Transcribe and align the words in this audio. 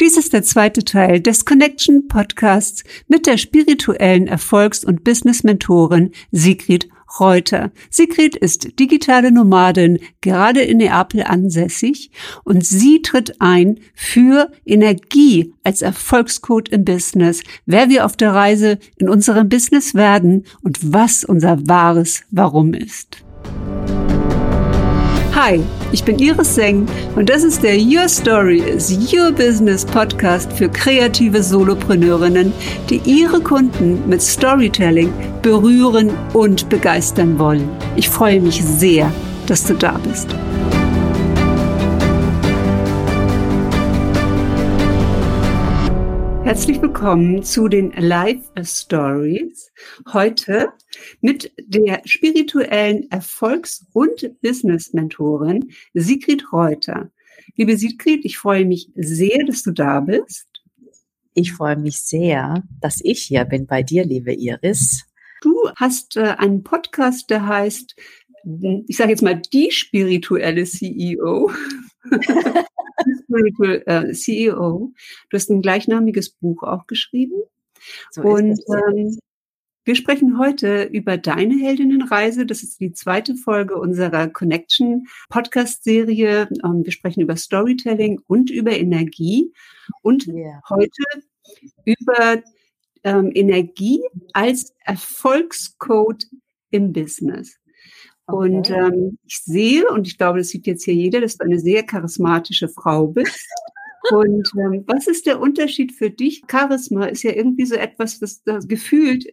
Dies 0.00 0.16
ist 0.16 0.32
der 0.32 0.42
zweite 0.42 0.82
Teil 0.82 1.20
des 1.20 1.44
Connection 1.44 2.08
Podcasts 2.08 2.84
mit 3.06 3.26
der 3.26 3.36
spirituellen 3.36 4.28
Erfolgs- 4.28 4.82
und 4.82 5.04
Business-Mentorin 5.04 6.12
Sigrid 6.32 6.88
Reuter. 7.20 7.70
Sigrid 7.90 8.34
ist 8.34 8.78
digitale 8.78 9.30
Nomadin, 9.30 9.98
gerade 10.22 10.62
in 10.62 10.78
Neapel 10.78 11.24
ansässig 11.24 12.10
und 12.44 12.64
sie 12.64 13.02
tritt 13.02 13.42
ein 13.42 13.78
für 13.94 14.50
Energie 14.64 15.52
als 15.64 15.82
Erfolgscode 15.82 16.70
im 16.70 16.86
Business, 16.86 17.42
wer 17.66 17.90
wir 17.90 18.06
auf 18.06 18.16
der 18.16 18.32
Reise 18.32 18.78
in 18.96 19.10
unserem 19.10 19.50
Business 19.50 19.94
werden 19.94 20.46
und 20.62 20.78
was 20.94 21.24
unser 21.24 21.68
wahres 21.68 22.22
Warum 22.30 22.72
ist. 22.72 23.22
Hi, 25.42 25.58
ich 25.90 26.04
bin 26.04 26.18
Iris 26.18 26.54
Seng 26.54 26.86
und 27.16 27.30
das 27.30 27.44
ist 27.44 27.62
der 27.62 27.74
Your 27.74 28.10
Story 28.10 28.58
is 28.58 28.90
Your 29.10 29.32
Business 29.32 29.86
Podcast 29.86 30.52
für 30.52 30.68
kreative 30.68 31.42
Solopreneurinnen, 31.42 32.52
die 32.90 33.00
ihre 33.06 33.40
Kunden 33.40 34.06
mit 34.06 34.20
Storytelling 34.20 35.10
berühren 35.40 36.10
und 36.34 36.68
begeistern 36.68 37.38
wollen. 37.38 37.66
Ich 37.96 38.10
freue 38.10 38.38
mich 38.38 38.62
sehr, 38.62 39.10
dass 39.46 39.64
du 39.64 39.72
da 39.72 39.98
bist. 40.06 40.28
Herzlich 46.50 46.82
willkommen 46.82 47.44
zu 47.44 47.68
den 47.68 47.92
Live 47.92 48.50
Stories. 48.64 49.70
Heute 50.12 50.72
mit 51.20 51.52
der 51.56 52.02
spirituellen 52.06 53.08
Erfolgs- 53.12 53.86
und 53.92 54.28
Business-Mentorin 54.42 55.70
Sigrid 55.94 56.52
Reuter. 56.52 57.12
Liebe 57.54 57.76
Sigrid, 57.76 58.24
ich 58.24 58.36
freue 58.36 58.64
mich 58.64 58.90
sehr, 58.96 59.44
dass 59.46 59.62
du 59.62 59.70
da 59.70 60.00
bist. 60.00 60.48
Ich 61.34 61.52
freue 61.52 61.76
mich 61.76 62.02
sehr, 62.02 62.64
dass 62.80 62.98
ich 63.00 63.22
hier 63.22 63.44
bin 63.44 63.68
bei 63.68 63.84
dir, 63.84 64.04
liebe 64.04 64.34
Iris. 64.34 65.04
Du 65.42 65.54
hast 65.76 66.16
äh, 66.16 66.34
einen 66.36 66.64
Podcast, 66.64 67.30
der 67.30 67.46
heißt, 67.46 67.94
ich 68.88 68.96
sage 68.96 69.10
jetzt 69.10 69.22
mal, 69.22 69.40
die 69.40 69.70
spirituelle 69.70 70.64
CEO. 70.64 71.52
Spiritual 73.30 73.82
äh, 73.86 74.12
CEO. 74.12 74.92
Du 75.28 75.36
hast 75.36 75.50
ein 75.50 75.62
gleichnamiges 75.62 76.30
Buch 76.30 76.62
auch 76.62 76.86
geschrieben. 76.86 77.42
So 78.10 78.22
und 78.22 78.60
ähm, 78.68 79.18
wir 79.84 79.94
sprechen 79.94 80.38
heute 80.38 80.84
über 80.84 81.16
deine 81.16 81.54
Heldinnenreise. 81.54 82.44
Das 82.44 82.62
ist 82.62 82.80
die 82.80 82.92
zweite 82.92 83.34
Folge 83.34 83.76
unserer 83.76 84.28
Connection 84.28 85.06
Podcast-Serie. 85.30 86.48
Ähm, 86.64 86.84
wir 86.84 86.92
sprechen 86.92 87.22
über 87.22 87.36
Storytelling 87.36 88.20
und 88.26 88.50
über 88.50 88.72
Energie 88.72 89.52
und 90.02 90.26
yeah. 90.28 90.60
heute 90.68 90.90
über 91.84 92.42
ähm, 93.04 93.30
Energie 93.34 94.02
als 94.32 94.74
Erfolgscode 94.84 96.26
im 96.70 96.92
Business. 96.92 97.59
Okay. 98.32 98.56
Und 98.56 98.70
ähm, 98.70 99.18
ich 99.26 99.38
sehe, 99.38 99.86
und 99.88 100.06
ich 100.06 100.18
glaube, 100.18 100.38
das 100.38 100.48
sieht 100.48 100.66
jetzt 100.66 100.84
hier 100.84 100.94
jeder, 100.94 101.20
dass 101.20 101.36
du 101.36 101.44
eine 101.44 101.58
sehr 101.58 101.82
charismatische 101.82 102.68
Frau 102.68 103.08
bist. 103.08 103.46
Und 104.10 104.50
ähm, 104.58 104.84
was 104.86 105.06
ist 105.06 105.26
der 105.26 105.40
Unterschied 105.40 105.92
für 105.92 106.10
dich? 106.10 106.42
Charisma 106.50 107.06
ist 107.06 107.22
ja 107.22 107.32
irgendwie 107.32 107.66
so 107.66 107.74
etwas, 107.74 108.18
das, 108.18 108.42
das 108.42 108.66
gefühlt 108.66 109.26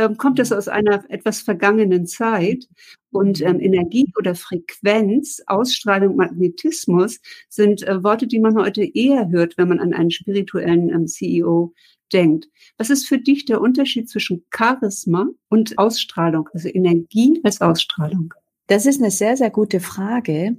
ähm, 0.00 0.16
kommt 0.16 0.38
das 0.38 0.50
aus 0.50 0.66
einer 0.66 1.04
etwas 1.10 1.40
vergangenen 1.40 2.06
Zeit. 2.06 2.66
Und 3.12 3.42
ähm, 3.42 3.60
Energie 3.60 4.06
oder 4.18 4.34
Frequenz, 4.34 5.42
Ausstrahlung, 5.46 6.16
Magnetismus 6.16 7.20
sind 7.48 7.86
äh, 7.86 8.02
Worte, 8.02 8.26
die 8.26 8.40
man 8.40 8.56
heute 8.56 8.82
eher 8.82 9.28
hört, 9.30 9.58
wenn 9.58 9.68
man 9.68 9.80
an 9.80 9.92
einen 9.92 10.10
spirituellen 10.10 10.88
ähm, 10.88 11.06
CEO 11.06 11.74
denkt. 12.12 12.48
Was 12.78 12.90
ist 12.90 13.06
für 13.06 13.18
dich 13.18 13.44
der 13.44 13.60
Unterschied 13.60 14.08
zwischen 14.08 14.44
Charisma 14.54 15.28
und 15.48 15.78
Ausstrahlung, 15.78 16.48
also 16.52 16.68
Energie 16.68 17.40
als 17.42 17.60
Ausstrahlung? 17.60 18.34
Das 18.66 18.86
ist 18.86 19.00
eine 19.00 19.10
sehr, 19.10 19.36
sehr 19.36 19.50
gute 19.50 19.80
Frage. 19.80 20.56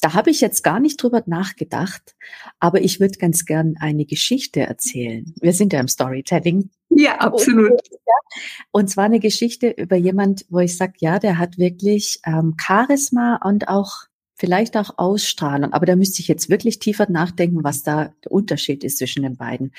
Da 0.00 0.14
habe 0.14 0.30
ich 0.30 0.40
jetzt 0.40 0.62
gar 0.62 0.78
nicht 0.78 1.02
drüber 1.02 1.24
nachgedacht, 1.26 2.14
aber 2.60 2.80
ich 2.82 3.00
würde 3.00 3.18
ganz 3.18 3.46
gern 3.46 3.74
eine 3.80 4.04
Geschichte 4.04 4.60
erzählen. 4.60 5.34
Wir 5.40 5.52
sind 5.52 5.72
ja 5.72 5.80
im 5.80 5.88
Storytelling. 5.88 6.70
Ja, 6.88 7.16
absolut. 7.18 7.80
Und 8.70 8.88
zwar 8.88 9.06
eine 9.06 9.18
Geschichte 9.18 9.70
über 9.70 9.96
jemand, 9.96 10.46
wo 10.50 10.60
ich 10.60 10.76
sage, 10.76 10.94
ja, 10.98 11.18
der 11.18 11.38
hat 11.38 11.58
wirklich 11.58 12.20
ähm, 12.24 12.54
Charisma 12.60 13.40
und 13.44 13.68
auch 13.68 14.04
vielleicht 14.38 14.76
auch 14.76 14.94
Ausstrahlung. 14.96 15.72
Aber 15.72 15.84
da 15.84 15.96
müsste 15.96 16.20
ich 16.20 16.28
jetzt 16.28 16.48
wirklich 16.48 16.78
tiefer 16.78 17.10
nachdenken, 17.10 17.64
was 17.64 17.82
da 17.82 18.12
der 18.24 18.32
Unterschied 18.32 18.84
ist 18.84 18.98
zwischen 18.98 19.22
den 19.22 19.36
beiden. 19.36 19.72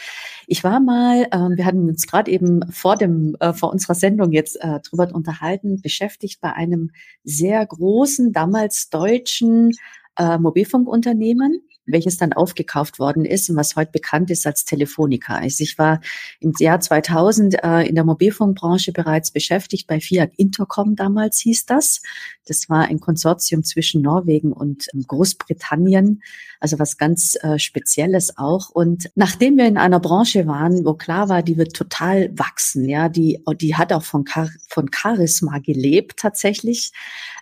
Ich 0.47 0.63
war 0.63 0.79
mal, 0.79 1.27
ähm, 1.31 1.55
wir 1.55 1.65
hatten 1.65 1.87
uns 1.87 2.05
gerade 2.05 2.29
eben 2.29 2.69
vor 2.71 2.97
dem 2.97 3.35
äh, 3.39 3.53
vor 3.53 3.71
unserer 3.71 3.95
Sendung 3.95 4.31
jetzt 4.31 4.57
äh, 4.61 4.79
drüber 4.81 5.09
unterhalten, 5.13 5.81
beschäftigt 5.81 6.41
bei 6.41 6.53
einem 6.53 6.91
sehr 7.23 7.65
großen 7.65 8.33
damals 8.33 8.89
deutschen 8.89 9.71
äh, 10.17 10.37
Mobilfunkunternehmen 10.37 11.61
welches 11.91 12.17
dann 12.17 12.33
aufgekauft 12.33 12.99
worden 12.99 13.25
ist 13.25 13.49
und 13.49 13.55
was 13.55 13.75
heute 13.75 13.91
bekannt 13.91 14.31
ist 14.31 14.45
als 14.45 14.65
Telefonica. 14.65 15.35
Also 15.35 15.63
ich 15.63 15.77
war 15.77 16.01
im 16.39 16.53
Jahr 16.59 16.79
2000 16.79 17.63
äh, 17.63 17.87
in 17.87 17.95
der 17.95 18.03
Mobilfunkbranche 18.03 18.91
bereits 18.91 19.31
beschäftigt 19.31 19.87
bei 19.87 19.99
Fiat 19.99 20.31
Intercom 20.37 20.95
damals 20.95 21.39
hieß 21.39 21.65
das. 21.65 22.01
Das 22.45 22.69
war 22.69 22.85
ein 22.85 22.99
Konsortium 22.99 23.63
zwischen 23.63 24.01
Norwegen 24.01 24.51
und 24.51 24.87
ähm, 24.93 25.05
Großbritannien, 25.07 26.21
also 26.59 26.79
was 26.79 26.97
ganz 26.97 27.37
äh, 27.41 27.59
Spezielles 27.59 28.37
auch. 28.37 28.69
Und 28.69 29.09
nachdem 29.15 29.57
wir 29.57 29.65
in 29.65 29.77
einer 29.77 29.99
Branche 29.99 30.47
waren, 30.47 30.83
wo 30.83 30.95
klar 30.95 31.29
war, 31.29 31.43
die 31.43 31.57
wird 31.57 31.75
total 31.75 32.31
wachsen, 32.37 32.89
ja, 32.89 33.07
die, 33.07 33.43
die 33.61 33.75
hat 33.75 33.93
auch 33.93 34.03
von, 34.03 34.25
Char 34.25 34.49
von 34.67 34.89
Charisma 34.91 35.59
gelebt 35.59 36.17
tatsächlich, 36.17 36.91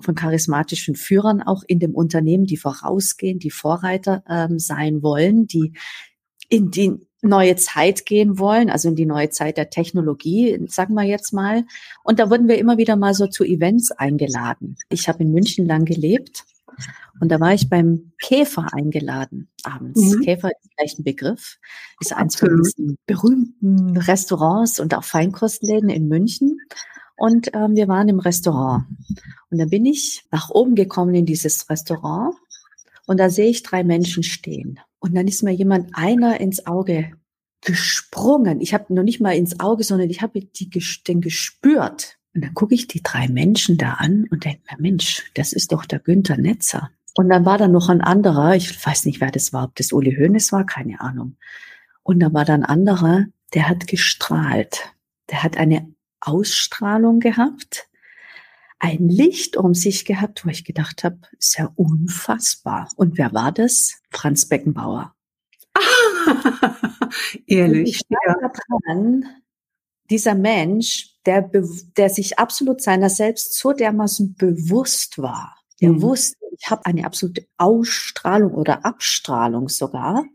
von 0.03 0.15
charismatischen 0.15 0.95
Führern 0.95 1.41
auch 1.41 1.63
in 1.65 1.79
dem 1.79 1.95
Unternehmen, 1.95 2.45
die 2.45 2.57
vorausgehen, 2.57 3.39
die 3.39 3.51
Vorreiter 3.51 4.23
äh, 4.27 4.36
ähm, 4.37 4.59
sein 4.59 5.01
wollen, 5.03 5.47
die 5.47 5.73
in 6.49 6.71
die 6.71 6.93
neue 7.21 7.55
Zeit 7.55 8.05
gehen 8.05 8.39
wollen, 8.39 8.69
also 8.69 8.89
in 8.89 8.95
die 8.95 9.05
neue 9.05 9.29
Zeit 9.29 9.57
der 9.57 9.69
Technologie, 9.69 10.59
sagen 10.67 10.93
wir 10.93 11.03
jetzt 11.03 11.33
mal. 11.33 11.65
Und 12.03 12.19
da 12.19 12.29
wurden 12.29 12.47
wir 12.47 12.57
immer 12.57 12.77
wieder 12.77 12.95
mal 12.95 13.13
so 13.13 13.27
zu 13.27 13.43
Events 13.43 13.91
eingeladen. 13.91 14.77
Ich 14.89 15.09
habe 15.09 15.23
in 15.23 15.31
München 15.31 15.65
lang 15.65 15.85
gelebt 15.85 16.45
und 17.19 17.29
da 17.29 17.39
war 17.39 17.53
ich 17.53 17.69
beim 17.69 18.11
Käfer 18.21 18.67
eingeladen 18.73 19.49
abends. 19.63 20.15
Mhm. 20.15 20.21
Käfer 20.21 20.49
ist 20.49 20.71
vielleicht 20.71 20.99
ein 20.99 21.03
Begriff, 21.03 21.57
ist 21.99 22.13
eins 22.13 22.35
von 22.35 22.61
diesen 22.61 22.97
berühmten 23.05 23.97
Restaurants 23.97 24.79
und 24.79 24.93
auch 24.93 25.03
Feinkostläden 25.03 25.89
in 25.89 26.07
München. 26.07 26.59
Und 27.17 27.49
ähm, 27.53 27.75
wir 27.75 27.87
waren 27.87 28.09
im 28.09 28.19
Restaurant. 28.19 28.85
Und 29.49 29.57
da 29.57 29.65
bin 29.65 29.85
ich 29.85 30.25
nach 30.31 30.51
oben 30.51 30.75
gekommen 30.75 31.15
in 31.15 31.25
dieses 31.25 31.67
Restaurant 31.69 32.35
und 33.07 33.19
da 33.19 33.29
sehe 33.29 33.49
ich 33.49 33.63
drei 33.63 33.83
Menschen 33.83 34.21
stehen. 34.21 34.79
Und 34.99 35.15
dann 35.15 35.27
ist 35.27 35.41
mir 35.41 35.53
jemand 35.53 35.89
einer 35.93 36.39
ins 36.39 36.67
Auge 36.67 37.11
gesprungen. 37.61 38.61
Ich 38.61 38.73
habe 38.73 38.93
noch 38.93 39.03
nicht 39.03 39.21
mal 39.21 39.35
ins 39.35 39.59
Auge, 39.59 39.83
sondern 39.83 40.09
ich 40.09 40.21
habe 40.21 40.41
die, 40.41 40.69
den 41.07 41.21
gespürt. 41.21 42.17
Und 42.35 42.43
dann 42.43 42.53
gucke 42.53 42.75
ich 42.75 42.87
die 42.87 43.01
drei 43.01 43.29
Menschen 43.29 43.77
da 43.77 43.93
an 43.93 44.25
und 44.29 44.43
denke 44.43 44.61
mir, 44.69 44.81
Mensch, 44.81 45.31
das 45.33 45.53
ist 45.53 45.71
doch 45.71 45.85
der 45.85 45.99
Günther 45.99 46.37
Netzer. 46.37 46.91
Und 47.15 47.29
dann 47.29 47.45
war 47.45 47.57
da 47.57 47.67
noch 47.67 47.89
ein 47.89 48.01
anderer, 48.01 48.55
ich 48.55 48.85
weiß 48.85 49.05
nicht, 49.05 49.21
wer 49.21 49.31
das 49.31 49.53
war, 49.53 49.63
ob 49.63 49.75
das 49.75 49.91
Uli 49.91 50.15
Hoeneß 50.15 50.51
war, 50.51 50.65
keine 50.65 50.99
Ahnung. 50.99 51.37
Und 52.03 52.19
da 52.19 52.33
war 52.33 52.45
dann 52.45 52.63
ein 52.63 52.69
anderer, 52.69 53.25
der 53.53 53.69
hat 53.69 53.87
gestrahlt. 53.87 54.93
Der 55.31 55.43
hat 55.43 55.57
eine 55.57 55.93
Ausstrahlung 56.19 57.19
gehabt 57.19 57.87
ein 58.79 59.09
Licht 59.09 59.57
um 59.57 59.73
sich 59.73 60.05
gehabt, 60.05 60.45
wo 60.45 60.49
ich 60.49 60.63
gedacht 60.63 61.03
habe, 61.03 61.19
ist 61.37 61.57
ja 61.57 61.71
unfassbar. 61.75 62.89
Und 62.95 63.17
wer 63.17 63.33
war 63.33 63.51
das? 63.51 63.95
Franz 64.11 64.47
Beckenbauer. 64.47 65.15
Ehrlich. 67.47 68.01
ja. 68.09 68.51
dran, 68.85 69.25
dieser 70.09 70.35
Mensch, 70.35 71.15
der, 71.25 71.49
der 71.97 72.09
sich 72.09 72.39
absolut 72.39 72.81
seiner 72.81 73.09
selbst 73.09 73.57
so 73.57 73.73
dermaßen 73.73 74.35
bewusst 74.35 75.17
war, 75.17 75.55
der 75.81 75.93
mhm. 75.93 76.01
wusste, 76.01 76.37
ich 76.57 76.69
habe 76.69 76.85
eine 76.85 77.05
absolute 77.05 77.45
Ausstrahlung 77.57 78.53
oder 78.53 78.85
Abstrahlung 78.85 79.69
sogar 79.69 80.25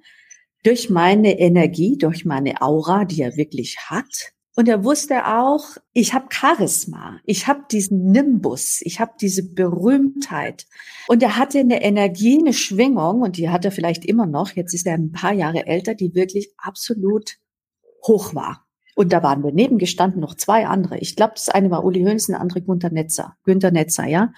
durch 0.62 0.90
meine 0.90 1.38
Energie, 1.38 1.98
durch 1.98 2.24
meine 2.24 2.62
Aura, 2.62 3.04
die 3.04 3.22
er 3.22 3.36
wirklich 3.36 3.78
hat. 3.86 4.32
Und 4.54 4.68
er 4.68 4.84
wusste 4.84 5.26
auch, 5.26 5.64
ich 5.94 6.12
habe 6.12 6.26
Charisma, 6.30 7.20
ich 7.24 7.46
habe 7.46 7.64
diesen 7.70 8.12
Nimbus, 8.12 8.82
ich 8.82 9.00
habe 9.00 9.12
diese 9.18 9.42
Berühmtheit. 9.42 10.66
Und 11.08 11.22
er 11.22 11.38
hatte 11.38 11.58
eine 11.60 11.82
Energie, 11.82 12.38
eine 12.38 12.52
Schwingung, 12.52 13.22
und 13.22 13.38
die 13.38 13.48
hat 13.48 13.64
er 13.64 13.72
vielleicht 13.72 14.04
immer 14.04 14.26
noch, 14.26 14.50
jetzt 14.50 14.74
ist 14.74 14.86
er 14.86 14.94
ein 14.94 15.12
paar 15.12 15.32
Jahre 15.32 15.66
älter, 15.66 15.94
die 15.94 16.14
wirklich 16.14 16.52
absolut 16.58 17.38
hoch 18.06 18.34
war. 18.34 18.66
Und 18.94 19.14
da 19.14 19.22
waren 19.22 19.42
daneben 19.42 19.78
gestanden 19.78 20.20
noch 20.20 20.34
zwei 20.34 20.66
andere. 20.66 20.98
Ich 20.98 21.16
glaube, 21.16 21.32
das 21.34 21.48
eine 21.48 21.70
war 21.70 21.82
Uli 21.82 22.02
Hoeneß, 22.02 22.26
der 22.26 22.40
andere 22.40 22.60
Günther 22.60 22.90
Netzer, 22.90 23.36
Günther 23.44 23.70
Netzer, 23.70 24.06
ja, 24.06 24.34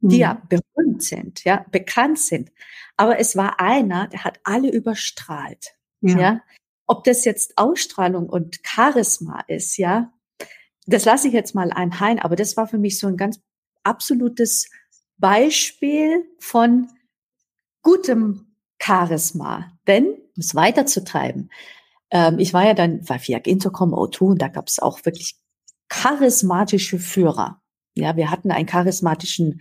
die 0.00 0.16
mhm. 0.16 0.20
ja 0.20 0.42
berühmt 0.48 1.02
sind, 1.02 1.42
ja, 1.44 1.66
bekannt 1.72 2.20
sind. 2.20 2.52
Aber 2.96 3.18
es 3.18 3.36
war 3.36 3.58
einer, 3.58 4.06
der 4.06 4.22
hat 4.22 4.38
alle 4.44 4.70
überstrahlt. 4.70 5.74
Ja. 6.02 6.18
ja. 6.18 6.40
Ob 6.86 7.04
das 7.04 7.24
jetzt 7.24 7.58
Ausstrahlung 7.58 8.28
und 8.28 8.60
Charisma 8.62 9.44
ist, 9.48 9.76
ja, 9.76 10.12
das 10.86 11.04
lasse 11.04 11.28
ich 11.28 11.34
jetzt 11.34 11.54
mal 11.54 11.72
einheim, 11.72 12.18
aber 12.18 12.36
das 12.36 12.56
war 12.56 12.68
für 12.68 12.78
mich 12.78 12.98
so 12.98 13.08
ein 13.08 13.16
ganz 13.16 13.40
absolutes 13.82 14.70
Beispiel 15.18 16.24
von 16.38 16.88
gutem 17.82 18.54
Charisma. 18.80 19.72
Denn, 19.86 20.06
um 20.06 20.40
es 20.40 20.54
weiterzutreiben, 20.54 21.50
ähm, 22.10 22.38
ich 22.38 22.52
war 22.52 22.64
ja 22.64 22.74
dann 22.74 23.02
bei 23.04 23.18
FIAC 23.18 23.46
Intercom 23.46 23.94
O2 23.94 24.20
und 24.20 24.42
da 24.42 24.48
gab 24.48 24.68
es 24.68 24.78
auch 24.78 25.04
wirklich 25.04 25.36
charismatische 25.88 26.98
Führer. 26.98 27.60
Ja, 27.94 28.16
wir 28.16 28.30
hatten 28.30 28.50
einen 28.50 28.66
charismatischen 28.66 29.60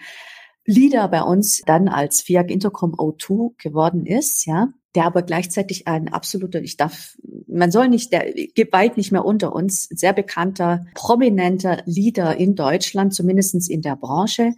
Leader 0.65 1.07
bei 1.07 1.21
uns 1.21 1.61
dann 1.65 1.87
als 1.87 2.21
FIAC 2.21 2.51
Intercom 2.51 2.93
O2 2.95 3.53
geworden 3.57 4.05
ist, 4.05 4.45
ja, 4.45 4.69
der 4.95 5.05
aber 5.05 5.21
gleichzeitig 5.21 5.87
ein 5.87 6.07
absoluter, 6.07 6.61
ich 6.61 6.77
darf, 6.77 7.17
man 7.47 7.71
soll 7.71 7.89
nicht, 7.89 8.11
der 8.11 8.31
geht 8.31 8.71
weit 8.71 8.97
nicht 8.97 9.11
mehr 9.11 9.25
unter 9.25 9.53
uns, 9.53 9.83
sehr 9.83 10.13
bekannter, 10.13 10.85
prominenter 10.93 11.83
Leader 11.85 12.37
in 12.37 12.55
Deutschland, 12.55 13.13
zumindestens 13.13 13.69
in 13.69 13.81
der 13.81 13.97
Branche, 13.97 14.53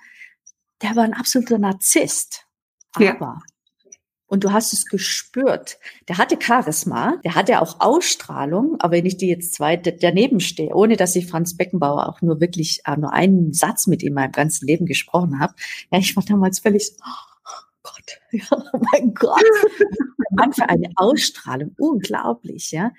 der 0.81 0.95
war 0.95 1.03
ein 1.03 1.13
absoluter 1.13 1.57
Narzisst. 1.57 2.45
Aber 2.93 3.05
ja. 3.05 3.39
Und 4.29 4.43
du 4.43 4.51
hast 4.51 4.73
es 4.73 4.85
gespürt. 4.85 5.79
Der 6.09 6.17
hatte 6.17 6.37
Charisma, 6.39 7.15
der 7.23 7.35
hatte 7.35 7.61
auch 7.61 7.79
Ausstrahlung, 7.79 8.75
aber 8.79 8.97
wenn 8.97 9.05
ich 9.05 9.15
die 9.15 9.27
jetzt 9.27 9.53
zwei 9.53 9.77
daneben 9.77 10.41
stehe, 10.41 10.75
ohne 10.75 10.97
dass 10.97 11.15
ich 11.15 11.27
Franz 11.27 11.55
Beckenbauer 11.55 12.09
auch 12.09 12.21
nur 12.21 12.41
wirklich 12.41 12.81
äh, 12.85 12.97
nur 12.97 13.13
einen 13.13 13.53
Satz 13.53 13.87
mit 13.87 14.03
ihm 14.03 14.13
meinem 14.13 14.33
ganzen 14.33 14.67
Leben 14.67 14.85
gesprochen 14.85 15.39
habe, 15.39 15.53
ja, 15.91 15.99
ich 15.99 16.13
war 16.17 16.23
damals 16.23 16.59
völlig 16.59 16.87
so, 16.87 16.95
oh 17.05 17.36
Ja, 18.31 18.45
oh 18.51 18.79
mein 18.91 19.13
Gott. 19.13 19.41
Mann 20.31 20.53
für 20.53 20.69
eine 20.69 20.89
Ausstrahlung, 20.95 21.75
unglaublich, 21.77 22.71
ja. 22.71 22.91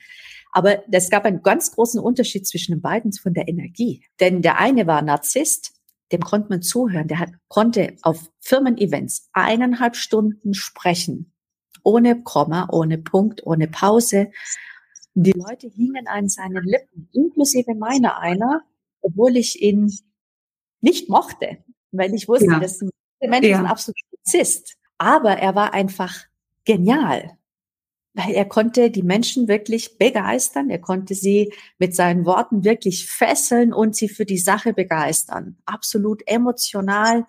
Aber 0.53 0.83
es 0.91 1.11
gab 1.11 1.25
einen 1.25 1.43
ganz 1.43 1.73
großen 1.73 2.01
Unterschied 2.01 2.47
zwischen 2.47 2.73
den 2.73 2.81
beiden 2.81 3.13
von 3.13 3.35
der 3.35 3.49
Energie. 3.49 4.05
Denn 4.21 4.43
der 4.43 4.59
eine 4.59 4.87
war 4.87 5.03
Narzisst, 5.03 5.73
dem 6.13 6.23
konnte 6.23 6.49
man 6.49 6.63
zuhören. 6.63 7.09
Der 7.09 7.19
hat, 7.19 7.31
konnte 7.49 7.97
auf 8.03 8.31
Firmen-Events 8.41 9.29
eineinhalb 9.33 9.97
Stunden 9.97 10.55
sprechen. 10.55 11.33
Ohne 11.83 12.23
Komma, 12.23 12.69
ohne 12.73 12.99
Punkt, 12.99 13.47
ohne 13.47 13.69
Pause. 13.69 14.31
Die 15.15 15.33
Leute 15.33 15.69
hingen 15.69 16.07
an 16.07 16.29
seinen 16.29 16.65
Lippen, 16.65 17.09
inklusive 17.13 17.75
meiner 17.75 18.19
einer, 18.19 18.63
obwohl 19.01 19.37
ich 19.37 19.61
ihn 19.61 19.93
nicht 20.81 21.09
mochte, 21.09 21.59
weil 21.91 22.15
ich 22.15 22.29
wusste, 22.29 22.47
ja. 22.47 22.61
dass 22.61 22.79
der 22.79 23.29
Mensch 23.29 23.47
ja. 23.47 23.57
ist 23.57 23.59
ein 23.59 23.67
absoluter 23.67 24.07
Narzisst. 24.13 24.78
Aber 24.99 25.39
er 25.39 25.55
war 25.55 25.73
einfach 25.73 26.15
genial 26.65 27.39
weil 28.19 28.35
er 28.35 28.47
konnte 28.47 28.91
die 28.91 29.05
Menschen 29.05 29.47
wirklich 29.47 29.97
begeistern, 29.97 30.71
er 30.71 30.81
konnte 30.81 31.15
sie 31.15 31.53
mit 31.79 31.95
seinen 31.95 32.27
Worten 32.27 32.65
wirklich 32.65 33.07
fesseln 33.07 33.73
und 33.73 33.95
sie 33.95 34.09
für 34.09 34.25
die 34.25 34.39
Sache 34.39 34.73
begeistern, 34.73 35.57
absolut 35.67 36.23
emotional 36.27 37.27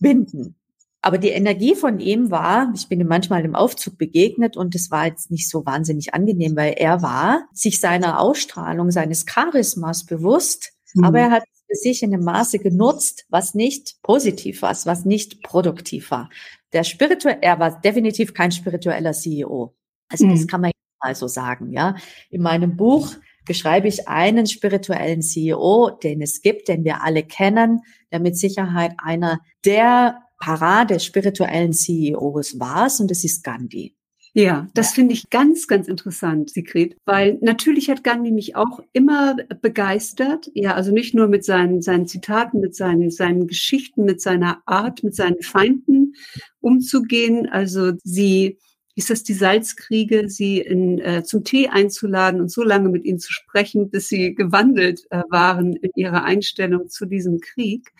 binden. 0.00 0.56
Aber 1.00 1.18
die 1.18 1.30
Energie 1.30 1.76
von 1.76 2.00
ihm 2.00 2.32
war, 2.32 2.72
ich 2.74 2.88
bin 2.88 3.00
ihm 3.00 3.06
manchmal 3.06 3.44
im 3.44 3.54
Aufzug 3.54 3.98
begegnet 3.98 4.56
und 4.56 4.74
es 4.74 4.90
war 4.90 5.06
jetzt 5.06 5.30
nicht 5.30 5.48
so 5.48 5.64
wahnsinnig 5.64 6.12
angenehm, 6.12 6.56
weil 6.56 6.74
er 6.76 7.02
war 7.02 7.48
sich 7.52 7.78
seiner 7.78 8.18
Ausstrahlung, 8.18 8.90
seines 8.90 9.26
Charismas 9.26 10.06
bewusst, 10.06 10.72
mhm. 10.94 11.04
aber 11.04 11.20
er 11.20 11.30
hat 11.30 11.44
für 11.68 11.76
sich 11.76 12.02
in 12.02 12.12
einem 12.12 12.24
Maße 12.24 12.58
genutzt, 12.58 13.26
was 13.28 13.54
nicht 13.54 13.96
positiv 14.02 14.62
war, 14.62 14.76
was 14.84 15.04
nicht 15.04 15.42
produktiv 15.44 16.10
war. 16.10 16.30
Der 16.72 16.84
spirituelle, 16.84 17.42
er 17.42 17.58
war 17.58 17.80
definitiv 17.80 18.34
kein 18.34 18.52
spiritueller 18.52 19.12
CEO. 19.12 19.74
Also 20.08 20.26
das 20.28 20.40
mhm. 20.42 20.46
kann 20.46 20.60
man 20.60 20.70
mal 21.02 21.14
so 21.14 21.28
sagen, 21.28 21.72
ja. 21.72 21.96
In 22.30 22.42
meinem 22.42 22.76
Buch 22.76 23.14
beschreibe 23.44 23.88
ich 23.88 24.08
einen 24.08 24.46
spirituellen 24.46 25.22
CEO, 25.22 25.90
den 26.02 26.22
es 26.22 26.42
gibt, 26.42 26.68
den 26.68 26.84
wir 26.84 27.02
alle 27.02 27.24
kennen, 27.24 27.80
der 28.12 28.20
mit 28.20 28.36
Sicherheit 28.36 28.94
einer 28.98 29.40
der 29.64 30.22
Parade 30.38 31.00
spirituellen 31.00 31.72
CEOs 31.72 32.58
war, 32.58 32.90
und 32.98 33.10
das 33.10 33.24
ist 33.24 33.44
Gandhi. 33.44 33.96
Ja, 34.34 34.66
das 34.72 34.94
finde 34.94 35.12
ich 35.12 35.28
ganz, 35.28 35.66
ganz 35.66 35.88
interessant, 35.88 36.48
Sigrid, 36.48 36.96
weil 37.04 37.36
natürlich 37.42 37.90
hat 37.90 38.02
Gandhi 38.02 38.30
mich 38.30 38.56
auch 38.56 38.80
immer 38.94 39.36
begeistert. 39.60 40.50
Ja, 40.54 40.74
also 40.74 40.90
nicht 40.90 41.14
nur 41.14 41.28
mit 41.28 41.44
seinen, 41.44 41.82
seinen 41.82 42.06
Zitaten, 42.06 42.60
mit 42.60 42.74
seinen, 42.74 43.10
seinen 43.10 43.46
Geschichten, 43.46 44.04
mit 44.06 44.22
seiner 44.22 44.62
Art, 44.64 45.04
mit 45.04 45.14
seinen 45.14 45.42
Feinden 45.42 46.14
umzugehen. 46.60 47.46
Also 47.46 47.92
sie 48.04 48.56
ist 48.94 49.10
das 49.10 49.22
die 49.22 49.34
Salzkriege, 49.34 50.30
sie 50.30 50.60
in, 50.60 50.98
äh, 50.98 51.22
zum 51.24 51.44
Tee 51.44 51.68
einzuladen 51.68 52.40
und 52.40 52.50
so 52.50 52.62
lange 52.62 52.88
mit 52.88 53.04
ihnen 53.04 53.18
zu 53.18 53.32
sprechen, 53.32 53.90
bis 53.90 54.08
sie 54.08 54.34
gewandelt 54.34 55.02
äh, 55.10 55.22
waren 55.28 55.76
in 55.76 55.90
ihrer 55.94 56.24
Einstellung 56.24 56.88
zu 56.88 57.04
diesem 57.04 57.40
Krieg. 57.40 57.92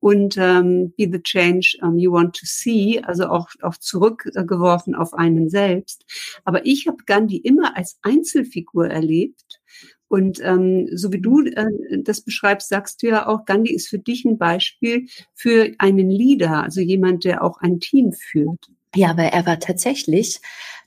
Und 0.00 0.36
ähm, 0.38 0.92
Be 0.96 1.08
the 1.10 1.20
Change 1.20 1.78
um, 1.82 1.98
You 1.98 2.12
Want 2.12 2.36
to 2.36 2.44
See, 2.44 3.00
also 3.02 3.26
auch, 3.26 3.48
auch 3.62 3.76
zurückgeworfen 3.76 4.94
auf 4.94 5.14
einen 5.14 5.48
selbst. 5.48 6.04
Aber 6.44 6.64
ich 6.66 6.86
habe 6.86 6.98
Gandhi 7.06 7.38
immer 7.38 7.76
als 7.76 7.98
Einzelfigur 8.02 8.88
erlebt. 8.88 9.60
Und 10.08 10.40
ähm, 10.42 10.88
so 10.92 11.12
wie 11.12 11.20
du 11.20 11.42
äh, 11.42 11.66
das 12.02 12.20
beschreibst, 12.20 12.68
sagst 12.68 13.02
du 13.02 13.08
ja 13.08 13.26
auch, 13.26 13.44
Gandhi 13.44 13.74
ist 13.74 13.88
für 13.88 13.98
dich 13.98 14.24
ein 14.24 14.38
Beispiel 14.38 15.08
für 15.34 15.72
einen 15.78 16.10
Leader, 16.10 16.62
also 16.62 16.80
jemand, 16.80 17.24
der 17.24 17.42
auch 17.42 17.58
ein 17.58 17.80
Team 17.80 18.12
führt. 18.12 18.68
Ja, 18.94 19.10
aber 19.10 19.24
er 19.24 19.44
war 19.44 19.58
tatsächlich, 19.58 20.40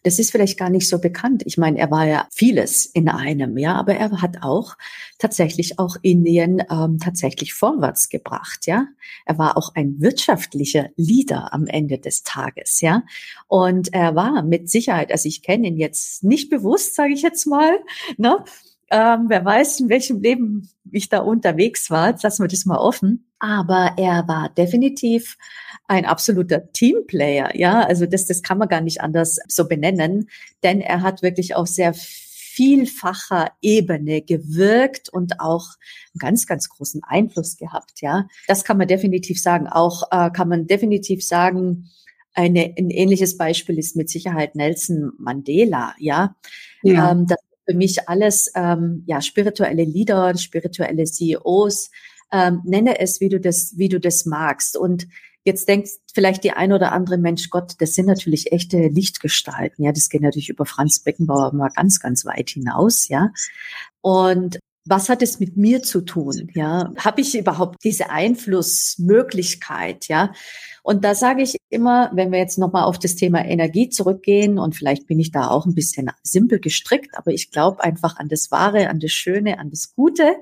das 0.03 0.19
ist 0.19 0.31
vielleicht 0.31 0.57
gar 0.57 0.69
nicht 0.69 0.87
so 0.87 0.99
bekannt. 0.99 1.43
Ich 1.45 1.57
meine, 1.57 1.77
er 1.79 1.91
war 1.91 2.05
ja 2.05 2.27
vieles 2.31 2.85
in 2.85 3.09
einem, 3.09 3.57
ja, 3.57 3.75
aber 3.75 3.95
er 3.95 4.21
hat 4.21 4.43
auch 4.43 4.77
tatsächlich 5.17 5.79
auch 5.79 5.97
Indien 6.01 6.63
ähm, 6.69 6.99
tatsächlich 6.99 7.53
vorwärts 7.53 8.09
gebracht, 8.09 8.65
ja. 8.65 8.87
Er 9.25 9.37
war 9.37 9.57
auch 9.57 9.75
ein 9.75 9.95
wirtschaftlicher 9.99 10.89
Leader 10.95 11.53
am 11.53 11.67
Ende 11.67 11.97
des 11.97 12.23
Tages, 12.23 12.81
ja. 12.81 13.03
Und 13.47 13.93
er 13.93 14.15
war 14.15 14.43
mit 14.43 14.69
Sicherheit, 14.69 15.11
also 15.11 15.27
ich 15.27 15.41
kenne 15.41 15.67
ihn 15.67 15.77
jetzt 15.77 16.23
nicht 16.23 16.49
bewusst, 16.49 16.95
sage 16.95 17.13
ich 17.13 17.21
jetzt 17.21 17.45
mal, 17.45 17.79
ne? 18.17 18.43
Ähm, 18.91 19.25
wer 19.27 19.45
weiß, 19.45 19.81
in 19.81 19.89
welchem 19.89 20.21
Leben 20.21 20.69
ich 20.91 21.09
da 21.09 21.19
unterwegs 21.19 21.91
war. 21.91 22.09
Jetzt 22.09 22.23
lassen 22.23 22.43
wir 22.43 22.47
das 22.47 22.65
mal 22.65 22.77
offen. 22.77 23.31
Aber 23.39 23.93
er 23.97 24.27
war 24.27 24.49
definitiv 24.49 25.37
ein 25.87 26.05
absoluter 26.05 26.71
Teamplayer. 26.71 27.55
Ja, 27.55 27.81
also 27.81 28.05
das, 28.05 28.25
das 28.25 28.43
kann 28.43 28.57
man 28.57 28.67
gar 28.67 28.81
nicht 28.81 29.01
anders 29.01 29.39
so 29.47 29.67
benennen, 29.67 30.29
denn 30.63 30.81
er 30.81 31.01
hat 31.01 31.21
wirklich 31.21 31.55
auf 31.55 31.67
sehr 31.67 31.93
vielfacher 31.93 33.51
Ebene 33.61 34.21
gewirkt 34.21 35.07
und 35.07 35.39
auch 35.39 35.65
einen 36.13 36.19
ganz, 36.19 36.45
ganz 36.45 36.67
großen 36.67 37.01
Einfluss 37.07 37.55
gehabt. 37.55 38.01
Ja, 38.01 38.27
das 38.47 38.65
kann 38.65 38.77
man 38.77 38.87
definitiv 38.87 39.41
sagen. 39.41 39.67
Auch 39.67 40.03
äh, 40.11 40.29
kann 40.31 40.49
man 40.49 40.67
definitiv 40.67 41.25
sagen, 41.25 41.89
eine, 42.33 42.73
ein 42.77 42.89
ähnliches 42.89 43.37
Beispiel 43.37 43.79
ist 43.79 43.95
mit 43.95 44.09
Sicherheit 44.09 44.55
Nelson 44.55 45.13
Mandela. 45.17 45.95
Ja, 45.99 46.35
ja. 46.83 47.11
Ähm, 47.11 47.27
das 47.27 47.39
für 47.69 47.75
mich 47.75 48.09
alles 48.09 48.51
ähm, 48.55 49.03
ja 49.05 49.21
spirituelle 49.21 49.83
Leader, 49.83 50.35
spirituelle 50.37 51.03
CEOs. 51.03 51.91
Ähm, 52.31 52.61
nenne 52.63 52.99
es, 52.99 53.21
wie 53.21 53.29
du 53.29 53.39
das, 53.39 53.73
wie 53.77 53.89
du 53.89 53.99
das 53.99 54.25
magst. 54.25 54.77
Und 54.77 55.07
jetzt 55.43 55.67
denkst 55.67 55.91
vielleicht 56.13 56.43
die 56.43 56.51
ein 56.51 56.73
oder 56.73 56.91
andere 56.91 57.17
Mensch, 57.17 57.49
Gott, 57.49 57.73
das 57.79 57.93
sind 57.93 58.07
natürlich 58.07 58.51
echte 58.51 58.87
Lichtgestalten. 58.87 59.83
Ja, 59.83 59.91
das 59.91 60.09
geht 60.09 60.21
natürlich 60.21 60.49
über 60.49 60.65
Franz 60.65 60.99
Beckenbauer 60.99 61.53
mal 61.53 61.69
ganz, 61.69 61.99
ganz 61.99 62.25
weit 62.25 62.49
hinaus. 62.49 63.07
Ja, 63.07 63.31
und 64.01 64.59
was 64.89 65.07
hat 65.07 65.21
es 65.21 65.39
mit 65.39 65.55
mir 65.55 65.83
zu 65.83 66.01
tun? 66.01 66.49
Ja, 66.53 66.91
habe 66.97 67.21
ich 67.21 67.37
überhaupt 67.37 67.83
diese 67.83 68.09
Einflussmöglichkeit? 68.09 70.07
Ja, 70.07 70.33
und 70.81 71.05
da 71.05 71.13
sage 71.13 71.43
ich 71.43 71.57
immer, 71.69 72.09
wenn 72.13 72.31
wir 72.31 72.39
jetzt 72.39 72.57
nochmal 72.57 72.85
auf 72.85 72.97
das 72.97 73.15
Thema 73.15 73.45
Energie 73.45 73.89
zurückgehen 73.89 74.57
und 74.57 74.75
vielleicht 74.75 75.05
bin 75.05 75.19
ich 75.19 75.31
da 75.31 75.49
auch 75.49 75.67
ein 75.67 75.75
bisschen 75.75 76.09
simpel 76.23 76.59
gestrickt, 76.59 77.15
aber 77.15 77.31
ich 77.31 77.51
glaube 77.51 77.83
einfach 77.83 78.17
an 78.17 78.29
das 78.29 78.49
Wahre, 78.49 78.89
an 78.89 78.99
das 78.99 79.11
Schöne, 79.11 79.59
an 79.59 79.69
das 79.69 79.93
Gute. 79.93 80.35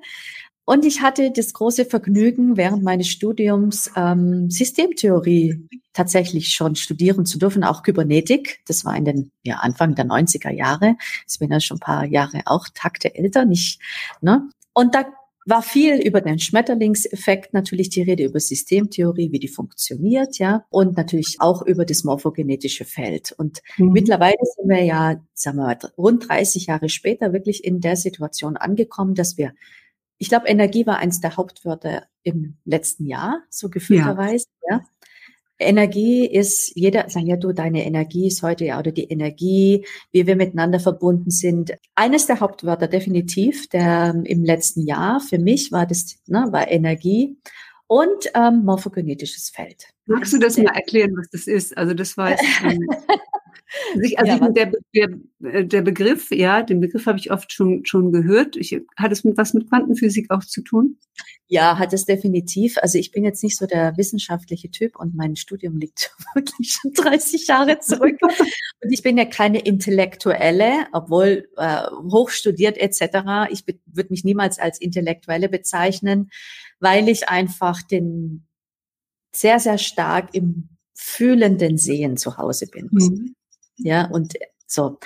Und 0.69 0.83
ich 0.83 1.01
hatte 1.01 1.31
das 1.31 1.53
große 1.53 1.85
Vergnügen, 1.85 2.57
während 2.57 2.83
meines 2.83 3.07
Studiums 3.07 3.89
ähm, 3.95 4.49
Systemtheorie 4.49 5.65
tatsächlich 5.93 6.49
schon 6.49 6.75
studieren 6.75 7.25
zu 7.25 7.39
dürfen, 7.39 7.63
auch 7.63 7.83
Kybernetik. 7.83 8.59
Das 8.67 8.83
war 8.83 8.93
in 8.97 9.05
den 9.05 9.31
ja, 9.43 9.59
Anfang 9.59 9.95
der 9.95 10.05
90er 10.05 10.51
Jahre. 10.51 10.97
Ich 11.25 11.39
bin 11.39 11.53
ja 11.53 11.61
schon 11.61 11.77
ein 11.77 11.79
paar 11.79 12.03
Jahre 12.03 12.41
auch 12.47 12.67
Takte 12.73 13.15
älter, 13.15 13.45
nicht. 13.45 13.79
Ne? 14.19 14.49
Und 14.73 14.93
da 14.93 15.05
war 15.45 15.61
viel 15.61 16.01
über 16.01 16.19
den 16.19 16.37
Schmetterlingseffekt 16.37 17.53
natürlich 17.53 17.87
die 17.89 18.01
Rede, 18.01 18.25
über 18.25 18.41
Systemtheorie, 18.41 19.31
wie 19.31 19.39
die 19.39 19.47
funktioniert, 19.47 20.37
ja, 20.37 20.65
und 20.69 20.97
natürlich 20.97 21.37
auch 21.39 21.61
über 21.61 21.85
das 21.85 22.03
morphogenetische 22.03 22.83
Feld. 22.83 23.31
Und 23.31 23.61
mhm. 23.77 23.93
mittlerweile 23.93 24.35
sind 24.57 24.67
wir 24.67 24.83
ja, 24.83 25.21
sagen 25.33 25.59
wir 25.59 25.63
mal, 25.63 25.77
rund 25.97 26.27
30 26.27 26.65
Jahre 26.65 26.89
später 26.89 27.31
wirklich 27.31 27.63
in 27.63 27.79
der 27.79 27.95
Situation 27.95 28.57
angekommen, 28.57 29.15
dass 29.15 29.37
wir 29.37 29.53
ich 30.17 30.29
glaube, 30.29 30.47
Energie 30.47 30.85
war 30.85 30.97
eins 30.97 31.21
der 31.21 31.37
Hauptwörter 31.37 32.07
im 32.23 32.57
letzten 32.65 33.05
Jahr, 33.05 33.43
so 33.49 33.69
gefühlterweise, 33.69 34.47
ja. 34.69 34.77
ja. 34.77 34.85
Energie 35.59 36.25
ist, 36.25 36.71
jeder 36.75 37.09
sagt 37.09 37.25
ja, 37.25 37.35
du, 37.35 37.51
deine 37.51 37.85
Energie 37.85 38.27
ist 38.27 38.43
heute 38.43 38.65
ja, 38.65 38.77
oder 38.79 38.91
die 38.91 39.09
Energie, 39.09 39.85
wie 40.11 40.27
wir 40.27 40.35
miteinander 40.35 40.79
verbunden 40.79 41.31
sind. 41.31 41.73
Eines 41.95 42.27
der 42.27 42.39
Hauptwörter 42.39 42.87
definitiv, 42.87 43.67
der 43.69 44.13
im 44.23 44.43
letzten 44.43 44.85
Jahr 44.85 45.19
für 45.19 45.39
mich 45.39 45.71
war 45.71 45.87
das, 45.87 46.17
ne, 46.27 46.47
war 46.51 46.69
Energie 46.69 47.37
und 47.87 48.29
ähm, 48.35 48.65
morphogenetisches 48.65 49.49
Feld. 49.49 49.85
Magst 50.05 50.33
du 50.33 50.37
das 50.37 50.57
mal 50.57 50.75
erklären, 50.75 51.15
was 51.17 51.29
das 51.31 51.47
ist? 51.47 51.75
Also 51.75 51.93
das 51.93 52.17
war 52.17 52.31
jetzt, 52.31 52.43
ähm, 52.63 52.87
also 54.17 54.31
ja, 54.31 54.49
der, 54.49 54.71
der, 54.93 55.63
der, 55.63 55.81
Begriff, 55.81 56.31
ja, 56.31 56.63
den 56.63 56.79
Begriff 56.79 57.05
habe 57.05 57.19
ich 57.19 57.31
oft 57.31 57.51
schon, 57.51 57.85
schon 57.85 58.11
gehört. 58.11 58.55
Ich, 58.55 58.79
hat 58.95 59.11
es 59.11 59.23
mit 59.23 59.37
was 59.37 59.53
mit 59.53 59.69
Quantenphysik 59.69 60.31
auch 60.31 60.43
zu 60.43 60.61
tun? 60.61 60.97
Ja, 61.47 61.77
hat 61.77 61.93
es 61.93 62.05
definitiv. 62.05 62.77
Also 62.77 62.97
ich 62.97 63.11
bin 63.11 63.23
jetzt 63.23 63.43
nicht 63.43 63.57
so 63.57 63.65
der 63.65 63.95
wissenschaftliche 63.97 64.69
Typ 64.69 64.97
und 64.97 65.15
mein 65.15 65.35
Studium 65.35 65.77
liegt 65.77 66.15
wirklich 66.35 66.73
schon 66.73 66.93
30 66.93 67.47
Jahre 67.47 67.79
zurück. 67.79 68.17
und 68.21 68.91
ich 68.91 69.01
bin 69.01 69.17
ja 69.17 69.25
keine 69.25 69.59
Intellektuelle, 69.59 70.87
obwohl 70.91 71.49
äh, 71.57 71.83
hochstudiert 72.11 72.77
etc. 72.77 73.49
Ich 73.51 73.63
würde 73.85 74.09
mich 74.09 74.23
niemals 74.23 74.59
als 74.59 74.79
Intellektuelle 74.79 75.49
bezeichnen, 75.49 76.29
weil 76.79 77.09
ich 77.09 77.29
einfach 77.29 77.81
den 77.81 78.45
sehr, 79.33 79.59
sehr 79.59 79.77
stark 79.77 80.33
im 80.33 80.69
fühlenden 80.97 81.77
Sehen 81.77 82.17
zu 82.17 82.37
Hause 82.37 82.67
bin. 82.67 82.89
Mhm. 82.91 83.35
Ja, 83.77 84.05
und 84.07 84.33
so. 84.65 84.99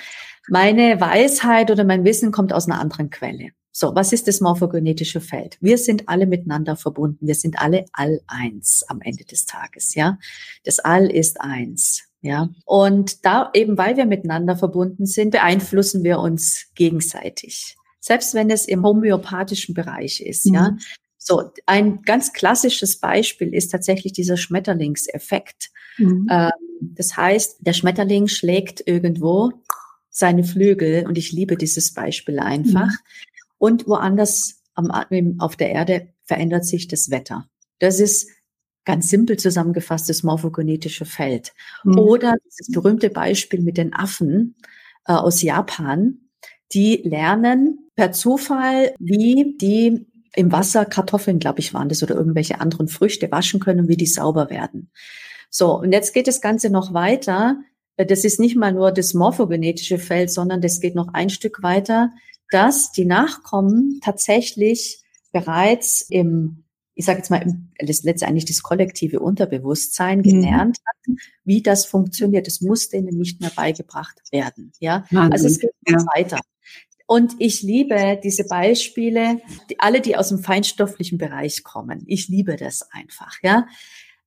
Meine 0.48 1.00
Weisheit 1.00 1.70
oder 1.70 1.84
mein 1.84 2.04
Wissen 2.04 2.32
kommt 2.32 2.52
aus 2.52 2.66
einer 2.66 2.80
anderen 2.80 3.10
Quelle. 3.10 3.50
So, 3.74 3.94
was 3.94 4.12
ist 4.12 4.28
das 4.28 4.40
morphogenetische 4.40 5.20
Feld? 5.22 5.56
Wir 5.60 5.78
sind 5.78 6.08
alle 6.08 6.26
miteinander 6.26 6.76
verbunden. 6.76 7.26
Wir 7.26 7.34
sind 7.34 7.58
alle 7.58 7.86
all 7.94 8.20
eins 8.26 8.84
am 8.86 9.00
Ende 9.00 9.24
des 9.24 9.46
Tages, 9.46 9.94
ja. 9.94 10.18
Das 10.64 10.78
All 10.78 11.10
ist 11.10 11.40
eins, 11.40 12.02
ja. 12.20 12.50
Und 12.66 13.24
da 13.24 13.50
eben, 13.54 13.78
weil 13.78 13.96
wir 13.96 14.04
miteinander 14.04 14.56
verbunden 14.56 15.06
sind, 15.06 15.30
beeinflussen 15.30 16.04
wir 16.04 16.18
uns 16.18 16.66
gegenseitig. 16.74 17.76
Selbst 17.98 18.34
wenn 18.34 18.50
es 18.50 18.66
im 18.66 18.84
homöopathischen 18.84 19.74
Bereich 19.74 20.20
ist, 20.20 20.46
mhm. 20.46 20.54
ja. 20.54 20.76
So, 21.24 21.52
ein 21.66 22.02
ganz 22.02 22.32
klassisches 22.32 22.98
Beispiel 22.98 23.54
ist 23.54 23.68
tatsächlich 23.68 24.12
dieser 24.12 24.36
Schmetterlingseffekt. 24.36 25.70
Mhm. 25.98 26.26
Ähm, 26.28 26.50
das 26.80 27.16
heißt, 27.16 27.58
der 27.60 27.74
Schmetterling 27.74 28.26
schlägt 28.26 28.82
irgendwo 28.86 29.52
seine 30.10 30.42
Flügel 30.42 31.06
und 31.06 31.16
ich 31.16 31.30
liebe 31.30 31.56
dieses 31.56 31.94
Beispiel 31.94 32.40
einfach. 32.40 32.88
Mhm. 32.88 32.98
Und 33.58 33.86
woanders 33.86 34.62
am, 34.74 34.90
auf 35.38 35.54
der 35.54 35.70
Erde 35.70 36.08
verändert 36.24 36.64
sich 36.64 36.88
das 36.88 37.10
Wetter. 37.10 37.48
Das 37.78 38.00
ist 38.00 38.28
ganz 38.84 39.08
simpel 39.08 39.38
zusammengefasst 39.38 40.08
das 40.08 40.24
morphogenetische 40.24 41.04
Feld. 41.04 41.52
Mhm. 41.84 41.98
Oder 41.98 42.34
das 42.44 42.66
berühmte 42.72 43.10
Beispiel 43.10 43.60
mit 43.60 43.76
den 43.76 43.94
Affen 43.94 44.56
äh, 45.06 45.12
aus 45.12 45.40
Japan, 45.42 46.18
die 46.72 46.96
lernen 47.04 47.90
per 47.94 48.10
Zufall, 48.10 48.94
wie 48.98 49.56
die 49.60 50.06
im 50.34 50.52
Wasser 50.52 50.84
Kartoffeln, 50.84 51.38
glaube 51.38 51.60
ich, 51.60 51.74
waren 51.74 51.88
das 51.88 52.02
oder 52.02 52.14
irgendwelche 52.14 52.60
anderen 52.60 52.88
Früchte 52.88 53.30
waschen 53.30 53.60
können, 53.60 53.88
wie 53.88 53.96
die 53.96 54.06
sauber 54.06 54.50
werden. 54.50 54.90
So, 55.50 55.78
und 55.78 55.92
jetzt 55.92 56.14
geht 56.14 56.26
das 56.26 56.40
Ganze 56.40 56.70
noch 56.70 56.94
weiter. 56.94 57.58
Das 57.96 58.24
ist 58.24 58.40
nicht 58.40 58.56
mal 58.56 58.72
nur 58.72 58.90
das 58.90 59.12
morphogenetische 59.12 59.98
Feld, 59.98 60.30
sondern 60.30 60.62
das 60.62 60.80
geht 60.80 60.94
noch 60.94 61.12
ein 61.12 61.28
Stück 61.28 61.62
weiter, 61.62 62.10
dass 62.50 62.92
die 62.92 63.04
Nachkommen 63.04 64.00
tatsächlich 64.02 65.02
bereits 65.30 66.00
im, 66.08 66.64
ich 66.94 67.04
sage 67.04 67.18
jetzt 67.18 67.30
mal, 67.30 67.42
im, 67.42 67.70
das 67.78 68.02
letztendlich 68.02 68.46
das 68.46 68.62
kollektive 68.62 69.20
Unterbewusstsein 69.20 70.18
mhm. 70.18 70.22
gelernt 70.22 70.78
hatten, 70.86 71.18
wie 71.44 71.62
das 71.62 71.84
funktioniert. 71.84 72.48
Es 72.48 72.62
muss 72.62 72.88
denen 72.88 73.18
nicht 73.18 73.40
mehr 73.40 73.52
beigebracht 73.54 74.20
werden. 74.30 74.72
Ja, 74.80 75.04
Wahnsinn. 75.10 75.32
also 75.32 75.46
es 75.46 75.58
geht 75.58 75.72
ja. 75.86 75.98
weiter. 76.14 76.40
Und 77.12 77.34
ich 77.40 77.60
liebe 77.60 78.18
diese 78.24 78.44
Beispiele, 78.44 79.42
die, 79.68 79.78
alle, 79.78 80.00
die 80.00 80.16
aus 80.16 80.30
dem 80.30 80.38
feinstofflichen 80.38 81.18
Bereich 81.18 81.62
kommen. 81.62 82.04
Ich 82.06 82.28
liebe 82.28 82.56
das 82.56 82.88
einfach, 82.90 83.36
ja. 83.42 83.66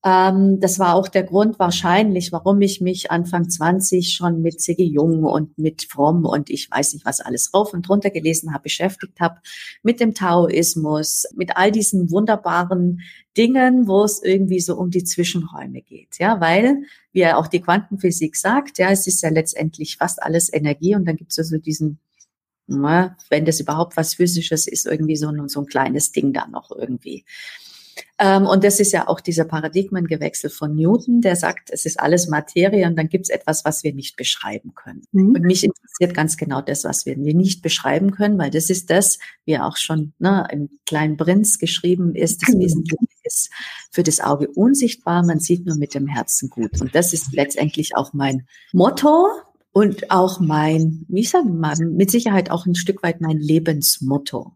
Ähm, 0.04 0.60
das 0.60 0.78
war 0.78 0.94
auch 0.94 1.08
der 1.08 1.24
Grund 1.24 1.58
wahrscheinlich, 1.58 2.32
warum 2.32 2.62
ich 2.62 2.82
mich 2.82 3.10
Anfang 3.10 3.50
20 3.50 4.14
schon 4.14 4.44
mit 4.44 4.62
C.G. 4.62 4.84
Jung 4.84 5.24
und 5.24 5.58
mit 5.58 5.88
Fromm 5.90 6.26
und 6.26 6.52
ich 6.52 6.70
weiß 6.70 6.94
nicht 6.94 7.08
was 7.08 7.22
alles 7.22 7.56
rauf 7.56 7.74
und 7.74 7.90
runter 7.90 8.12
gelesen 8.12 8.54
habe, 8.54 8.62
beschäftigt 8.62 9.20
habe, 9.20 9.40
mit 9.82 10.00
dem 10.00 10.14
Taoismus, 10.14 11.24
mit 11.36 11.58
all 11.58 11.72
diesen 11.72 12.12
wunderbaren 12.12 13.02
Dingen, 13.36 13.88
wo 13.88 14.04
es 14.04 14.22
irgendwie 14.22 14.60
so 14.60 14.78
um 14.78 14.92
die 14.92 15.04
Zwischenräume 15.04 15.82
geht. 15.82 16.20
Ja, 16.20 16.40
weil, 16.40 16.84
wie 17.14 17.22
ja 17.22 17.38
auch 17.38 17.48
die 17.48 17.62
Quantenphysik 17.62 18.36
sagt, 18.36 18.78
ja, 18.78 18.92
es 18.92 19.08
ist 19.08 19.24
ja 19.24 19.30
letztendlich 19.30 19.98
fast 19.98 20.22
alles 20.22 20.54
Energie 20.54 20.94
und 20.94 21.06
dann 21.06 21.16
gibt 21.16 21.32
es 21.32 21.40
also 21.40 21.58
diesen 21.58 21.98
na, 21.98 22.05
wenn 22.68 23.46
das 23.46 23.60
überhaupt 23.60 23.98
was 23.98 24.16
Physisches 24.16 24.68
ist, 24.68 24.86
irgendwie 24.86 25.16
so, 25.16 25.32
so 25.48 25.62
ein 25.62 25.68
kleines 25.68 26.12
Ding 26.12 26.34
da 26.34 26.48
noch 26.48 26.72
irgendwie. 26.72 27.26
Ähm, 28.18 28.46
und 28.46 28.64
das 28.64 28.80
ist 28.80 28.94
ja 28.94 29.08
auch 29.08 29.20
dieser 29.20 29.44
Paradigmengewechsel 29.44 30.50
von 30.50 30.76
Newton, 30.76 31.22
der 31.22 31.36
sagt, 31.36 31.70
es 31.72 31.86
ist 31.86 32.00
alles 32.00 32.28
Materie 32.28 32.88
und 32.88 32.96
dann 32.98 33.10
gibt 33.10 33.26
es 33.26 33.30
etwas, 33.30 33.66
was 33.66 33.84
wir 33.84 33.94
nicht 33.94 34.16
beschreiben 34.16 34.74
können. 34.74 35.04
Mhm. 35.12 35.36
Und 35.36 35.42
mich 35.42 35.64
interessiert 35.64 36.14
ganz 36.14 36.38
genau 36.38 36.62
das, 36.62 36.84
was 36.86 37.06
wir 37.06 37.18
nicht 37.18 37.62
beschreiben 37.62 38.12
können, 38.12 38.38
weil 38.38 38.52
das 38.52 38.70
ist 38.70 38.90
das, 38.90 39.20
wie 39.46 39.60
auch 39.60 39.78
schon 39.78 40.14
ne, 40.20 40.48
im 40.52 40.70
kleinen 40.86 41.18
Prinz 41.18 41.60
geschrieben 41.60 42.16
ist, 42.16 42.42
das. 42.48 42.58
Wesentliche 42.58 43.06
ist 43.24 43.50
für 43.92 44.04
das 44.04 44.22
Auge 44.22 44.50
unsichtbar, 44.50 45.24
man 45.24 45.40
sieht 45.40 45.66
nur 45.66 45.76
mit 45.76 45.94
dem 45.94 46.08
Herzen 46.08 46.50
gut. 46.50 46.80
Und 46.82 46.96
das 46.96 47.12
ist 47.12 47.34
letztendlich 47.34 47.96
auch 47.96 48.14
mein 48.14 48.48
Motto, 48.72 49.28
und 49.76 50.10
auch 50.10 50.40
mein, 50.40 51.06
wie 51.10 51.20
ich 51.20 51.32
sage 51.32 51.50
mal, 51.50 51.76
mit 51.76 52.10
Sicherheit 52.10 52.50
auch 52.50 52.66
ein 52.66 52.76
Stück 52.76 53.04
weit 53.04 53.20
mein 53.20 53.38
Lebensmotto. 53.38 54.56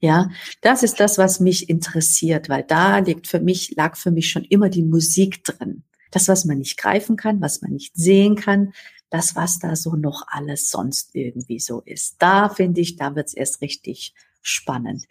Ja, 0.00 0.28
das 0.60 0.82
ist 0.82 1.00
das, 1.00 1.16
was 1.16 1.40
mich 1.40 1.70
interessiert, 1.70 2.50
weil 2.50 2.64
da 2.64 2.98
liegt 2.98 3.26
für 3.26 3.40
mich, 3.40 3.74
lag 3.76 3.96
für 3.96 4.10
mich 4.10 4.30
schon 4.30 4.44
immer 4.44 4.68
die 4.68 4.82
Musik 4.82 5.44
drin. 5.44 5.84
Das, 6.10 6.28
was 6.28 6.44
man 6.44 6.58
nicht 6.58 6.76
greifen 6.76 7.16
kann, 7.16 7.40
was 7.40 7.62
man 7.62 7.72
nicht 7.72 7.96
sehen 7.96 8.36
kann, 8.36 8.74
das, 9.08 9.34
was 9.34 9.60
da 9.60 9.76
so 9.76 9.96
noch 9.96 10.24
alles 10.26 10.68
sonst 10.68 11.14
irgendwie 11.14 11.58
so 11.58 11.80
ist. 11.80 12.16
Da 12.18 12.50
finde 12.50 12.82
ich, 12.82 12.96
da 12.96 13.16
wird 13.16 13.28
es 13.28 13.34
erst 13.34 13.62
richtig 13.62 14.14
spannend. 14.42 15.06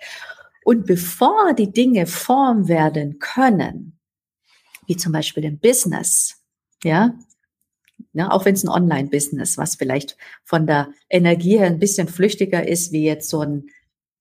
Und 0.63 0.85
bevor 0.85 1.55
die 1.55 1.71
Dinge 1.71 2.05
Form 2.05 2.67
werden 2.67 3.17
können, 3.17 3.97
wie 4.85 4.95
zum 4.95 5.11
Beispiel 5.11 5.45
im 5.45 5.57
Business, 5.57 6.35
ja, 6.83 7.15
Ne? 8.13 8.31
Auch 8.31 8.45
wenn 8.45 8.55
es 8.55 8.63
ein 8.63 8.69
Online-Business, 8.69 9.57
was 9.57 9.75
vielleicht 9.75 10.17
von 10.43 10.65
der 10.67 10.89
Energie 11.09 11.57
her 11.57 11.67
ein 11.67 11.79
bisschen 11.79 12.07
flüchtiger 12.07 12.67
ist, 12.67 12.91
wie 12.91 13.03
jetzt 13.03 13.29
so 13.29 13.41
ein 13.41 13.69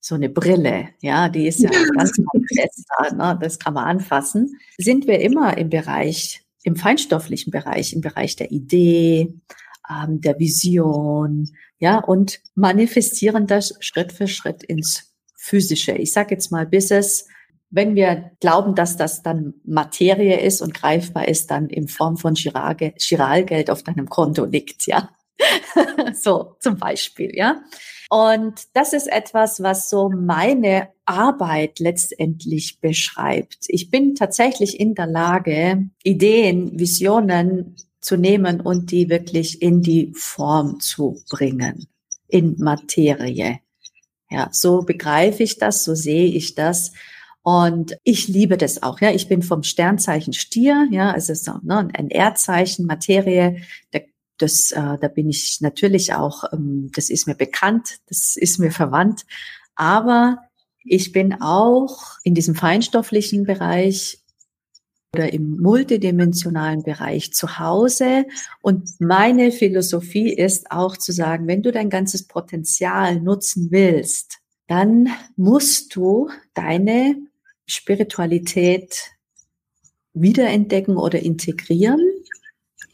so 0.01 0.15
eine 0.15 0.29
Brille, 0.29 0.91
ja, 1.01 1.29
die 1.29 1.49
ist 1.49 1.59
ja 1.59 1.71
ganz 1.71 2.13
fester, 2.55 3.17
ne? 3.17 3.39
das 3.41 3.59
kann 3.59 3.75
man 3.75 3.85
anfassen. 3.85 4.57
Sind 4.79 5.07
wir 5.09 5.21
immer 5.21 5.59
im 5.59 5.71
Bereich, 5.71 6.43
im 6.63 6.77
feinstofflichen 6.77 7.51
Bereich, 7.51 7.93
im 7.93 8.01
Bereich 8.01 8.37
der 8.37 8.53
Idee, 8.53 9.35
ähm, 9.91 10.21
der 10.21 10.39
Vision, 10.39 11.51
ja, 11.79 11.99
und 11.99 12.41
manifestieren 12.55 13.47
das 13.47 13.75
Schritt 13.81 14.13
für 14.13 14.29
Schritt 14.29 14.63
ins 14.63 15.13
Physische. 15.35 15.93
Ich 15.93 16.13
sage 16.13 16.35
jetzt 16.35 16.51
mal, 16.51 16.67
bis 16.67 16.91
es 16.91 17.27
wenn 17.71 17.95
wir 17.95 18.33
glauben, 18.41 18.75
dass 18.75 18.97
das 18.97 19.23
dann 19.23 19.55
Materie 19.65 20.41
ist 20.41 20.63
und 20.63 20.75
greifbar 20.75 21.29
ist, 21.29 21.51
dann 21.51 21.69
in 21.69 21.89
Form 21.89 22.17
von 22.17 22.35
Chiralgeld 22.35 23.71
auf 23.71 23.83
deinem 23.83 24.09
Konto 24.09 24.45
liegt, 24.45 24.87
ja. 24.87 25.11
so 26.15 26.57
zum 26.61 26.79
Beispiel, 26.79 27.31
ja. 27.35 27.63
Und 28.11 28.63
das 28.73 28.95
ist 28.95 29.07
etwas, 29.07 29.63
was 29.63 29.91
so 29.91 30.09
meine 30.09 30.89
Arbeit 31.05 31.79
letztendlich 31.79 32.81
beschreibt. 32.81 33.67
Ich 33.69 33.91
bin 33.91 34.15
tatsächlich 34.15 34.81
in 34.81 34.95
der 34.95 35.07
Lage, 35.07 35.91
Ideen, 36.03 36.79
Visionen 36.79 37.77
zu 38.01 38.17
nehmen 38.17 38.61
und 38.63 38.91
die 38.91 39.11
wirklich 39.11 39.61
in 39.61 39.83
die 39.83 40.13
Form 40.15 40.81
zu 40.81 41.23
bringen, 41.29 41.87
in 42.29 42.57
Materie. 42.59 43.59
Ja, 44.31 44.49
so 44.53 44.83
begreife 44.83 45.43
ich 45.43 45.59
das, 45.59 45.85
so 45.85 45.95
sehe 45.95 46.27
ich 46.27 46.55
das. 46.55 46.93
Und 47.49 47.97
ich 48.05 48.29
liebe 48.29 48.59
das 48.59 48.83
auch. 48.83 49.01
Ja, 49.01 49.11
ich 49.11 49.27
bin 49.27 49.41
vom 49.41 49.63
Sternzeichen 49.63 50.35
Stier. 50.35 50.87
Ja, 50.91 51.13
also 51.13 51.33
so, 51.33 51.55
ne, 51.63 51.89
ein 51.95 52.11
Erdzeichen, 52.11 52.85
Materie. 52.85 53.63
Da, 53.91 54.01
das, 54.37 54.71
äh, 54.73 54.99
da 55.01 55.09
bin 55.09 55.31
ich 55.31 55.63
natürlich 55.63 56.13
auch. 56.13 56.45
Ähm, 56.53 56.91
das 56.95 57.09
ist 57.09 57.27
mir 57.27 57.35
bekannt. 57.35 58.01
Das 58.11 58.37
ist 58.37 58.59
mir 58.59 58.71
verwandt. 58.71 59.25
Aber 59.77 60.43
ich 60.85 61.13
bin 61.13 61.41
auch 61.41 62.19
in 62.23 62.35
diesem 62.35 62.55
feinstofflichen 62.55 63.45
Bereich 63.45 64.19
oder 65.15 65.33
im 65.33 65.57
multidimensionalen 65.59 66.83
Bereich 66.83 67.33
zu 67.33 67.59
Hause. 67.59 68.27
Und 68.61 68.91
meine 69.01 69.53
Philosophie 69.53 70.35
ist 70.35 70.71
auch 70.71 70.99
zu 70.99 71.13
sagen, 71.13 71.47
wenn 71.47 71.63
du 71.63 71.73
dein 71.73 71.89
ganzes 71.89 72.27
Potenzial 72.27 73.23
nutzen 73.23 73.69
willst, 73.71 74.37
dann 74.67 75.09
musst 75.35 75.97
du 75.97 76.29
deine 76.53 77.17
Spiritualität 77.69 79.13
wiederentdecken 80.15 80.97
oder 80.97 81.21
integrieren 81.21 82.01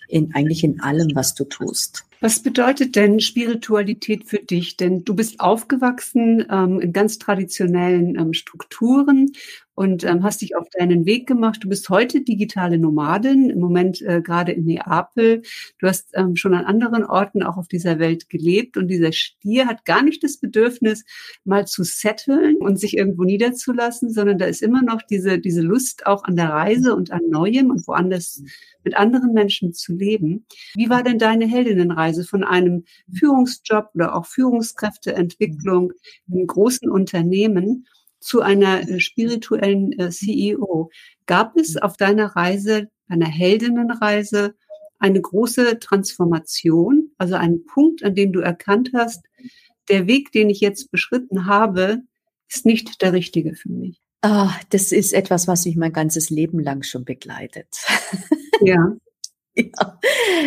in 0.08 0.34
eigentlich 0.34 0.62
in 0.64 0.80
allem, 0.80 1.14
was 1.14 1.34
du 1.34 1.44
tust. 1.44 2.04
Was 2.20 2.40
bedeutet 2.40 2.96
denn 2.96 3.20
Spiritualität 3.20 4.24
für 4.24 4.38
dich? 4.38 4.76
Denn 4.76 5.04
du 5.04 5.14
bist 5.14 5.40
aufgewachsen 5.40 6.44
ähm, 6.50 6.80
in 6.80 6.92
ganz 6.92 7.18
traditionellen 7.18 8.18
ähm, 8.18 8.32
Strukturen 8.32 9.32
und 9.74 10.04
ähm, 10.04 10.22
hast 10.22 10.42
dich 10.42 10.56
auf 10.56 10.68
deinen 10.70 11.04
Weg 11.06 11.26
gemacht. 11.26 11.62
Du 11.62 11.68
bist 11.68 11.88
heute 11.88 12.22
digitale 12.22 12.78
Nomadin, 12.78 13.50
im 13.50 13.58
Moment 13.58 14.00
äh, 14.02 14.20
gerade 14.22 14.52
in 14.52 14.64
Neapel. 14.64 15.42
Du 15.78 15.86
hast 15.86 16.10
ähm, 16.14 16.36
schon 16.36 16.54
an 16.54 16.64
anderen 16.64 17.04
Orten 17.04 17.42
auch 17.42 17.56
auf 17.56 17.68
dieser 17.68 17.98
Welt 17.98 18.28
gelebt 18.28 18.76
und 18.76 18.88
dieser 18.88 19.12
Stier 19.12 19.66
hat 19.66 19.84
gar 19.84 20.02
nicht 20.02 20.22
das 20.22 20.38
Bedürfnis, 20.38 21.04
mal 21.44 21.66
zu 21.66 21.82
setteln 21.82 22.56
und 22.56 22.78
sich 22.78 22.96
irgendwo 22.96 23.24
niederzulassen, 23.24 24.10
sondern 24.10 24.38
da 24.38 24.46
ist 24.46 24.62
immer 24.62 24.82
noch 24.82 25.02
diese, 25.02 25.38
diese 25.38 25.62
Lust 25.62 26.06
auch 26.06 26.24
an 26.24 26.36
der 26.36 26.50
Reise 26.50 26.94
und 26.94 27.10
an 27.10 27.22
Neuem 27.28 27.70
und 27.70 27.86
woanders 27.86 28.42
mit 28.84 28.96
anderen 28.96 29.32
Menschen 29.32 29.72
zu 29.72 29.94
leben. 29.94 30.46
Wie 30.74 30.90
war 30.90 31.02
denn 31.02 31.18
deine 31.18 31.46
Heldinnenreise 31.46 32.24
von 32.24 32.44
einem 32.44 32.84
Führungsjob 33.12 33.90
oder 33.94 34.14
auch 34.14 34.26
Führungskräfteentwicklung 34.26 35.92
in 36.28 36.46
großen 36.46 36.90
Unternehmen 36.90 37.86
zu 38.24 38.40
einer 38.40 38.88
äh, 38.88 39.00
spirituellen 39.00 39.92
äh, 39.98 40.10
CEO? 40.10 40.90
Gab 41.26 41.56
es 41.56 41.76
auf 41.76 41.96
deiner 41.96 42.34
Reise, 42.36 42.88
einer 43.08 43.26
Heldinnenreise, 43.26 44.54
eine 44.98 45.20
große 45.20 45.78
Transformation, 45.78 47.10
also 47.18 47.34
einen 47.34 47.66
Punkt, 47.66 48.02
an 48.02 48.14
dem 48.14 48.32
du 48.32 48.40
erkannt 48.40 48.90
hast, 48.94 49.24
der 49.90 50.06
Weg, 50.06 50.32
den 50.32 50.48
ich 50.48 50.60
jetzt 50.60 50.90
beschritten 50.90 51.46
habe, 51.46 52.02
ist 52.48 52.64
nicht 52.64 53.02
der 53.02 53.12
richtige 53.12 53.54
für 53.54 53.70
mich? 53.70 54.00
Ah, 54.22 54.54
das 54.70 54.92
ist 54.92 55.12
etwas, 55.12 55.46
was 55.46 55.66
mich 55.66 55.76
mein 55.76 55.92
ganzes 55.92 56.30
Leben 56.30 56.60
lang 56.60 56.82
schon 56.82 57.04
begleitet. 57.04 57.68
Ja. 58.62 58.96
ja. 59.56 59.98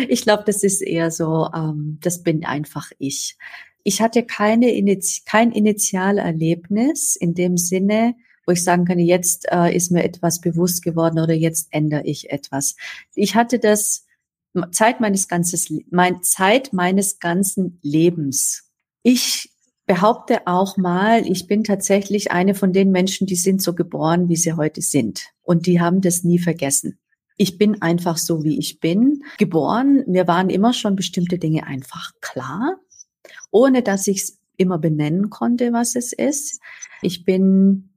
Ich 0.08 0.22
glaube, 0.22 0.42
das 0.46 0.64
ist 0.64 0.80
eher 0.80 1.10
so, 1.10 1.48
ähm, 1.54 1.98
das 2.00 2.22
bin 2.22 2.44
einfach 2.46 2.90
ich. 2.98 3.36
Ich 3.84 4.00
hatte 4.00 4.24
keine 4.24 4.72
Initi 4.72 5.22
kein 5.24 5.52
Initialerlebnis 5.52 7.16
in 7.16 7.34
dem 7.34 7.56
Sinne, 7.56 8.14
wo 8.46 8.52
ich 8.52 8.64
sagen 8.64 8.84
kann, 8.86 8.98
jetzt 8.98 9.46
äh, 9.50 9.74
ist 9.74 9.90
mir 9.90 10.04
etwas 10.04 10.40
bewusst 10.40 10.82
geworden 10.82 11.18
oder 11.18 11.34
jetzt 11.34 11.68
ändere 11.70 12.04
ich 12.04 12.30
etwas. 12.30 12.76
Ich 13.14 13.34
hatte 13.34 13.58
das 13.58 14.06
Zeit 14.72 15.00
meines 15.00 15.28
ganzes, 15.28 15.72
mein 15.90 16.22
Zeit 16.22 16.72
meines 16.72 17.18
ganzen 17.18 17.78
Lebens. 17.82 18.70
Ich 19.02 19.50
behaupte 19.86 20.46
auch 20.46 20.76
mal, 20.76 21.26
ich 21.26 21.46
bin 21.46 21.64
tatsächlich 21.64 22.30
eine 22.30 22.54
von 22.54 22.72
den 22.72 22.90
Menschen, 22.90 23.26
die 23.26 23.36
sind 23.36 23.62
so 23.62 23.74
geboren, 23.74 24.28
wie 24.28 24.36
sie 24.36 24.52
heute 24.52 24.82
sind. 24.82 25.28
Und 25.42 25.66
die 25.66 25.80
haben 25.80 26.00
das 26.00 26.24
nie 26.24 26.38
vergessen. 26.38 26.98
Ich 27.36 27.56
bin 27.56 27.80
einfach 27.82 28.18
so, 28.18 28.44
wie 28.44 28.58
ich 28.58 28.80
bin, 28.80 29.22
geboren. 29.38 30.04
Mir 30.06 30.26
waren 30.26 30.50
immer 30.50 30.72
schon 30.72 30.96
bestimmte 30.96 31.38
Dinge 31.38 31.66
einfach 31.66 32.12
klar, 32.20 32.76
ohne 33.50 33.82
dass 33.82 34.06
ich 34.06 34.22
es 34.22 34.38
immer 34.56 34.78
benennen 34.78 35.30
konnte, 35.30 35.72
was 35.72 35.94
es 35.94 36.12
ist. 36.12 36.60
Ich 37.02 37.24
bin, 37.24 37.90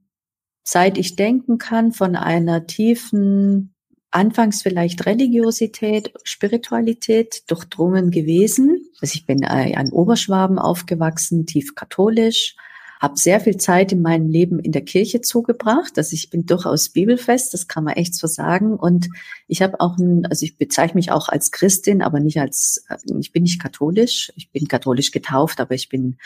seit 0.62 0.96
ich 0.96 1.16
denken 1.16 1.58
kann, 1.58 1.92
von 1.92 2.16
einer 2.16 2.66
tiefen 2.66 3.74
anfangs 4.12 4.62
vielleicht 4.62 5.06
Religiosität, 5.06 6.12
Spiritualität 6.22 7.50
durchdrungen 7.50 8.10
gewesen. 8.10 8.86
Also 9.00 9.14
ich 9.14 9.26
bin 9.26 9.42
äh, 9.42 9.74
an 9.74 9.90
Oberschwaben 9.90 10.58
aufgewachsen, 10.58 11.46
tief 11.46 11.74
katholisch, 11.74 12.56
habe 13.02 13.18
sehr 13.18 13.40
viel 13.40 13.56
Zeit 13.56 13.90
in 13.90 14.00
meinem 14.00 14.28
Leben 14.28 14.60
in 14.60 14.70
der 14.70 14.84
Kirche 14.84 15.20
zugebracht. 15.20 15.98
Also 15.98 16.14
ich 16.14 16.30
bin 16.30 16.46
durchaus 16.46 16.88
bibelfest, 16.88 17.52
das 17.52 17.66
kann 17.66 17.82
man 17.82 17.94
echt 17.94 18.14
so 18.14 18.28
sagen. 18.28 18.76
Und 18.76 19.08
ich 19.48 19.60
habe 19.60 19.80
auch 19.80 19.98
ein, 19.98 20.24
also 20.26 20.44
ich 20.44 20.56
bezeichne 20.56 20.98
mich 20.98 21.10
auch 21.10 21.28
als 21.28 21.50
Christin, 21.50 22.00
aber 22.00 22.20
nicht 22.20 22.38
als, 22.38 22.84
äh, 22.88 22.96
ich 23.18 23.32
bin 23.32 23.42
nicht 23.42 23.60
katholisch. 23.60 24.32
Ich 24.36 24.52
bin 24.52 24.68
katholisch 24.68 25.10
getauft, 25.10 25.58
aber 25.58 25.74
ich 25.74 25.88
bin 25.88 26.16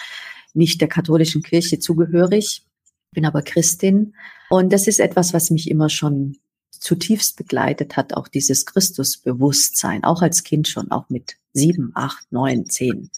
nicht 0.53 0.83
der 0.83 0.89
katholischen 0.89 1.43
Kirche 1.43 1.79
zugehörig. 1.79 2.67
Bin 3.11 3.25
aber 3.25 3.41
Christin. 3.41 4.15
Und 4.51 4.71
das 4.71 4.87
ist 4.87 5.01
etwas, 5.01 5.33
was 5.33 5.49
mich 5.49 5.71
immer 5.71 5.89
schon 5.89 6.37
zutiefst 6.71 7.39
begleitet 7.39 7.97
hat, 7.97 8.13
auch 8.13 8.29
dieses 8.29 8.67
Christusbewusstsein, 8.67 10.05
auch 10.05 10.21
als 10.21 10.45
Kind 10.45 10.69
schon, 10.69 10.91
auch 10.91 11.09
mit 11.09 11.39
sieben, 11.55 11.93
acht, 11.95 12.31
neun, 12.31 12.67
zehn. 12.69 13.11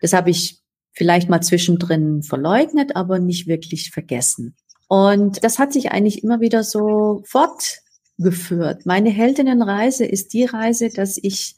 Das 0.00 0.12
habe 0.12 0.30
ich 0.30 0.60
vielleicht 0.94 1.28
mal 1.28 1.40
zwischendrin 1.40 2.22
verleugnet, 2.22 2.96
aber 2.96 3.18
nicht 3.18 3.46
wirklich 3.46 3.90
vergessen. 3.90 4.54
Und 4.88 5.42
das 5.44 5.58
hat 5.58 5.72
sich 5.72 5.92
eigentlich 5.92 6.22
immer 6.22 6.40
wieder 6.40 6.62
so 6.62 7.22
fortgeführt. 7.26 8.86
Meine 8.86 9.10
Heldinnenreise 9.10 10.04
ist 10.06 10.32
die 10.32 10.44
Reise, 10.44 10.88
dass 10.90 11.18
ich 11.20 11.56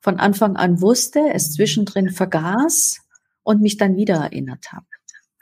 von 0.00 0.18
Anfang 0.18 0.56
an 0.56 0.80
wusste, 0.80 1.20
es 1.32 1.52
zwischendrin 1.52 2.10
vergaß 2.10 2.98
und 3.42 3.60
mich 3.60 3.76
dann 3.76 3.96
wieder 3.96 4.16
erinnert 4.16 4.72
habe 4.72 4.86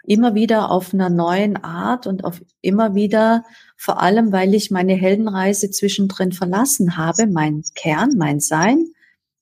immer 0.09 0.35
wieder 0.35 0.71
auf 0.71 0.95
einer 0.95 1.11
neuen 1.11 1.63
Art 1.63 2.07
und 2.07 2.25
auf 2.25 2.43
immer 2.63 2.95
wieder, 2.95 3.45
vor 3.77 4.01
allem, 4.01 4.33
weil 4.33 4.55
ich 4.55 4.71
meine 4.71 4.95
Heldenreise 4.95 5.71
zwischendrin 5.71 6.33
verlassen 6.33 6.97
habe, 6.97 7.27
mein 7.27 7.63
Kern, 7.75 8.15
mein 8.17 8.41
Sein, 8.41 8.87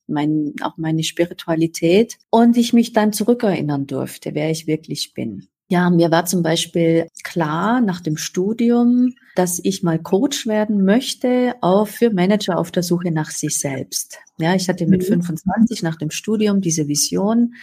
mein, 0.07 0.53
auch 0.61 0.77
meine 0.77 1.03
Spiritualität 1.03 2.17
und 2.29 2.57
ich 2.57 2.73
mich 2.73 2.93
dann 2.93 3.13
zurückerinnern 3.13 3.87
durfte, 3.87 4.33
wer 4.33 4.49
ich 4.49 4.67
wirklich 4.67 5.13
bin. 5.13 5.47
Ja, 5.69 5.89
mir 5.89 6.11
war 6.11 6.25
zum 6.25 6.43
Beispiel 6.43 7.07
klar 7.23 7.81
nach 7.81 7.99
dem 7.99 8.15
Studium, 8.15 9.13
dass 9.35 9.59
ich 9.61 9.83
mal 9.83 9.99
Coach 9.99 10.47
werden 10.47 10.85
möchte, 10.85 11.55
auch 11.59 11.87
für 11.89 12.09
Manager 12.09 12.57
auf 12.57 12.71
der 12.71 12.83
Suche 12.83 13.11
nach 13.11 13.31
sich 13.31 13.59
selbst. 13.59 14.19
Ja, 14.37 14.55
ich 14.55 14.69
hatte 14.69 14.87
mit 14.87 15.01
mhm. 15.01 15.23
25 15.23 15.83
nach 15.83 15.97
dem 15.97 16.09
Studium 16.09 16.61
diese 16.61 16.87
Vision, 16.87 17.53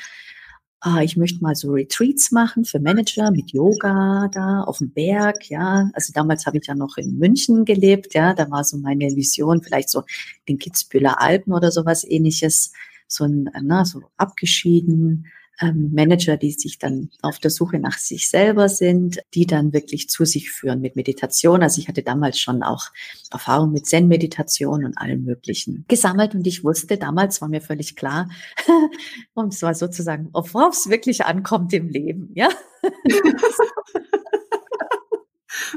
ah, 0.87 1.01
ich 1.03 1.17
möchte 1.17 1.43
mal 1.43 1.55
so 1.55 1.73
Retreats 1.73 2.31
machen 2.31 2.67
für 2.67 2.79
Manager 2.79 3.31
mit 3.31 3.53
Yoga 3.53 4.29
da 4.31 4.65
auf 4.65 4.79
dem 4.79 4.91
Berg, 4.91 5.49
ja. 5.49 5.89
Also 5.95 6.13
damals 6.13 6.45
habe 6.45 6.59
ich 6.59 6.67
ja 6.67 6.75
noch 6.75 6.99
in 6.99 7.19
München 7.19 7.65
gelebt, 7.65 8.13
ja. 8.13 8.35
Da 8.35 8.51
war 8.51 8.65
so 8.65 8.77
meine 8.77 9.07
Vision, 9.17 9.63
vielleicht 9.63 9.89
so 9.89 10.03
den 10.47 10.59
Kitzbühler 10.59 11.23
Alpen 11.23 11.55
oder 11.55 11.71
sowas 11.71 12.05
ähnliches, 12.05 12.75
so 13.09 13.25
ein, 13.25 13.49
na, 13.63 13.87
so 13.87 14.03
abgeschieden, 14.19 15.27
ähm, 15.61 15.91
Manager, 15.93 16.37
die 16.37 16.53
sich 16.53 16.79
dann 16.79 17.11
auf 17.23 17.39
der 17.39 17.51
Suche 17.51 17.79
nach 17.79 17.99
sich 17.99 18.29
selber 18.29 18.69
sind, 18.69 19.21
die 19.35 19.47
dann 19.47 19.73
wirklich 19.73 20.09
zu 20.09 20.25
sich 20.25 20.51
führen 20.51 20.81
mit 20.81 20.97
Meditation. 20.97 21.63
Also 21.63 21.81
ich 21.81 21.89
hatte 21.89 22.03
damals 22.03 22.39
schon 22.39 22.63
auch 22.63 22.87
Erfahrung 23.31 23.73
mit 23.73 23.87
Zen-Meditation 23.87 24.85
und 24.85 24.99
allem 24.99 25.25
Möglichen 25.25 25.85
gesammelt 25.89 26.35
und 26.35 26.47
ich 26.47 26.65
wusste, 26.65 26.97
damals 26.97 27.41
war 27.41 27.49
mir 27.49 27.61
völlig 27.61 27.97
klar, 27.97 28.29
und 29.35 29.55
zwar 29.55 29.75
sozusagen, 29.75 30.29
worauf 30.33 30.75
es 30.75 30.89
wirklich 30.89 31.25
ankommt 31.25 31.73
im 31.73 31.89
Leben, 31.89 32.31
ja. 32.35 32.49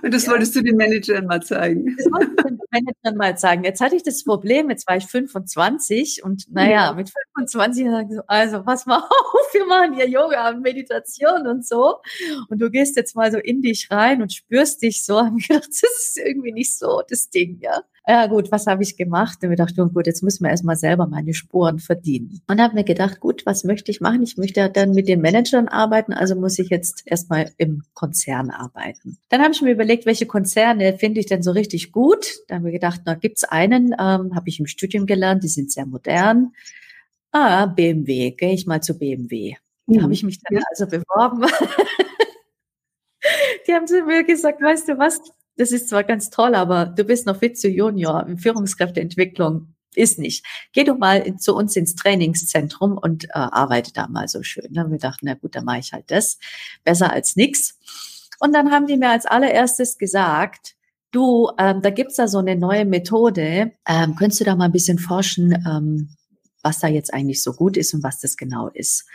Und 0.01 0.13
das 0.13 0.25
ja. 0.25 0.31
wolltest 0.31 0.55
du 0.55 0.61
den 0.61 0.75
Managern 0.75 1.25
mal 1.25 1.41
zeigen. 1.41 1.95
Das 1.97 2.05
wollte 2.11 2.31
ich 2.31 2.43
den 2.43 2.59
Managern 2.71 3.17
mal 3.17 3.37
zeigen. 3.37 3.63
Jetzt 3.63 3.81
hatte 3.81 3.95
ich 3.95 4.03
das 4.03 4.23
Problem, 4.23 4.69
jetzt 4.69 4.87
war 4.87 4.97
ich 4.97 5.05
25 5.05 6.23
und 6.23 6.45
naja, 6.51 6.93
mit 6.93 7.11
25 7.35 7.85
sage 7.85 8.07
ich 8.09 8.15
so, 8.15 8.21
also 8.27 8.63
pass 8.63 8.85
mal 8.85 8.97
auf, 8.99 9.53
wir 9.53 9.65
machen 9.65 9.93
hier 9.93 10.09
Yoga 10.09 10.49
und 10.49 10.61
Meditation 10.61 11.47
und 11.47 11.65
so. 11.65 11.97
Und 12.49 12.61
du 12.61 12.69
gehst 12.69 12.95
jetzt 12.95 13.15
mal 13.15 13.31
so 13.31 13.37
in 13.37 13.61
dich 13.61 13.89
rein 13.91 14.21
und 14.21 14.33
spürst 14.33 14.81
dich 14.81 15.03
so. 15.03 15.19
Und 15.19 15.39
ich 15.39 15.47
gedacht, 15.47 15.67
das 15.67 15.81
ist 15.81 16.17
irgendwie 16.17 16.51
nicht 16.51 16.77
so 16.77 17.01
das 17.07 17.29
Ding, 17.29 17.59
ja 17.61 17.83
ja 18.07 18.27
gut, 18.27 18.51
was 18.51 18.67
habe 18.67 18.83
ich 18.83 18.95
gemacht? 18.95 19.39
Und 19.43 19.49
wir 19.49 19.57
dachten, 19.57 19.93
gut, 19.93 20.07
jetzt 20.07 20.23
müssen 20.23 20.43
wir 20.43 20.49
erstmal 20.49 20.77
selber 20.77 21.07
meine 21.07 21.33
Spuren 21.33 21.79
verdienen. 21.79 22.41
Und 22.47 22.61
habe 22.61 22.75
mir 22.75 22.85
gedacht, 22.85 23.19
gut, 23.19 23.45
was 23.45 23.65
möchte 23.65 23.91
ich 23.91 23.99
machen? 23.99 24.23
Ich 24.23 24.37
möchte 24.37 24.69
dann 24.69 24.91
mit 24.91 25.09
den 25.09 25.19
Managern 25.19 25.67
arbeiten, 25.67 26.13
also 26.13 26.35
muss 26.35 26.57
ich 26.57 26.69
jetzt 26.69 27.03
erstmal 27.05 27.51
im 27.57 27.83
Konzern 27.93 28.49
arbeiten. 28.49 29.17
Dann 29.29 29.41
habe 29.41 29.53
ich 29.53 29.61
mir 29.61 29.71
überlegt, 29.71 30.05
welche 30.05 30.25
Konzerne 30.25 30.97
finde 30.97 31.19
ich 31.19 31.25
denn 31.25 31.43
so 31.43 31.51
richtig 31.51 31.91
gut? 31.91 32.37
Da 32.47 32.55
haben 32.55 32.65
wir 32.65 32.71
gedacht, 32.71 33.01
na, 33.05 33.15
gibt's 33.15 33.43
einen, 33.43 33.93
ähm, 33.99 34.35
habe 34.35 34.47
ich 34.47 34.59
im 34.59 34.67
Studium 34.67 35.05
gelernt, 35.05 35.43
die 35.43 35.49
sind 35.49 35.71
sehr 35.71 35.85
modern. 35.85 36.53
Ah, 37.31 37.65
BMW, 37.65 38.31
gehe 38.31 38.53
ich 38.53 38.65
mal 38.65 38.81
zu 38.81 38.97
BMW. 38.97 39.55
Da 39.87 40.01
habe 40.01 40.13
ich 40.13 40.23
mich 40.23 40.39
dann 40.41 40.61
also 40.69 40.87
beworben. 40.87 41.41
die 43.67 43.73
haben 43.73 43.87
zu 43.87 44.01
mir 44.03 44.23
gesagt, 44.23 44.61
weißt 44.61 44.89
du 44.89 44.97
was, 44.97 45.21
das 45.57 45.71
ist 45.71 45.89
zwar 45.89 46.03
ganz 46.03 46.29
toll, 46.29 46.55
aber 46.55 46.85
du 46.85 47.03
bist 47.03 47.25
noch 47.25 47.37
fit 47.37 47.59
zu 47.59 47.67
Junior 47.67 48.27
Führungskräfteentwicklung. 48.37 49.73
Ist 49.95 50.19
nicht. 50.19 50.45
Geh 50.73 50.83
doch 50.83 50.97
mal 50.97 51.37
zu 51.37 51.55
uns 51.55 51.75
ins 51.75 51.95
Trainingszentrum 51.95 52.99
und 52.99 53.25
äh, 53.25 53.29
arbeite 53.33 53.91
da 53.93 54.07
mal 54.07 54.27
so 54.27 54.43
schön. 54.43 54.67
Dann 54.69 54.83
haben 54.83 54.91
wir 54.91 54.97
gedacht, 54.97 55.21
na 55.23 55.33
gut, 55.33 55.55
dann 55.55 55.65
mache 55.65 55.79
ich 55.79 55.91
halt 55.91 56.11
das. 56.11 56.37
Besser 56.83 57.11
als 57.11 57.35
nix. 57.35 57.79
Und 58.39 58.53
dann 58.53 58.71
haben 58.71 58.85
die 58.85 58.97
mir 58.97 59.09
als 59.09 59.25
allererstes 59.25 59.97
gesagt, 59.97 60.75
du, 61.11 61.49
ähm, 61.57 61.81
da 61.81 61.89
gibt's 61.89 62.17
da 62.17 62.27
so 62.27 62.37
eine 62.37 62.55
neue 62.55 62.85
Methode. 62.85 63.71
Ähm, 63.87 64.15
könntest 64.15 64.39
du 64.39 64.45
da 64.45 64.55
mal 64.55 64.65
ein 64.65 64.71
bisschen 64.71 64.99
forschen, 64.99 65.53
ähm, 65.67 66.09
was 66.61 66.77
da 66.79 66.87
jetzt 66.87 67.11
eigentlich 67.11 67.41
so 67.41 67.53
gut 67.53 67.75
ist 67.75 67.95
und 67.95 68.03
was 68.03 68.19
das 68.19 68.37
genau 68.37 68.67
ist? 68.67 69.07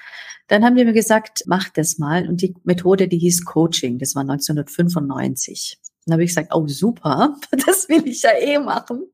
Dann 0.48 0.64
haben 0.64 0.74
die 0.74 0.84
mir 0.84 0.92
gesagt, 0.92 1.44
mach 1.46 1.68
das 1.68 1.98
mal. 1.98 2.28
Und 2.28 2.42
die 2.42 2.56
Methode, 2.64 3.06
die 3.06 3.18
hieß 3.18 3.44
Coaching. 3.44 4.00
Das 4.00 4.16
war 4.16 4.22
1995. 4.22 5.78
Dann 6.04 6.14
habe 6.14 6.24
ich 6.24 6.30
gesagt, 6.30 6.52
oh 6.52 6.66
super, 6.66 7.36
das 7.66 7.88
will 7.88 8.06
ich 8.08 8.22
ja 8.22 8.30
eh 8.36 8.58
machen. 8.58 9.04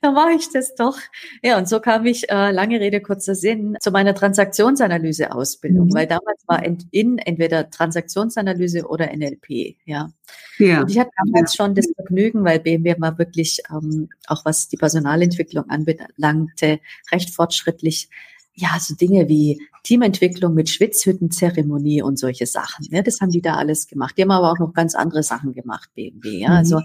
Dann 0.00 0.14
mache 0.14 0.32
ich 0.32 0.50
das 0.50 0.74
doch. 0.74 0.98
Ja, 1.42 1.58
und 1.58 1.68
so 1.68 1.78
kam 1.78 2.06
ich, 2.06 2.30
äh, 2.30 2.50
lange 2.50 2.80
Rede, 2.80 3.02
kurzer 3.02 3.34
Sinn, 3.34 3.76
zu 3.80 3.90
meiner 3.90 4.14
Transaktionsanalyse-Ausbildung, 4.14 5.88
mhm. 5.88 5.94
weil 5.94 6.06
damals 6.06 6.42
war 6.46 6.64
in, 6.64 6.78
in, 6.90 7.18
entweder 7.18 7.68
Transaktionsanalyse 7.68 8.86
oder 8.86 9.14
NLP, 9.14 9.76
ja. 9.84 10.10
ja. 10.58 10.80
Und 10.80 10.90
ich 10.90 10.98
hatte 10.98 11.10
damals 11.22 11.54
ja. 11.54 11.64
schon 11.64 11.74
das 11.74 11.92
Vergnügen, 11.94 12.44
weil 12.44 12.60
BMW 12.60 12.94
war 12.98 13.18
wirklich, 13.18 13.62
ähm, 13.70 14.08
auch 14.26 14.44
was 14.46 14.68
die 14.68 14.78
Personalentwicklung 14.78 15.68
anbelangte, 15.68 16.80
recht 17.10 17.34
fortschrittlich 17.34 18.08
ja, 18.54 18.78
so 18.78 18.94
Dinge 18.94 19.28
wie 19.28 19.60
Teamentwicklung 19.82 20.54
mit 20.54 20.68
Schwitzhüttenzeremonie 20.68 22.02
und 22.02 22.18
solche 22.18 22.46
Sachen. 22.46 22.86
Ja, 22.90 23.02
das 23.02 23.20
haben 23.20 23.30
die 23.30 23.42
da 23.42 23.56
alles 23.56 23.86
gemacht. 23.86 24.16
Die 24.16 24.22
haben 24.22 24.30
aber 24.30 24.52
auch 24.52 24.58
noch 24.58 24.74
ganz 24.74 24.94
andere 24.94 25.22
Sachen 25.22 25.54
gemacht, 25.54 25.90
BMW. 25.94 26.40
Ja, 26.40 26.50
also 26.50 26.78
mhm. 26.78 26.84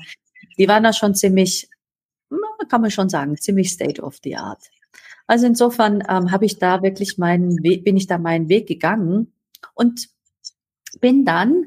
die 0.57 0.67
waren 0.67 0.83
da 0.83 0.93
schon 0.93 1.13
ziemlich, 1.13 1.69
kann 2.69 2.81
man 2.81 2.91
schon 2.91 3.09
sagen, 3.09 3.37
ziemlich 3.37 3.71
state 3.71 4.01
of 4.01 4.17
the 4.23 4.37
art. 4.37 4.63
Also 5.27 5.45
insofern 5.45 6.03
ähm, 6.07 6.31
habe 6.31 6.45
ich 6.45 6.57
da 6.57 6.81
wirklich 6.81 7.17
meinen 7.17 7.61
Weg, 7.63 7.83
bin 7.83 7.97
ich 7.97 8.07
da 8.07 8.17
meinen 8.17 8.47
Weg 8.47 8.67
gegangen 8.67 9.33
und 9.73 10.07
bin 11.01 11.25
dann 11.25 11.65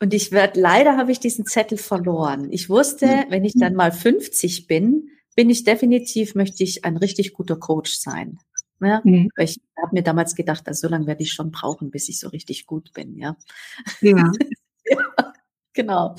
und 0.00 0.12
ich 0.12 0.32
werde, 0.32 0.60
leider 0.60 0.96
habe 0.96 1.12
ich 1.12 1.20
diesen 1.20 1.46
Zettel 1.46 1.78
verloren. 1.78 2.48
Ich 2.50 2.68
wusste, 2.68 3.06
mhm. 3.06 3.24
wenn 3.28 3.44
ich 3.44 3.54
dann 3.56 3.74
mal 3.74 3.92
50 3.92 4.66
bin, 4.66 5.08
bin 5.36 5.50
ich 5.50 5.64
definitiv, 5.64 6.34
möchte 6.34 6.62
ich 6.62 6.84
ein 6.84 6.96
richtig 6.96 7.32
guter 7.32 7.56
Coach 7.56 7.92
sein. 7.92 8.38
Ja, 8.80 9.00
mhm. 9.04 9.30
Ich 9.38 9.60
habe 9.80 9.94
mir 9.94 10.02
damals 10.02 10.34
gedacht, 10.34 10.66
also 10.66 10.88
so 10.88 10.90
lange 10.90 11.06
werde 11.06 11.22
ich 11.22 11.32
schon 11.32 11.50
brauchen, 11.50 11.90
bis 11.90 12.08
ich 12.08 12.18
so 12.18 12.28
richtig 12.28 12.66
gut 12.66 12.92
bin. 12.92 13.16
Ja. 13.16 13.36
ja. 14.00 14.32
genau. 15.74 16.16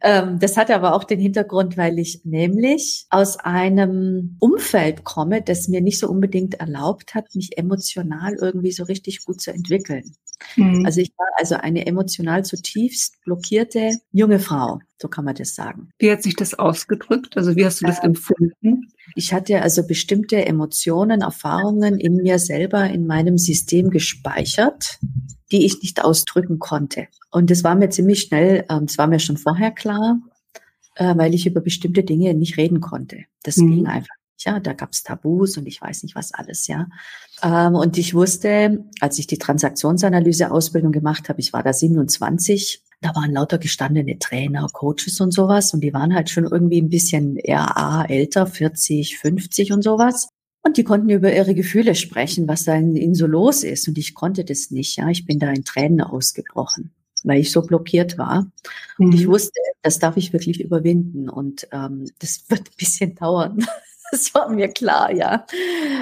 Ähm, 0.00 0.38
das 0.38 0.56
hat 0.56 0.70
aber 0.70 0.94
auch 0.94 1.04
den 1.04 1.18
Hintergrund, 1.18 1.76
weil 1.76 1.98
ich 1.98 2.24
nämlich 2.24 3.06
aus 3.10 3.38
einem 3.38 4.36
Umfeld 4.38 5.04
komme, 5.04 5.42
das 5.42 5.68
mir 5.68 5.80
nicht 5.80 5.98
so 5.98 6.08
unbedingt 6.08 6.54
erlaubt 6.54 7.14
hat, 7.14 7.34
mich 7.34 7.58
emotional 7.58 8.34
irgendwie 8.34 8.72
so 8.72 8.84
richtig 8.84 9.24
gut 9.24 9.40
zu 9.40 9.52
entwickeln. 9.52 10.14
Mhm. 10.56 10.84
Also 10.84 11.00
ich 11.00 11.10
war 11.16 11.26
also 11.36 11.56
eine 11.56 11.86
emotional 11.86 12.44
zutiefst 12.44 13.20
blockierte 13.24 13.98
junge 14.12 14.38
Frau, 14.38 14.80
so 15.00 15.08
kann 15.08 15.24
man 15.24 15.34
das 15.34 15.54
sagen. 15.54 15.90
Wie 15.98 16.10
hat 16.10 16.22
sich 16.22 16.36
das 16.36 16.54
ausgedrückt? 16.54 17.36
Also 17.36 17.56
wie 17.56 17.64
hast 17.64 17.80
du 17.80 17.86
das 17.86 18.00
äh, 18.00 18.06
empfunden? 18.06 18.92
Ich 19.16 19.32
hatte 19.32 19.62
also 19.62 19.86
bestimmte 19.86 20.44
Emotionen, 20.44 21.22
Erfahrungen 21.22 21.98
in 21.98 22.16
mir 22.16 22.38
selber, 22.38 22.84
in 22.86 23.06
meinem 23.06 23.38
System 23.38 23.90
gespeichert, 23.90 24.98
die 25.52 25.64
ich 25.66 25.82
nicht 25.82 26.04
ausdrücken 26.04 26.58
konnte. 26.58 27.08
Und 27.30 27.50
das 27.50 27.64
war 27.64 27.74
mir 27.74 27.90
ziemlich 27.90 28.22
schnell, 28.22 28.64
ähm, 28.68 28.84
es 28.84 28.98
war 28.98 29.06
mir 29.06 29.18
schon 29.18 29.36
vorher 29.36 29.70
klar, 29.70 30.18
äh, 30.96 31.16
weil 31.16 31.34
ich 31.34 31.46
über 31.46 31.60
bestimmte 31.60 32.02
Dinge 32.02 32.34
nicht 32.34 32.56
reden 32.56 32.80
konnte. 32.80 33.24
Das 33.42 33.56
mhm. 33.56 33.70
ging 33.70 33.86
einfach 33.86 34.14
ja, 34.44 34.60
da 34.60 34.72
gab 34.72 34.92
es 34.92 35.02
Tabus 35.02 35.56
und 35.56 35.66
ich 35.66 35.80
weiß 35.80 36.02
nicht 36.02 36.14
was 36.14 36.32
alles, 36.32 36.66
ja. 36.66 36.86
Ähm, 37.42 37.74
und 37.74 37.98
ich 37.98 38.14
wusste, 38.14 38.84
als 39.00 39.18
ich 39.18 39.26
die 39.26 39.38
Transaktionsanalyse-Ausbildung 39.38 40.92
gemacht 40.92 41.28
habe, 41.28 41.40
ich 41.40 41.52
war 41.52 41.62
da 41.62 41.72
27, 41.72 42.82
da 43.00 43.14
waren 43.14 43.32
lauter 43.32 43.58
gestandene 43.58 44.18
Trainer, 44.18 44.66
Coaches 44.72 45.20
und 45.20 45.32
sowas 45.32 45.74
und 45.74 45.80
die 45.80 45.92
waren 45.92 46.14
halt 46.14 46.30
schon 46.30 46.44
irgendwie 46.44 46.80
ein 46.80 46.90
bisschen 46.90 47.36
eher 47.36 48.06
älter, 48.08 48.46
40, 48.46 49.18
50 49.18 49.72
und 49.72 49.82
sowas. 49.82 50.28
Und 50.64 50.76
die 50.78 50.84
konnten 50.84 51.10
über 51.10 51.32
ihre 51.32 51.54
Gefühle 51.54 51.94
sprechen, 51.94 52.48
was 52.48 52.64
da 52.64 52.74
in 52.74 52.96
ihnen 52.96 53.14
so 53.14 53.26
los 53.26 53.62
ist. 53.62 53.86
Und 53.86 53.98
ich 53.98 54.14
konnte 54.14 54.44
das 54.44 54.70
nicht, 54.70 54.96
ja. 54.96 55.08
Ich 55.10 55.26
bin 55.26 55.38
da 55.38 55.50
in 55.50 55.64
Tränen 55.64 56.00
ausgebrochen 56.00 56.90
weil 57.24 57.40
ich 57.40 57.50
so 57.50 57.62
blockiert 57.62 58.16
war. 58.18 58.46
Und 58.98 59.08
mhm. 59.08 59.14
ich 59.14 59.26
wusste, 59.26 59.58
das 59.82 59.98
darf 59.98 60.16
ich 60.16 60.32
wirklich 60.32 60.60
überwinden 60.60 61.28
und 61.28 61.66
ähm, 61.72 62.04
das 62.20 62.44
wird 62.48 62.60
ein 62.60 62.76
bisschen 62.78 63.14
dauern. 63.16 63.66
Das 64.10 64.32
war 64.32 64.48
mir 64.48 64.68
klar, 64.68 65.10
ja. 65.10 65.44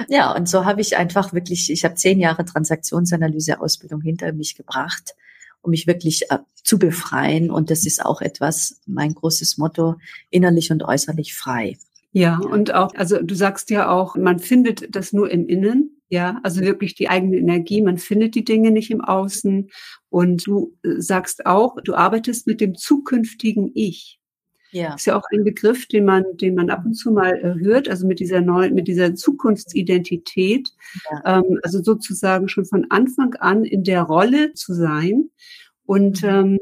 Ja, 0.07 0.35
und 0.35 0.47
so 0.47 0.65
habe 0.65 0.81
ich 0.81 0.97
einfach 0.97 1.33
wirklich, 1.33 1.71
ich 1.71 1.83
habe 1.83 1.95
zehn 1.95 2.19
Jahre 2.19 2.45
Transaktionsanalyse-Ausbildung 2.45 4.01
hinter 4.01 4.33
mich 4.33 4.53
gebracht, 4.53 5.15
um 5.63 5.71
mich 5.71 5.87
wirklich 5.87 6.29
äh, 6.29 6.37
zu 6.63 6.77
befreien. 6.77 7.49
Und 7.49 7.71
das 7.71 7.87
ist 7.87 8.05
auch 8.05 8.21
etwas, 8.21 8.81
mein 8.85 9.15
großes 9.15 9.57
Motto, 9.57 9.95
innerlich 10.29 10.71
und 10.71 10.83
äußerlich 10.83 11.33
frei. 11.33 11.77
Ja, 12.13 12.37
und 12.37 12.75
auch, 12.75 12.93
also 12.93 13.21
du 13.21 13.33
sagst 13.33 13.71
ja 13.71 13.89
auch, 13.89 14.15
man 14.15 14.37
findet 14.37 14.95
das 14.95 15.13
nur 15.13 15.31
im 15.31 15.47
Innen. 15.47 15.99
Ja, 16.09 16.39
also 16.43 16.61
wirklich 16.61 16.93
die 16.93 17.09
eigene 17.09 17.37
Energie. 17.37 17.81
Man 17.81 17.97
findet 17.97 18.35
die 18.35 18.45
Dinge 18.45 18.69
nicht 18.69 18.91
im 18.91 19.01
Außen. 19.01 19.71
Und 20.09 20.45
du 20.45 20.77
äh, 20.83 21.01
sagst 21.01 21.47
auch, 21.47 21.75
du 21.83 21.95
arbeitest 21.95 22.45
mit 22.45 22.61
dem 22.61 22.75
zukünftigen 22.75 23.71
Ich. 23.73 24.19
Ja. 24.69 24.93
Ist 24.93 25.05
ja 25.05 25.15
auch 25.15 25.23
ein 25.31 25.43
Begriff, 25.43 25.87
den 25.87 26.05
man, 26.05 26.23
den 26.35 26.53
man 26.53 26.69
ab 26.69 26.83
und 26.85 26.93
zu 26.93 27.11
mal 27.11 27.33
äh, 27.35 27.63
hört, 27.63 27.89
also 27.89 28.05
mit 28.05 28.19
dieser 28.19 28.41
neuen, 28.41 28.75
mit 28.75 28.87
dieser 28.87 29.15
Zukunftsidentität, 29.15 30.69
ja. 31.09 31.39
ähm, 31.39 31.59
also 31.63 31.81
sozusagen 31.81 32.47
schon 32.47 32.65
von 32.65 32.85
Anfang 32.89 33.33
an 33.35 33.65
in 33.65 33.83
der 33.83 34.03
Rolle 34.03 34.53
zu 34.53 34.73
sein. 34.73 35.29
Und 35.85 36.21
mhm. 36.21 36.29
ähm, 36.29 36.59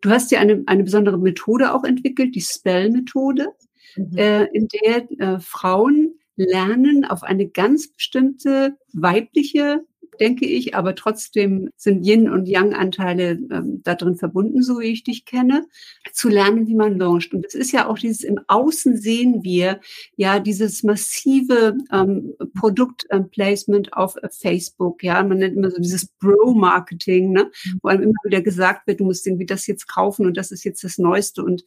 du 0.00 0.10
hast 0.10 0.32
ja 0.32 0.40
eine, 0.40 0.64
eine 0.66 0.82
besondere 0.82 1.18
Methode 1.18 1.72
auch 1.72 1.84
entwickelt, 1.84 2.34
die 2.34 2.40
Spell-Methode 2.40 3.46
mhm. 3.96 4.16
äh, 4.16 4.44
in 4.46 4.68
der 4.68 5.10
äh, 5.18 5.40
Frauen 5.40 6.18
lernen, 6.36 7.04
auf 7.04 7.22
eine 7.22 7.48
ganz 7.48 7.92
bestimmte 7.92 8.76
weibliche 8.92 9.84
denke 10.20 10.46
ich, 10.46 10.74
aber 10.74 10.94
trotzdem 10.94 11.70
sind 11.76 12.04
Yin- 12.06 12.30
und 12.30 12.46
Yang-Anteile 12.46 13.38
ähm, 13.50 13.80
da 13.82 13.94
drin 13.94 14.16
verbunden, 14.16 14.62
so 14.62 14.78
wie 14.78 14.92
ich 14.92 15.04
dich 15.04 15.24
kenne, 15.24 15.66
zu 16.12 16.28
lernen, 16.28 16.66
wie 16.68 16.74
man 16.74 16.98
launcht. 16.98 17.32
Und 17.34 17.44
das 17.44 17.54
ist 17.54 17.72
ja 17.72 17.88
auch 17.88 17.98
dieses 17.98 18.22
im 18.22 18.38
Außen 18.46 18.96
sehen 18.96 19.42
wir 19.42 19.80
ja 20.16 20.38
dieses 20.38 20.82
massive 20.82 21.76
ähm, 21.90 22.34
Produktplacement 22.54 23.88
ähm, 23.88 23.92
auf 23.92 24.16
Facebook. 24.30 25.02
Ja, 25.02 25.22
man 25.22 25.38
nennt 25.38 25.56
immer 25.56 25.70
so 25.70 25.80
dieses 25.80 26.06
Bro-Marketing, 26.06 27.32
ne? 27.32 27.50
wo 27.82 27.88
einem 27.88 28.02
immer 28.02 28.20
wieder 28.24 28.42
gesagt 28.42 28.86
wird, 28.86 29.00
du 29.00 29.04
musst 29.04 29.26
irgendwie 29.26 29.46
das 29.46 29.66
jetzt 29.66 29.88
kaufen 29.88 30.26
und 30.26 30.36
das 30.36 30.52
ist 30.52 30.64
jetzt 30.64 30.84
das 30.84 30.98
Neueste 30.98 31.42
und 31.42 31.64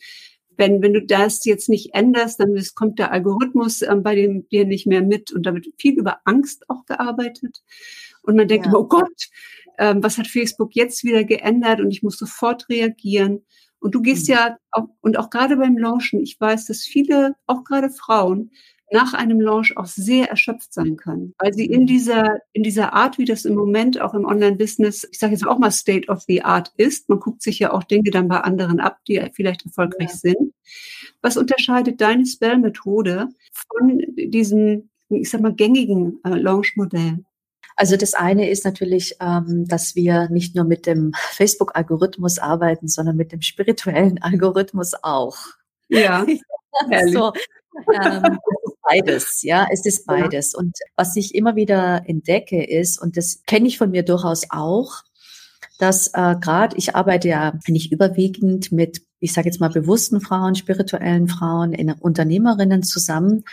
wenn, 0.58 0.82
wenn 0.82 0.94
du 0.94 1.02
das 1.02 1.44
jetzt 1.46 1.70
nicht 1.70 1.94
änderst, 1.94 2.39
dann 2.39 2.58
kommt 2.76 3.00
der 3.00 3.12
Algorithmus 3.12 3.82
ähm, 3.82 4.04
bei 4.04 4.15
dem 4.15 4.48
dir 4.50 4.65
nicht 4.65 4.88
mehr 4.88 5.02
mit. 5.02 5.32
Und 5.32 5.46
da 5.46 5.54
wird 5.54 5.68
viel 5.78 5.98
über 5.98 6.20
Angst 6.26 6.70
auch 6.70 6.86
gearbeitet. 6.86 7.62
Und 8.22 8.36
man 8.36 8.48
denkt, 8.48 8.68
ja. 8.68 8.74
oh 8.74 8.86
Gott, 8.86 9.30
ähm, 9.78 10.04
was 10.04 10.18
hat 10.18 10.28
Facebook 10.28 10.76
jetzt 10.76 11.04
wieder 11.04 11.24
geändert? 11.24 11.80
Und 11.82 11.91
ich 11.91 12.04
muss 12.04 12.18
sofort 12.18 12.68
reagieren. 12.70 13.46
Und 13.80 13.94
du 13.94 14.02
gehst 14.02 14.28
mhm. 14.28 14.36
ja 14.36 14.58
auch, 14.72 14.88
und 15.02 15.18
auch 15.18 15.30
gerade 15.30 15.58
beim 15.58 15.78
Launchen, 15.78 16.22
ich 16.22 16.39
weiß, 16.39 16.65
dass 16.65 16.84
viele, 16.84 17.36
auch 17.46 17.63
gerade 17.63 17.89
Frauen, 17.89 18.52
nach 18.91 19.13
einem 19.13 19.41
Launch 19.41 19.76
auch 19.78 19.86
sehr 19.86 20.30
erschöpft 20.30 20.74
sein 20.74 20.95
können, 20.95 21.34
weil 21.39 21.54
sie 21.54 21.65
in 21.65 21.82
mhm. 21.82 21.88
dieser, 21.88 22.39
in 22.54 22.63
dieser 22.63 22.93
Art, 22.93 23.17
wie 23.17 23.26
das 23.26 23.45
im 23.45 23.56
Moment 23.56 24.00
auch 24.00 24.13
im 24.13 24.26
Online-Business, 24.26 25.08
ich 25.12 25.19
sage 25.19 25.34
jetzt 25.34 25.48
auch 25.48 25.58
mal 25.58 25.71
State 25.71 26.08
of 26.08 26.21
the 26.28 26.43
Art 26.43 26.71
ist, 26.78 27.10
man 27.10 27.19
guckt 27.19 27.41
sich 27.41 27.60
ja 27.60 27.74
auch 27.74 27.84
Dinge 27.84 28.12
dann 28.12 28.28
bei 28.28 28.39
anderen 28.39 28.80
ab, 28.80 29.00
die 29.08 29.21
vielleicht 29.34 29.65
erfolgreich 29.65 30.10
ja. 30.12 30.15
sind. 30.15 30.54
Was 31.21 31.38
unterscheidet 31.38 32.00
deine 32.00 32.26
Spell-Methode 32.26 33.30
von 33.54 34.04
diesem, 34.15 34.89
ich 35.10 35.30
sag 35.30 35.41
mal, 35.41 35.54
gängigen 35.54 36.19
äh, 36.24 36.30
Launch-Modell? 36.30 37.24
Also 37.76 37.98
das 37.98 38.13
eine 38.13 38.50
ist 38.50 38.63
natürlich, 38.63 39.17
ähm, 39.19 39.67
dass 39.67 39.95
wir 39.95 40.30
nicht 40.30 40.56
nur 40.56 40.63
mit 40.63 40.86
dem 40.86 41.12
Facebook-Algorithmus 41.32 42.39
arbeiten, 42.39 42.88
sondern 42.88 43.17
mit 43.17 43.32
dem 43.32 43.41
spirituellen 43.41 44.17
Algorithmus 44.21 44.93
auch. 45.02 45.38
Ja. 45.89 46.26
so, 47.12 47.34
ähm, 47.93 48.38
beides, 48.88 49.41
ja, 49.41 49.67
es 49.71 49.86
ist 49.86 50.06
beides. 50.06 50.54
Ja. 50.54 50.60
Und 50.60 50.78
was 50.95 51.15
ich 51.15 51.36
immer 51.36 51.56
wieder 51.56 52.04
entdecke 52.06 52.63
ist, 52.63 53.02
und 53.02 53.17
das 53.17 53.43
kenne 53.45 53.67
ich 53.67 53.78
von 53.78 53.91
mir 53.91 54.04
durchaus 54.04 54.43
auch, 54.50 55.04
dass 55.80 56.08
äh, 56.13 56.36
gerade 56.39 56.78
ich 56.78 56.95
arbeite 56.95 57.28
ja 57.28 57.60
nicht 57.67 57.91
überwiegend 57.91 58.71
mit, 58.71 59.02
ich 59.19 59.34
sage 59.34 59.48
jetzt 59.48 59.60
mal 59.60 59.69
bewussten 59.69 60.21
Frauen, 60.21 60.56
spirituellen 60.56 61.28
Frauen, 61.28 61.74
in 61.74 61.91
Unternehmerinnen 61.91 62.84
zusammen, 62.84 63.43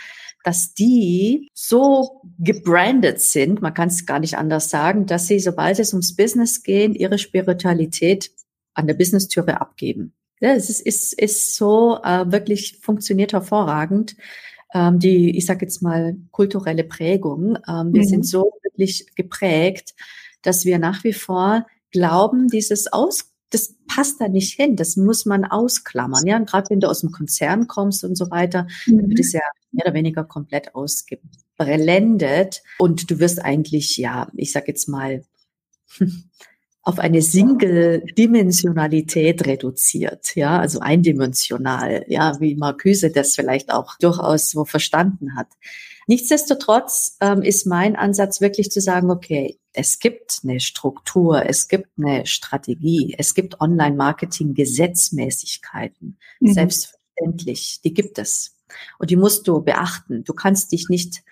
dass 0.43 0.73
die 0.73 1.49
so 1.53 2.21
gebrandet 2.37 3.21
sind, 3.21 3.61
man 3.61 3.73
kann 3.73 3.87
es 3.87 4.05
gar 4.05 4.19
nicht 4.19 4.37
anders 4.37 4.69
sagen, 4.69 5.05
dass 5.05 5.27
sie, 5.27 5.39
sobald 5.39 5.79
es 5.79 5.93
ums 5.93 6.15
Business 6.15 6.63
gehen, 6.63 6.95
ihre 6.95 7.17
Spiritualität 7.17 8.31
an 8.73 8.87
der 8.87 8.93
Business-Türe 8.93 9.61
abgeben. 9.61 10.13
Ja, 10.41 10.53
es 10.53 10.69
ist, 10.69 10.81
ist, 10.81 11.13
ist 11.13 11.55
so 11.55 11.99
äh, 12.03 12.29
wirklich 12.29 12.79
funktioniert 12.81 13.31
hervorragend. 13.31 14.17
Ähm, 14.73 14.99
die, 14.99 15.37
ich 15.37 15.45
sage 15.45 15.65
jetzt 15.65 15.81
mal, 15.81 16.15
kulturelle 16.31 16.83
Prägung. 16.83 17.57
Ähm, 17.67 17.93
wir 17.93 18.01
mhm. 18.01 18.07
sind 18.07 18.27
so 18.27 18.53
wirklich 18.63 19.05
geprägt, 19.15 19.93
dass 20.41 20.65
wir 20.65 20.79
nach 20.79 21.03
wie 21.03 21.13
vor 21.13 21.65
glauben, 21.91 22.47
dieses 22.47 22.91
Aus 22.91 23.33
das 23.53 23.75
passt 23.87 24.19
da 24.19 24.27
nicht 24.27 24.55
hin. 24.55 24.75
Das 24.75 24.97
muss 24.97 25.25
man 25.25 25.45
ausklammern. 25.45 26.25
Ja, 26.25 26.37
und 26.37 26.49
gerade 26.49 26.69
wenn 26.69 26.79
du 26.79 26.89
aus 26.89 27.01
dem 27.01 27.11
Konzern 27.11 27.67
kommst 27.67 28.03
und 28.03 28.17
so 28.17 28.31
weiter, 28.31 28.67
mhm. 28.87 29.09
wird 29.09 29.19
es 29.19 29.33
ja 29.33 29.41
mehr 29.71 29.85
oder 29.85 29.93
weniger 29.93 30.23
komplett 30.23 30.75
ausgeblendet 30.75 32.63
und 32.79 33.09
du 33.09 33.19
wirst 33.19 33.43
eigentlich, 33.43 33.97
ja, 33.97 34.29
ich 34.35 34.51
sag 34.51 34.67
jetzt 34.67 34.89
mal, 34.89 35.23
auf 36.83 36.99
eine 36.99 37.21
Single-Dimensionalität 37.21 39.47
reduziert, 39.47 40.35
ja, 40.35 40.59
also 40.59 40.81
eindimensional, 40.81 42.03
ja, 42.09 42.37
wie 42.41 42.55
Marcuse 42.55 43.09
das 43.09 43.35
vielleicht 43.35 43.71
auch 43.71 43.97
durchaus 43.99 44.49
so 44.49 44.65
verstanden 44.65 45.37
hat. 45.37 45.47
Nichtsdestotrotz 46.07 47.15
ähm, 47.21 47.41
ist 47.41 47.65
mein 47.65 47.95
Ansatz 47.95 48.41
wirklich 48.41 48.69
zu 48.69 48.81
sagen, 48.81 49.09
okay, 49.09 49.57
es 49.71 49.99
gibt 49.99 50.41
eine 50.43 50.59
Struktur, 50.59 51.45
es 51.45 51.69
gibt 51.69 51.87
eine 51.97 52.25
Strategie, 52.25 53.15
es 53.17 53.33
gibt 53.33 53.61
Online-Marketing-Gesetzmäßigkeiten, 53.61 56.17
mhm. 56.41 56.53
selbstverständlich, 56.53 57.79
die 57.83 57.93
gibt 57.93 58.19
es. 58.19 58.57
Und 58.99 59.09
die 59.09 59.15
musst 59.15 59.47
du 59.47 59.61
beachten. 59.61 60.25
Du 60.25 60.33
kannst 60.33 60.73
dich 60.73 60.89
nicht 60.89 61.23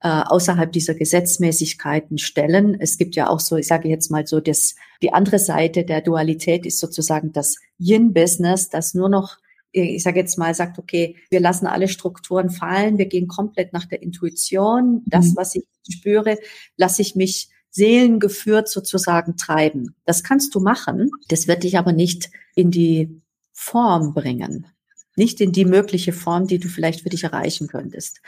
äh, 0.00 0.08
außerhalb 0.08 0.70
dieser 0.72 0.94
Gesetzmäßigkeiten 0.94 2.18
stellen. 2.18 2.76
Es 2.78 2.98
gibt 2.98 3.16
ja 3.16 3.28
auch 3.28 3.40
so, 3.40 3.56
ich 3.56 3.66
sage 3.66 3.88
jetzt 3.88 4.10
mal 4.10 4.26
so, 4.26 4.40
das, 4.40 4.74
die 5.02 5.12
andere 5.12 5.38
Seite 5.38 5.84
der 5.84 6.02
Dualität 6.02 6.66
ist 6.66 6.78
sozusagen 6.78 7.32
das 7.32 7.56
Yin-Business, 7.78 8.68
das 8.68 8.94
nur 8.94 9.08
noch, 9.08 9.38
ich 9.72 10.02
sage 10.02 10.20
jetzt 10.20 10.38
mal, 10.38 10.54
sagt, 10.54 10.78
okay, 10.78 11.16
wir 11.30 11.40
lassen 11.40 11.66
alle 11.66 11.88
Strukturen 11.88 12.50
fallen, 12.50 12.98
wir 12.98 13.06
gehen 13.06 13.26
komplett 13.26 13.72
nach 13.72 13.86
der 13.86 14.02
Intuition. 14.02 15.02
Das, 15.06 15.30
mhm. 15.30 15.36
was 15.36 15.54
ich 15.54 15.64
spüre, 15.90 16.38
lasse 16.76 17.02
ich 17.02 17.14
mich 17.14 17.48
seelengeführt 17.70 18.68
sozusagen 18.68 19.36
treiben. 19.36 19.94
Das 20.04 20.22
kannst 20.22 20.54
du 20.54 20.60
machen. 20.60 21.10
Das 21.28 21.46
wird 21.46 21.62
dich 21.62 21.76
aber 21.76 21.92
nicht 21.92 22.30
in 22.54 22.70
die 22.70 23.20
Form 23.52 24.14
bringen. 24.14 24.66
Nicht 25.14 25.40
in 25.40 25.52
die 25.52 25.64
mögliche 25.64 26.12
Form, 26.12 26.46
die 26.46 26.58
du 26.58 26.68
vielleicht 26.68 27.02
für 27.02 27.08
dich 27.10 27.24
erreichen 27.24 27.66
könntest. 27.68 28.20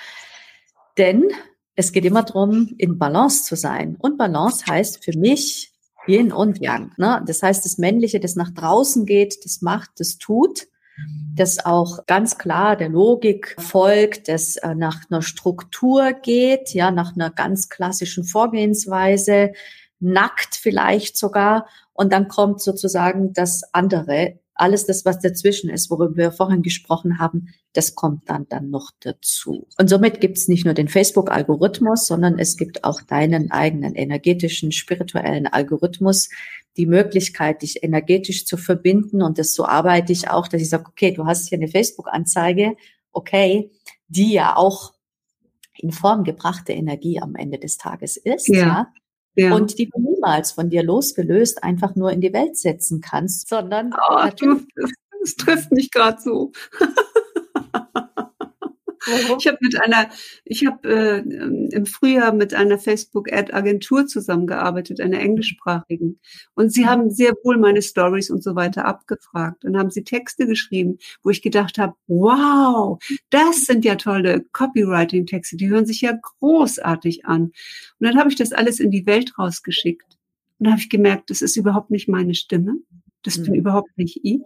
Denn 0.98 1.30
es 1.78 1.92
geht 1.92 2.04
immer 2.04 2.24
darum, 2.24 2.74
in 2.76 2.98
Balance 2.98 3.44
zu 3.44 3.54
sein. 3.54 3.94
Und 4.00 4.18
Balance 4.18 4.66
heißt 4.66 5.04
für 5.04 5.16
mich 5.16 5.72
Yin 6.08 6.32
und 6.32 6.60
Yang. 6.60 6.90
Ne? 6.96 7.22
Das 7.24 7.40
heißt, 7.40 7.64
das 7.64 7.78
Männliche, 7.78 8.18
das 8.18 8.34
nach 8.34 8.50
draußen 8.50 9.06
geht, 9.06 9.44
das 9.44 9.62
macht, 9.62 9.90
das 9.98 10.18
tut, 10.18 10.66
das 11.36 11.64
auch 11.64 12.04
ganz 12.06 12.36
klar 12.36 12.74
der 12.74 12.88
Logik 12.88 13.54
folgt, 13.60 14.26
das 14.26 14.56
äh, 14.56 14.74
nach 14.74 15.08
einer 15.08 15.22
Struktur 15.22 16.14
geht, 16.14 16.74
ja, 16.74 16.90
nach 16.90 17.14
einer 17.14 17.30
ganz 17.30 17.68
klassischen 17.68 18.24
Vorgehensweise, 18.24 19.52
nackt 20.00 20.56
vielleicht 20.56 21.16
sogar. 21.16 21.68
Und 21.92 22.12
dann 22.12 22.26
kommt 22.26 22.60
sozusagen 22.60 23.32
das 23.34 23.62
andere, 23.72 24.40
alles 24.58 24.86
das, 24.86 25.04
was 25.04 25.20
dazwischen 25.20 25.70
ist, 25.70 25.90
worüber 25.90 26.16
wir 26.16 26.32
vorhin 26.32 26.62
gesprochen 26.62 27.18
haben, 27.18 27.48
das 27.72 27.94
kommt 27.94 28.28
dann, 28.28 28.46
dann 28.48 28.70
noch 28.70 28.90
dazu. 29.00 29.66
Und 29.78 29.88
somit 29.88 30.20
gibt 30.20 30.36
es 30.36 30.48
nicht 30.48 30.64
nur 30.64 30.74
den 30.74 30.88
Facebook-Algorithmus, 30.88 32.06
sondern 32.06 32.38
es 32.38 32.56
gibt 32.56 32.84
auch 32.84 33.00
deinen 33.00 33.50
eigenen 33.50 33.94
energetischen, 33.94 34.72
spirituellen 34.72 35.46
Algorithmus, 35.46 36.28
die 36.76 36.86
Möglichkeit, 36.86 37.62
dich 37.62 37.82
energetisch 37.82 38.46
zu 38.46 38.56
verbinden. 38.56 39.22
Und 39.22 39.38
das 39.38 39.54
so 39.54 39.64
arbeite 39.64 40.12
ich 40.12 40.28
auch, 40.28 40.48
dass 40.48 40.60
ich 40.60 40.68
sage, 40.68 40.86
okay, 40.88 41.12
du 41.12 41.26
hast 41.26 41.48
hier 41.48 41.58
eine 41.58 41.68
Facebook-Anzeige, 41.68 42.76
okay, 43.12 43.70
die 44.08 44.32
ja 44.32 44.56
auch 44.56 44.92
in 45.76 45.92
Form 45.92 46.24
gebrachte 46.24 46.72
Energie 46.72 47.20
am 47.20 47.36
Ende 47.36 47.58
des 47.58 47.78
Tages 47.78 48.16
ist. 48.16 48.48
Ja. 48.48 48.58
ja 48.58 48.92
ja. 49.38 49.54
und 49.54 49.78
die 49.78 49.88
du 49.88 50.00
niemals 50.00 50.52
von 50.52 50.70
dir 50.70 50.82
losgelöst 50.82 51.62
einfach 51.62 51.94
nur 51.94 52.12
in 52.12 52.20
die 52.20 52.32
Welt 52.32 52.56
setzen 52.56 53.00
kannst, 53.00 53.48
sondern 53.48 53.94
oh, 54.10 54.28
du, 54.38 54.60
das 55.20 55.34
trifft 55.36 55.72
mich 55.72 55.90
gerade 55.90 56.20
so. 56.20 56.52
Ich 59.38 59.46
habe 59.46 59.58
mit 59.60 59.80
einer, 59.80 60.08
ich 60.44 60.66
habe 60.66 60.88
äh, 60.88 61.18
im 61.74 61.86
Frühjahr 61.86 62.32
mit 62.32 62.54
einer 62.54 62.78
Facebook-Ad-Agentur 62.78 64.06
zusammengearbeitet, 64.06 65.00
einer 65.00 65.20
englischsprachigen. 65.20 66.20
Und 66.54 66.72
sie 66.72 66.86
haben 66.86 67.10
sehr 67.10 67.32
wohl 67.42 67.58
meine 67.58 67.82
Stories 67.82 68.30
und 68.30 68.42
so 68.42 68.54
weiter 68.54 68.84
abgefragt. 68.84 69.64
Und 69.64 69.76
haben 69.76 69.90
sie 69.90 70.04
Texte 70.04 70.46
geschrieben, 70.46 70.98
wo 71.22 71.30
ich 71.30 71.42
gedacht 71.42 71.78
habe, 71.78 71.94
wow, 72.06 72.98
das 73.30 73.64
sind 73.64 73.84
ja 73.84 73.96
tolle 73.96 74.44
Copywriting-Texte, 74.52 75.56
die 75.56 75.68
hören 75.68 75.86
sich 75.86 76.00
ja 76.00 76.12
großartig 76.12 77.24
an. 77.26 77.42
Und 77.44 77.54
dann 78.00 78.18
habe 78.18 78.30
ich 78.30 78.36
das 78.36 78.52
alles 78.52 78.80
in 78.80 78.90
die 78.90 79.06
Welt 79.06 79.38
rausgeschickt. 79.38 80.18
Und 80.58 80.66
da 80.66 80.70
habe 80.72 80.80
ich 80.80 80.90
gemerkt, 80.90 81.30
das 81.30 81.42
ist 81.42 81.56
überhaupt 81.56 81.90
nicht 81.90 82.08
meine 82.08 82.34
Stimme. 82.34 82.76
Das 83.22 83.38
mhm. 83.38 83.44
bin 83.44 83.54
überhaupt 83.54 83.96
nicht 83.96 84.20
ich. 84.22 84.42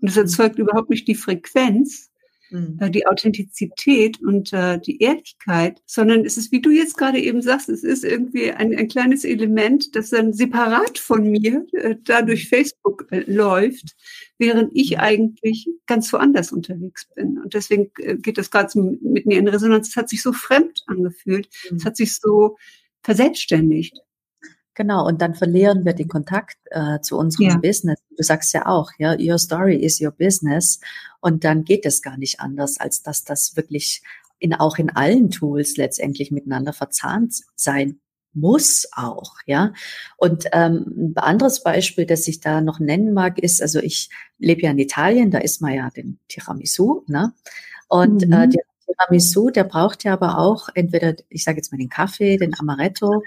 Und 0.00 0.08
das 0.08 0.16
erzeugt 0.16 0.58
überhaupt 0.58 0.90
nicht 0.90 1.06
die 1.08 1.14
Frequenz, 1.14 2.09
mhm. 2.50 2.78
Äh, 2.80 2.90
die 2.90 3.06
Authentizität 3.06 4.20
und 4.20 4.52
äh, 4.52 4.78
die 4.78 5.00
Ehrlichkeit, 5.00 5.80
sondern 5.86 6.24
es 6.24 6.36
ist, 6.36 6.52
wie 6.52 6.60
du 6.60 6.70
jetzt 6.70 6.96
gerade 6.96 7.18
eben 7.18 7.42
sagst, 7.42 7.68
es 7.68 7.84
ist 7.84 8.04
irgendwie 8.04 8.50
ein, 8.52 8.76
ein 8.76 8.88
kleines 8.88 9.24
Element, 9.24 9.94
das 9.96 10.10
dann 10.10 10.32
separat 10.32 10.98
von 10.98 11.30
mir 11.30 11.66
äh, 11.72 11.96
da 12.04 12.22
durch 12.22 12.48
Facebook 12.48 13.06
äh, 13.10 13.24
läuft, 13.30 13.96
während 14.38 14.70
ich 14.74 14.92
mhm. 14.92 15.00
eigentlich 15.00 15.68
ganz 15.86 16.12
woanders 16.12 16.52
unterwegs 16.52 17.06
bin. 17.14 17.38
Und 17.38 17.54
deswegen 17.54 17.90
äh, 17.98 18.16
geht 18.16 18.38
das 18.38 18.50
gerade 18.50 18.70
so 18.70 18.98
mit 19.02 19.26
mir 19.26 19.38
in 19.38 19.48
Resonanz. 19.48 19.88
Es 19.88 19.96
hat 19.96 20.08
sich 20.08 20.22
so 20.22 20.32
fremd 20.32 20.82
angefühlt. 20.86 21.48
Mhm. 21.70 21.76
Es 21.76 21.84
hat 21.84 21.96
sich 21.96 22.16
so 22.16 22.56
verselbstständigt. 23.02 23.96
Genau, 24.74 25.06
und 25.06 25.20
dann 25.20 25.34
verlieren 25.34 25.84
wir 25.84 25.92
den 25.92 26.08
Kontakt 26.08 26.56
äh, 26.70 27.00
zu 27.00 27.18
unserem 27.18 27.46
ja. 27.46 27.56
Business. 27.56 27.98
Du 28.16 28.22
sagst 28.22 28.54
ja 28.54 28.66
auch, 28.66 28.92
ja, 28.98 29.16
your 29.18 29.38
story 29.38 29.76
is 29.76 30.00
your 30.00 30.12
business. 30.12 30.80
Und 31.20 31.44
dann 31.44 31.64
geht 31.64 31.84
es 31.84 32.02
gar 32.02 32.16
nicht 32.16 32.40
anders, 32.40 32.78
als 32.78 33.02
dass 33.02 33.24
das 33.24 33.56
wirklich 33.56 34.02
in, 34.38 34.54
auch 34.54 34.78
in 34.78 34.90
allen 34.90 35.30
Tools 35.30 35.76
letztendlich 35.76 36.30
miteinander 36.30 36.72
verzahnt 36.72 37.34
sein 37.56 38.00
muss 38.32 38.86
auch, 38.92 39.34
ja. 39.46 39.72
Und 40.16 40.46
ähm, 40.52 41.14
ein 41.16 41.16
anderes 41.16 41.62
Beispiel, 41.62 42.06
das 42.06 42.28
ich 42.28 42.40
da 42.40 42.60
noch 42.60 42.78
nennen 42.78 43.12
mag, 43.12 43.38
ist, 43.38 43.60
also 43.60 43.80
ich 43.80 44.08
lebe 44.38 44.62
ja 44.62 44.70
in 44.70 44.78
Italien, 44.78 45.30
da 45.30 45.38
ist 45.38 45.60
man 45.60 45.74
ja 45.74 45.90
den 45.90 46.18
Tiramisu, 46.28 47.02
ne? 47.08 47.32
Und 47.88 48.22
äh, 48.22 48.26
mhm. 48.26 48.32
äh, 48.32 48.48
der 48.48 48.62
Tiramisu, 48.86 49.50
der 49.50 49.64
braucht 49.64 50.04
ja 50.04 50.12
aber 50.12 50.38
auch 50.38 50.68
entweder, 50.74 51.14
ich 51.28 51.42
sage 51.42 51.56
jetzt 51.56 51.72
mal 51.72 51.78
den 51.78 51.88
Kaffee, 51.88 52.36
den 52.36 52.54
Amaretto, 52.58 53.22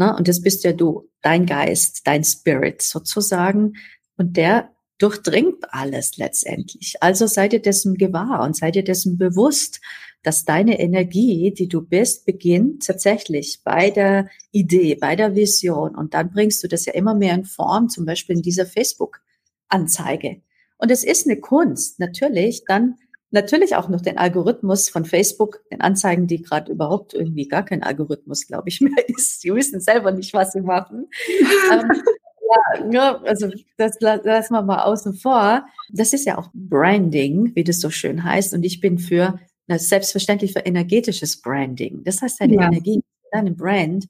Ne? 0.00 0.16
Und 0.16 0.28
das 0.28 0.40
bist 0.40 0.64
ja 0.64 0.72
du, 0.72 1.10
dein 1.20 1.44
Geist, 1.44 2.06
dein 2.06 2.24
Spirit 2.24 2.80
sozusagen. 2.80 3.74
Und 4.16 4.38
der 4.38 4.70
durchdringt 4.96 5.62
alles 5.68 6.16
letztendlich. 6.16 6.94
Also 7.00 7.26
seid 7.26 7.52
ihr 7.52 7.60
dessen 7.60 7.96
gewahr 7.96 8.42
und 8.42 8.56
seid 8.56 8.76
ihr 8.76 8.82
dessen 8.82 9.18
bewusst, 9.18 9.80
dass 10.22 10.46
deine 10.46 10.80
Energie, 10.80 11.52
die 11.52 11.68
du 11.68 11.82
bist, 11.82 12.24
beginnt 12.24 12.86
tatsächlich 12.86 13.60
bei 13.62 13.90
der 13.90 14.30
Idee, 14.52 14.94
bei 14.94 15.16
der 15.16 15.34
Vision. 15.34 15.94
Und 15.94 16.14
dann 16.14 16.30
bringst 16.30 16.64
du 16.64 16.68
das 16.68 16.86
ja 16.86 16.94
immer 16.94 17.14
mehr 17.14 17.34
in 17.34 17.44
Form, 17.44 17.90
zum 17.90 18.06
Beispiel 18.06 18.36
in 18.36 18.42
dieser 18.42 18.64
Facebook-Anzeige. 18.64 20.40
Und 20.78 20.90
es 20.90 21.04
ist 21.04 21.26
eine 21.26 21.38
Kunst, 21.40 22.00
natürlich, 22.00 22.64
dann 22.66 22.96
natürlich 23.30 23.76
auch 23.76 23.88
noch 23.88 24.00
den 24.00 24.18
Algorithmus 24.18 24.88
von 24.88 25.04
Facebook, 25.04 25.62
den 25.70 25.80
Anzeigen, 25.80 26.26
die 26.26 26.42
gerade 26.42 26.72
überhaupt 26.72 27.14
irgendwie 27.14 27.48
gar 27.48 27.64
kein 27.64 27.82
Algorithmus, 27.82 28.46
glaube 28.46 28.68
ich, 28.68 28.80
mehr 28.80 29.08
ist. 29.08 29.44
Die 29.44 29.54
wissen 29.54 29.80
selber 29.80 30.12
nicht, 30.12 30.34
was 30.34 30.52
sie 30.52 30.60
machen. 30.60 31.08
ähm, 31.72 32.02
ja, 32.50 32.90
ja, 32.90 33.16
also 33.22 33.48
das 33.76 33.98
lassen 34.00 34.54
wir 34.54 34.62
mal 34.62 34.82
außen 34.82 35.14
vor. 35.14 35.64
Das 35.92 36.12
ist 36.12 36.26
ja 36.26 36.38
auch 36.38 36.50
Branding, 36.52 37.54
wie 37.54 37.64
das 37.64 37.80
so 37.80 37.90
schön 37.90 38.24
heißt. 38.24 38.54
Und 38.54 38.64
ich 38.64 38.80
bin 38.80 38.98
für, 38.98 39.38
selbstverständlich 39.68 40.52
für 40.52 40.60
energetisches 40.60 41.40
Branding. 41.40 42.02
Das 42.02 42.20
heißt, 42.22 42.40
deine 42.40 42.54
ja. 42.54 42.66
Energie, 42.66 43.02
deine 43.30 43.52
Brand 43.52 44.08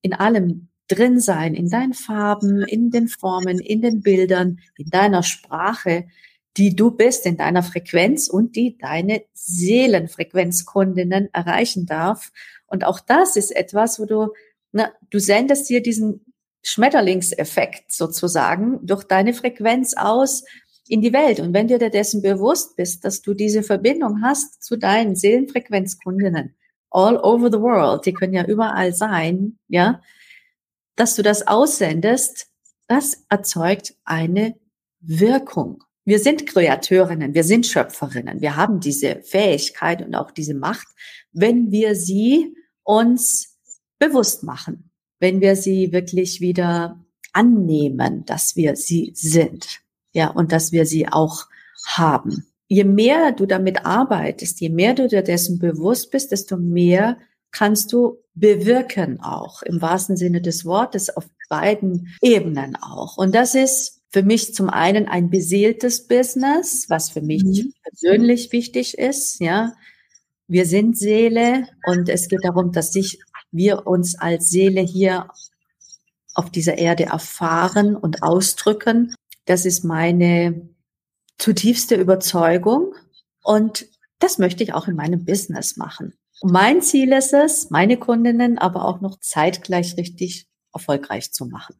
in 0.00 0.14
allem 0.14 0.68
drin 0.88 1.20
sein, 1.20 1.54
in 1.54 1.68
deinen 1.68 1.94
Farben, 1.94 2.62
in 2.62 2.90
den 2.90 3.08
Formen, 3.08 3.58
in 3.58 3.82
den 3.82 4.00
Bildern, 4.00 4.60
in 4.76 4.90
deiner 4.90 5.22
Sprache 5.22 6.06
die 6.56 6.76
du 6.76 6.90
bist 6.90 7.26
in 7.26 7.36
deiner 7.36 7.62
Frequenz 7.62 8.28
und 8.28 8.56
die 8.56 8.78
deine 8.78 9.24
Seelenfrequenzkundinnen 9.32 11.28
erreichen 11.32 11.86
darf. 11.86 12.30
Und 12.66 12.84
auch 12.84 13.00
das 13.00 13.36
ist 13.36 13.50
etwas, 13.50 13.98
wo 13.98 14.06
du, 14.06 14.28
na, 14.72 14.92
du 15.10 15.18
sendest 15.18 15.68
dir 15.68 15.82
diesen 15.82 16.24
Schmetterlingseffekt 16.62 17.92
sozusagen 17.92 18.78
durch 18.86 19.04
deine 19.04 19.34
Frequenz 19.34 19.94
aus 19.96 20.44
in 20.88 21.00
die 21.00 21.12
Welt. 21.12 21.40
Und 21.40 21.52
wenn 21.54 21.68
du 21.68 21.78
dir 21.78 21.90
dessen 21.90 22.22
bewusst 22.22 22.76
bist, 22.76 23.04
dass 23.04 23.20
du 23.22 23.34
diese 23.34 23.62
Verbindung 23.62 24.22
hast 24.22 24.62
zu 24.62 24.76
deinen 24.76 25.16
Seelenfrequenzkundinnen 25.16 26.54
all 26.90 27.16
over 27.18 27.50
the 27.50 27.60
world, 27.60 28.06
die 28.06 28.12
können 28.12 28.34
ja 28.34 28.46
überall 28.46 28.94
sein, 28.94 29.58
ja, 29.68 30.00
dass 30.96 31.16
du 31.16 31.22
das 31.22 31.46
aussendest, 31.46 32.46
das 32.86 33.24
erzeugt 33.28 33.94
eine 34.04 34.54
Wirkung. 35.00 35.82
Wir 36.04 36.18
sind 36.18 36.46
Kreateurinnen, 36.46 37.32
wir 37.32 37.44
sind 37.44 37.66
Schöpferinnen, 37.66 38.42
wir 38.42 38.56
haben 38.56 38.80
diese 38.80 39.22
Fähigkeit 39.22 40.02
und 40.02 40.14
auch 40.14 40.30
diese 40.30 40.54
Macht, 40.54 40.86
wenn 41.32 41.70
wir 41.70 41.94
sie 41.94 42.54
uns 42.82 43.56
bewusst 43.98 44.42
machen, 44.42 44.90
wenn 45.18 45.40
wir 45.40 45.56
sie 45.56 45.92
wirklich 45.92 46.42
wieder 46.42 47.02
annehmen, 47.32 48.24
dass 48.26 48.54
wir 48.54 48.76
sie 48.76 49.12
sind, 49.14 49.80
ja, 50.12 50.28
und 50.28 50.52
dass 50.52 50.72
wir 50.72 50.84
sie 50.84 51.08
auch 51.08 51.46
haben. 51.86 52.46
Je 52.68 52.84
mehr 52.84 53.32
du 53.32 53.46
damit 53.46 53.86
arbeitest, 53.86 54.60
je 54.60 54.68
mehr 54.68 54.94
du 54.94 55.08
dir 55.08 55.22
dessen 55.22 55.58
bewusst 55.58 56.10
bist, 56.10 56.32
desto 56.32 56.58
mehr 56.58 57.18
kannst 57.50 57.92
du 57.92 58.18
bewirken 58.34 59.20
auch 59.20 59.62
im 59.62 59.80
wahrsten 59.80 60.16
Sinne 60.16 60.42
des 60.42 60.64
Wortes 60.64 61.16
auf 61.16 61.24
beiden 61.48 62.14
Ebenen 62.20 62.76
auch. 62.76 63.16
Und 63.16 63.34
das 63.34 63.54
ist 63.54 64.02
für 64.14 64.22
mich 64.22 64.54
zum 64.54 64.70
einen 64.70 65.08
ein 65.08 65.28
beseeltes 65.28 66.06
Business, 66.06 66.88
was 66.88 67.10
für 67.10 67.20
mich 67.20 67.42
mhm. 67.42 67.72
persönlich 67.82 68.52
wichtig 68.52 68.96
ist, 68.96 69.40
ja. 69.40 69.74
Wir 70.46 70.66
sind 70.66 70.96
Seele 70.96 71.66
und 71.84 72.08
es 72.08 72.28
geht 72.28 72.44
darum, 72.44 72.70
dass 72.70 72.92
sich 72.92 73.18
wir 73.50 73.88
uns 73.88 74.16
als 74.16 74.50
Seele 74.50 74.82
hier 74.82 75.26
auf 76.32 76.48
dieser 76.48 76.78
Erde 76.78 77.06
erfahren 77.06 77.96
und 77.96 78.22
ausdrücken. 78.22 79.12
Das 79.46 79.66
ist 79.66 79.82
meine 79.82 80.68
zutiefste 81.38 81.96
Überzeugung 81.96 82.94
und 83.42 83.84
das 84.20 84.38
möchte 84.38 84.62
ich 84.62 84.74
auch 84.74 84.86
in 84.86 84.94
meinem 84.94 85.24
Business 85.24 85.76
machen. 85.76 86.14
Und 86.40 86.52
mein 86.52 86.82
Ziel 86.82 87.12
ist 87.12 87.32
es, 87.32 87.68
meine 87.70 87.96
Kundinnen 87.96 88.58
aber 88.58 88.84
auch 88.84 89.00
noch 89.00 89.18
zeitgleich 89.18 89.96
richtig 89.96 90.46
erfolgreich 90.72 91.32
zu 91.32 91.46
machen. 91.46 91.74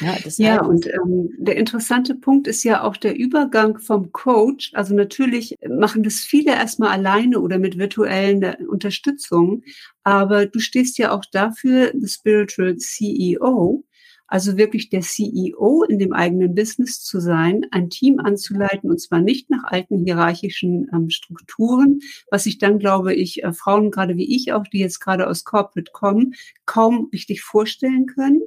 Ja, 0.00 0.16
ja 0.36 0.62
und 0.62 0.86
ähm, 0.86 1.30
der 1.38 1.56
interessante 1.56 2.14
Punkt 2.14 2.46
ist 2.46 2.64
ja 2.64 2.82
auch 2.82 2.96
der 2.96 3.16
Übergang 3.16 3.78
vom 3.78 4.12
Coach. 4.12 4.72
Also 4.74 4.94
natürlich 4.94 5.56
machen 5.68 6.02
das 6.02 6.16
viele 6.20 6.52
erstmal 6.52 6.90
alleine 6.90 7.40
oder 7.40 7.58
mit 7.58 7.78
virtuellen 7.78 8.42
äh, 8.42 8.56
Unterstützung, 8.68 9.62
aber 10.04 10.46
du 10.46 10.58
stehst 10.58 10.98
ja 10.98 11.12
auch 11.12 11.24
dafür, 11.30 11.92
the 11.98 12.08
Spiritual 12.08 12.76
CEO, 12.76 13.84
also 14.28 14.58
wirklich 14.58 14.90
der 14.90 15.00
CEO 15.00 15.84
in 15.84 15.98
dem 15.98 16.12
eigenen 16.12 16.54
Business 16.54 17.02
zu 17.02 17.18
sein, 17.18 17.64
ein 17.70 17.88
Team 17.88 18.20
anzuleiten 18.20 18.90
und 18.90 19.00
zwar 19.00 19.20
nicht 19.20 19.48
nach 19.48 19.64
alten 19.64 20.04
hierarchischen 20.04 20.86
ähm, 20.92 21.08
Strukturen, 21.08 22.00
was 22.30 22.44
sich 22.44 22.58
dann, 22.58 22.78
glaube 22.78 23.14
ich, 23.14 23.42
äh, 23.42 23.52
Frauen 23.54 23.90
gerade 23.90 24.16
wie 24.16 24.36
ich 24.36 24.52
auch, 24.52 24.64
die 24.64 24.80
jetzt 24.80 25.00
gerade 25.00 25.26
aus 25.26 25.44
Corporate 25.44 25.90
kommen, 25.92 26.34
kaum 26.66 27.08
richtig 27.10 27.40
vorstellen 27.40 28.06
können. 28.06 28.42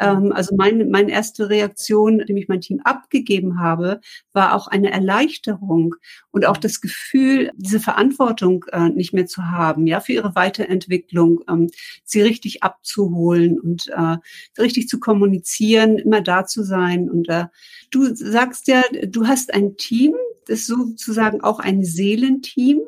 Ähm, 0.00 0.32
also 0.32 0.56
meine, 0.56 0.86
meine 0.86 1.12
erste 1.12 1.50
Reaktion, 1.50 2.16
nachdem 2.16 2.38
ich 2.38 2.48
mein 2.48 2.62
Team 2.62 2.80
abgegeben 2.84 3.60
habe, 3.60 4.00
war 4.32 4.54
auch 4.54 4.66
eine 4.66 4.90
Erleichterung 4.90 5.94
und 6.30 6.46
auch 6.46 6.56
das 6.56 6.80
Gefühl, 6.80 7.50
diese 7.56 7.80
Verantwortung 7.80 8.64
äh, 8.72 8.88
nicht 8.88 9.12
mehr 9.12 9.26
zu 9.26 9.44
haben, 9.44 9.86
ja, 9.86 10.00
für 10.00 10.12
ihre 10.12 10.34
Weiterentwicklung, 10.34 11.42
ähm, 11.48 11.68
sie 12.04 12.22
richtig 12.22 12.62
abzuholen 12.62 13.60
und 13.60 13.88
äh, 13.88 14.16
richtig 14.58 14.88
zu 14.88 14.98
kommunizieren, 14.98 15.98
immer 15.98 16.22
da 16.22 16.46
zu 16.46 16.64
sein. 16.64 17.10
Und 17.10 17.28
äh, 17.28 17.46
du 17.90 18.14
sagst 18.14 18.66
ja, 18.68 18.82
du 19.06 19.26
hast 19.26 19.52
ein 19.52 19.76
Team, 19.76 20.14
das 20.46 20.60
ist 20.60 20.66
sozusagen 20.66 21.42
auch 21.42 21.60
ein 21.60 21.84
Seelenteam. 21.84 22.80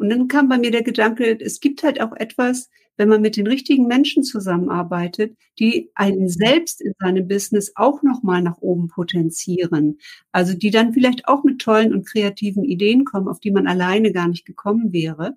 Und 0.00 0.08
dann 0.08 0.28
kam 0.28 0.48
bei 0.48 0.58
mir 0.58 0.70
der 0.70 0.82
Gedanke, 0.82 1.38
es 1.38 1.60
gibt 1.60 1.82
halt 1.82 2.00
auch 2.00 2.12
etwas, 2.16 2.70
wenn 2.96 3.10
man 3.10 3.20
mit 3.20 3.36
den 3.36 3.46
richtigen 3.46 3.86
Menschen 3.86 4.22
zusammenarbeitet, 4.22 5.36
die 5.58 5.90
einen 5.94 6.28
selbst 6.28 6.80
in 6.80 6.94
seinem 6.98 7.28
Business 7.28 7.72
auch 7.74 8.02
nochmal 8.02 8.40
nach 8.42 8.58
oben 8.60 8.88
potenzieren. 8.88 9.98
Also 10.32 10.54
die 10.54 10.70
dann 10.70 10.94
vielleicht 10.94 11.28
auch 11.28 11.44
mit 11.44 11.60
tollen 11.60 11.92
und 11.94 12.06
kreativen 12.06 12.64
Ideen 12.64 13.04
kommen, 13.04 13.28
auf 13.28 13.40
die 13.40 13.50
man 13.50 13.66
alleine 13.66 14.10
gar 14.12 14.26
nicht 14.26 14.46
gekommen 14.46 14.92
wäre. 14.92 15.36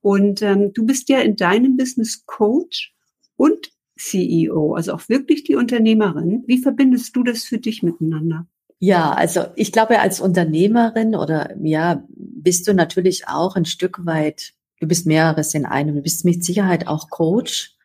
Und 0.00 0.42
ähm, 0.42 0.72
du 0.72 0.84
bist 0.84 1.08
ja 1.08 1.20
in 1.20 1.36
deinem 1.36 1.76
Business 1.76 2.26
Coach 2.26 2.92
und 3.36 3.70
CEO, 3.96 4.74
also 4.74 4.94
auch 4.94 5.08
wirklich 5.08 5.44
die 5.44 5.54
Unternehmerin. 5.54 6.42
Wie 6.46 6.58
verbindest 6.58 7.14
du 7.14 7.22
das 7.22 7.44
für 7.44 7.58
dich 7.58 7.84
miteinander? 7.84 8.48
Ja, 8.84 9.12
also 9.12 9.44
ich 9.54 9.70
glaube, 9.70 10.00
als 10.00 10.20
Unternehmerin 10.20 11.14
oder 11.14 11.54
ja, 11.62 12.02
bist 12.16 12.66
du 12.66 12.74
natürlich 12.74 13.28
auch 13.28 13.54
ein 13.54 13.64
Stück 13.64 14.04
weit 14.04 14.54
Du 14.82 14.88
bist 14.88 15.06
mehreres 15.06 15.54
in 15.54 15.64
einem. 15.64 15.94
Du 15.94 16.02
bist 16.02 16.24
mit 16.24 16.44
Sicherheit 16.44 16.88
auch 16.88 17.08
Coach, 17.08 17.76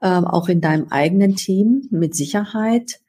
ähm, 0.00 0.24
auch 0.24 0.48
in 0.48 0.62
deinem 0.62 0.88
eigenen 0.88 1.36
Team, 1.36 1.86
mit 1.90 2.14
Sicherheit. 2.16 3.00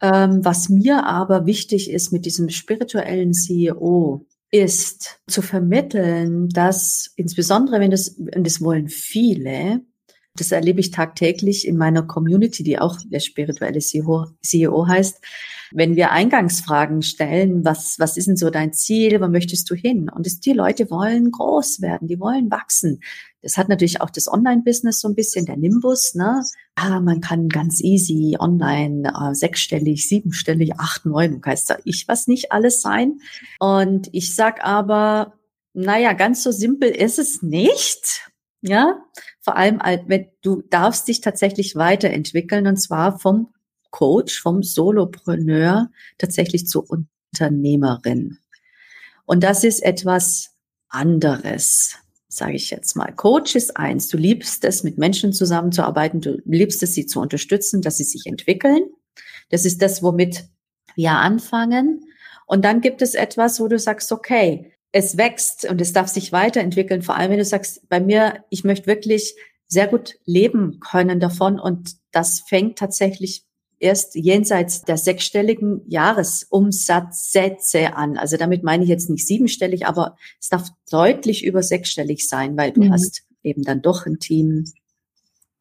Ähm, 0.00 0.44
was 0.44 0.68
mir 0.68 1.04
aber 1.04 1.44
wichtig 1.44 1.90
ist 1.90 2.12
mit 2.12 2.24
diesem 2.24 2.50
spirituellen 2.50 3.32
CEO, 3.34 4.24
ist 4.52 5.18
zu 5.26 5.42
vermitteln, 5.42 6.48
dass 6.50 7.10
insbesondere, 7.16 7.80
wenn 7.80 7.90
das, 7.90 8.10
und 8.10 8.46
das 8.46 8.60
wollen 8.60 8.86
viele, 8.86 9.80
das 10.36 10.50
erlebe 10.50 10.80
ich 10.80 10.90
tagtäglich 10.90 11.66
in 11.66 11.76
meiner 11.76 12.02
Community, 12.02 12.64
die 12.64 12.78
auch 12.78 12.98
der 13.04 13.20
spirituelle 13.20 13.78
CEO, 13.78 14.26
CEO 14.42 14.88
heißt, 14.88 15.20
wenn 15.72 15.94
wir 15.94 16.10
Eingangsfragen 16.10 17.02
stellen, 17.02 17.64
was, 17.64 17.98
was 17.98 18.16
ist 18.16 18.26
denn 18.26 18.36
so 18.36 18.50
dein 18.50 18.72
Ziel, 18.72 19.20
wo 19.20 19.28
möchtest 19.28 19.70
du 19.70 19.74
hin? 19.74 20.08
Und 20.08 20.26
es, 20.26 20.40
die 20.40 20.52
Leute 20.52 20.90
wollen 20.90 21.30
groß 21.30 21.80
werden, 21.80 22.08
die 22.08 22.18
wollen 22.18 22.50
wachsen. 22.50 23.00
Das 23.42 23.56
hat 23.56 23.68
natürlich 23.68 24.00
auch 24.00 24.10
das 24.10 24.26
Online-Business 24.26 25.00
so 25.00 25.08
ein 25.08 25.14
bisschen, 25.14 25.46
der 25.46 25.56
Nimbus, 25.56 26.14
ne? 26.14 26.42
Ah, 26.74 27.00
man 27.00 27.20
kann 27.20 27.48
ganz 27.48 27.80
easy 27.80 28.36
online 28.38 29.12
äh, 29.12 29.34
sechsstellig, 29.34 30.08
siebenstellig, 30.08 30.78
acht, 30.78 31.06
neun, 31.06 31.44
weiß 31.44 31.66
da 31.66 31.76
ich 31.84 32.08
was 32.08 32.26
nicht 32.26 32.50
alles 32.50 32.80
sein. 32.80 33.18
Und 33.60 34.08
ich 34.12 34.34
sag 34.34 34.64
aber, 34.64 35.34
naja, 35.74 36.12
ganz 36.12 36.42
so 36.42 36.50
simpel 36.50 36.90
ist 36.90 37.18
es 37.18 37.42
nicht. 37.42 38.32
Ja, 38.66 39.04
vor 39.42 39.56
allem, 39.58 39.78
wenn 40.06 40.28
du 40.40 40.62
darfst 40.62 41.06
dich 41.06 41.20
tatsächlich 41.20 41.76
weiterentwickeln 41.76 42.66
und 42.66 42.78
zwar 42.78 43.18
vom 43.18 43.52
Coach, 43.90 44.40
vom 44.40 44.62
Solopreneur 44.62 45.90
tatsächlich 46.16 46.66
zur 46.66 46.86
Unternehmerin. 46.88 48.38
Und 49.26 49.44
das 49.44 49.64
ist 49.64 49.82
etwas 49.82 50.54
anderes, 50.88 51.96
sage 52.28 52.54
ich 52.54 52.70
jetzt 52.70 52.96
mal. 52.96 53.12
Coach 53.12 53.54
ist 53.54 53.76
eins. 53.76 54.08
Du 54.08 54.16
liebst 54.16 54.64
es, 54.64 54.82
mit 54.82 54.96
Menschen 54.96 55.34
zusammenzuarbeiten. 55.34 56.22
Du 56.22 56.40
liebst 56.46 56.82
es, 56.82 56.94
sie 56.94 57.04
zu 57.04 57.20
unterstützen, 57.20 57.82
dass 57.82 57.98
sie 57.98 58.04
sich 58.04 58.24
entwickeln. 58.24 58.84
Das 59.50 59.66
ist 59.66 59.82
das, 59.82 60.02
womit 60.02 60.48
wir 60.96 61.12
anfangen. 61.12 62.06
Und 62.46 62.64
dann 62.64 62.80
gibt 62.80 63.02
es 63.02 63.14
etwas, 63.14 63.60
wo 63.60 63.68
du 63.68 63.78
sagst, 63.78 64.10
okay, 64.10 64.73
es 64.94 65.16
wächst 65.16 65.68
und 65.68 65.80
es 65.80 65.92
darf 65.92 66.06
sich 66.06 66.30
weiterentwickeln. 66.30 67.02
Vor 67.02 67.16
allem, 67.16 67.32
wenn 67.32 67.38
du 67.38 67.44
sagst, 67.44 67.88
bei 67.88 67.98
mir, 67.98 68.44
ich 68.48 68.62
möchte 68.62 68.86
wirklich 68.86 69.34
sehr 69.66 69.88
gut 69.88 70.14
leben 70.24 70.78
können 70.78 71.18
davon. 71.18 71.58
Und 71.58 71.96
das 72.12 72.44
fängt 72.48 72.78
tatsächlich 72.78 73.44
erst 73.80 74.14
jenseits 74.14 74.82
der 74.82 74.96
sechsstelligen 74.96 75.82
Jahresumsatzsätze 75.88 77.96
an. 77.96 78.16
Also 78.16 78.36
damit 78.36 78.62
meine 78.62 78.84
ich 78.84 78.88
jetzt 78.88 79.10
nicht 79.10 79.26
siebenstellig, 79.26 79.84
aber 79.84 80.16
es 80.40 80.48
darf 80.48 80.68
deutlich 80.88 81.44
über 81.44 81.64
sechsstellig 81.64 82.28
sein, 82.28 82.56
weil 82.56 82.70
du 82.70 82.84
mhm. 82.84 82.92
hast 82.92 83.24
eben 83.42 83.64
dann 83.64 83.82
doch 83.82 84.06
ein 84.06 84.20
Team, 84.20 84.64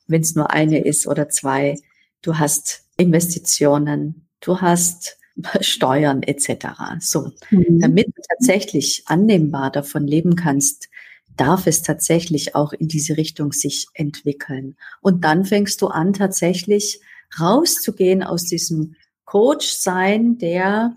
wenn 0.05 0.21
es 0.21 0.35
nur 0.35 0.51
eine 0.51 0.85
ist 0.85 1.07
oder 1.07 1.27
zwei. 1.29 1.79
Du 2.21 2.37
hast 2.37 2.83
Investitionen, 2.97 4.27
du 4.41 4.61
hast 4.61 5.17
Steuern 5.61 6.23
etc. 6.23 6.67
So, 6.99 7.31
mhm. 7.49 7.79
damit 7.79 8.07
du 8.07 8.21
tatsächlich 8.29 9.03
annehmbar 9.05 9.71
davon 9.71 10.07
leben 10.07 10.35
kannst, 10.35 10.89
darf 11.35 11.65
es 11.67 11.81
tatsächlich 11.81 12.55
auch 12.55 12.73
in 12.73 12.87
diese 12.87 13.17
Richtung 13.17 13.51
sich 13.51 13.87
entwickeln. 13.93 14.75
Und 15.01 15.23
dann 15.23 15.45
fängst 15.45 15.81
du 15.81 15.87
an, 15.87 16.13
tatsächlich 16.13 17.01
rauszugehen 17.39 18.21
aus 18.21 18.45
diesem 18.45 18.95
Coach 19.25 19.67
sein, 19.67 20.37
der 20.37 20.95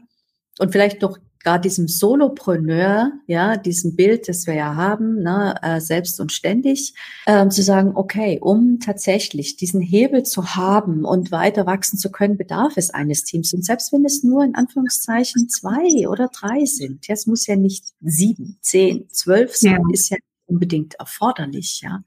und 0.58 0.72
vielleicht 0.72 1.02
noch 1.02 1.18
gerade 1.46 1.62
diesem 1.62 1.86
Solopreneur, 1.86 3.12
ja, 3.28 3.56
diesem 3.56 3.94
Bild, 3.94 4.26
das 4.26 4.48
wir 4.48 4.54
ja 4.54 4.74
haben, 4.74 5.22
ne, 5.22 5.54
äh, 5.62 5.80
selbst 5.80 6.18
und 6.18 6.32
ständig, 6.32 6.92
äh, 7.26 7.48
zu 7.48 7.62
sagen, 7.62 7.92
okay, 7.94 8.40
um 8.40 8.80
tatsächlich 8.80 9.56
diesen 9.56 9.80
Hebel 9.80 10.24
zu 10.24 10.56
haben 10.56 11.04
und 11.04 11.30
weiter 11.30 11.64
wachsen 11.64 11.98
zu 11.98 12.10
können, 12.10 12.36
bedarf 12.36 12.72
es 12.74 12.90
eines 12.90 13.22
Teams. 13.22 13.54
Und 13.54 13.64
selbst 13.64 13.92
wenn 13.92 14.04
es 14.04 14.24
nur 14.24 14.42
in 14.42 14.56
Anführungszeichen 14.56 15.48
zwei 15.48 16.08
oder 16.08 16.28
drei 16.28 16.64
sind, 16.64 17.06
ja, 17.06 17.14
es 17.14 17.28
muss 17.28 17.46
ja 17.46 17.54
nicht 17.54 17.84
sieben, 18.00 18.58
zehn, 18.60 19.08
zwölf 19.10 19.54
sein, 19.54 19.84
ja. 19.88 19.92
ist 19.92 20.10
ja 20.10 20.16
unbedingt 20.46 20.94
erforderlich, 20.94 21.80
ja. 21.80 22.02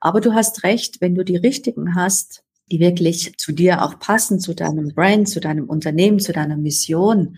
Aber 0.00 0.22
du 0.22 0.32
hast 0.32 0.64
recht, 0.64 1.02
wenn 1.02 1.14
du 1.14 1.26
die 1.26 1.36
richtigen 1.36 1.94
hast, 1.94 2.42
die 2.70 2.80
wirklich 2.80 3.36
zu 3.36 3.52
dir 3.52 3.82
auch 3.82 3.98
passen, 3.98 4.40
zu 4.40 4.54
deinem 4.54 4.94
Brand, 4.94 5.28
zu 5.28 5.40
deinem 5.40 5.68
Unternehmen, 5.68 6.20
zu 6.20 6.32
deiner 6.32 6.56
Mission. 6.56 7.36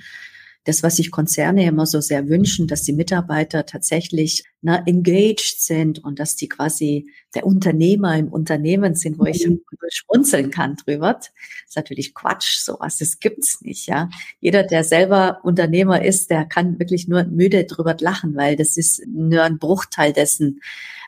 Das, 0.64 0.82
was 0.82 0.96
sich 0.96 1.10
Konzerne 1.10 1.66
immer 1.66 1.84
so 1.84 2.00
sehr 2.00 2.28
wünschen, 2.28 2.66
dass 2.66 2.82
die 2.82 2.94
Mitarbeiter 2.94 3.66
tatsächlich 3.66 4.44
na, 4.62 4.78
ne, 4.78 4.86
engaged 4.86 5.60
sind 5.60 6.02
und 6.02 6.18
dass 6.18 6.36
die 6.36 6.48
quasi 6.48 7.10
der 7.34 7.44
Unternehmer 7.44 8.16
im 8.16 8.28
Unternehmen 8.28 8.94
sind, 8.94 9.18
wo 9.18 9.26
ich 9.26 9.46
mhm. 9.46 9.60
schmunzeln 9.90 10.50
kann 10.50 10.76
drüber. 10.76 11.14
Das 11.14 11.30
ist 11.68 11.76
natürlich 11.76 12.14
Quatsch, 12.14 12.60
sowas, 12.60 12.96
das 12.96 13.18
gibt's 13.18 13.60
nicht, 13.60 13.86
ja. 13.86 14.08
Jeder, 14.40 14.62
der 14.62 14.84
selber 14.84 15.40
Unternehmer 15.42 16.02
ist, 16.02 16.30
der 16.30 16.46
kann 16.46 16.78
wirklich 16.78 17.08
nur 17.08 17.24
müde 17.24 17.64
drüber 17.64 17.94
lachen, 18.00 18.34
weil 18.34 18.56
das 18.56 18.78
ist 18.78 19.06
nur 19.06 19.42
ein 19.42 19.58
Bruchteil 19.58 20.14
dessen, 20.14 20.60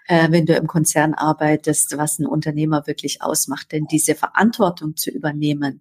äh, 0.06 0.30
wenn 0.30 0.44
du 0.44 0.54
im 0.54 0.66
Konzern 0.66 1.14
arbeitest, 1.14 1.96
was 1.96 2.18
ein 2.18 2.26
Unternehmer 2.26 2.86
wirklich 2.86 3.22
ausmacht. 3.22 3.72
Denn 3.72 3.86
diese 3.90 4.14
Verantwortung 4.14 4.96
zu 4.96 5.10
übernehmen 5.10 5.80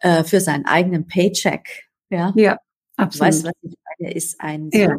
äh, 0.00 0.22
für 0.22 0.40
seinen 0.40 0.66
eigenen 0.66 1.06
Paycheck, 1.06 1.88
ja, 2.10 2.32
ja 2.36 2.58
absolut. 3.02 3.28
Weißt, 3.28 3.44
was 3.44 3.52
ich 3.62 3.74
meine, 3.98 4.14
ist 4.14 4.40
ein 4.40 4.70
ja. 4.72 4.96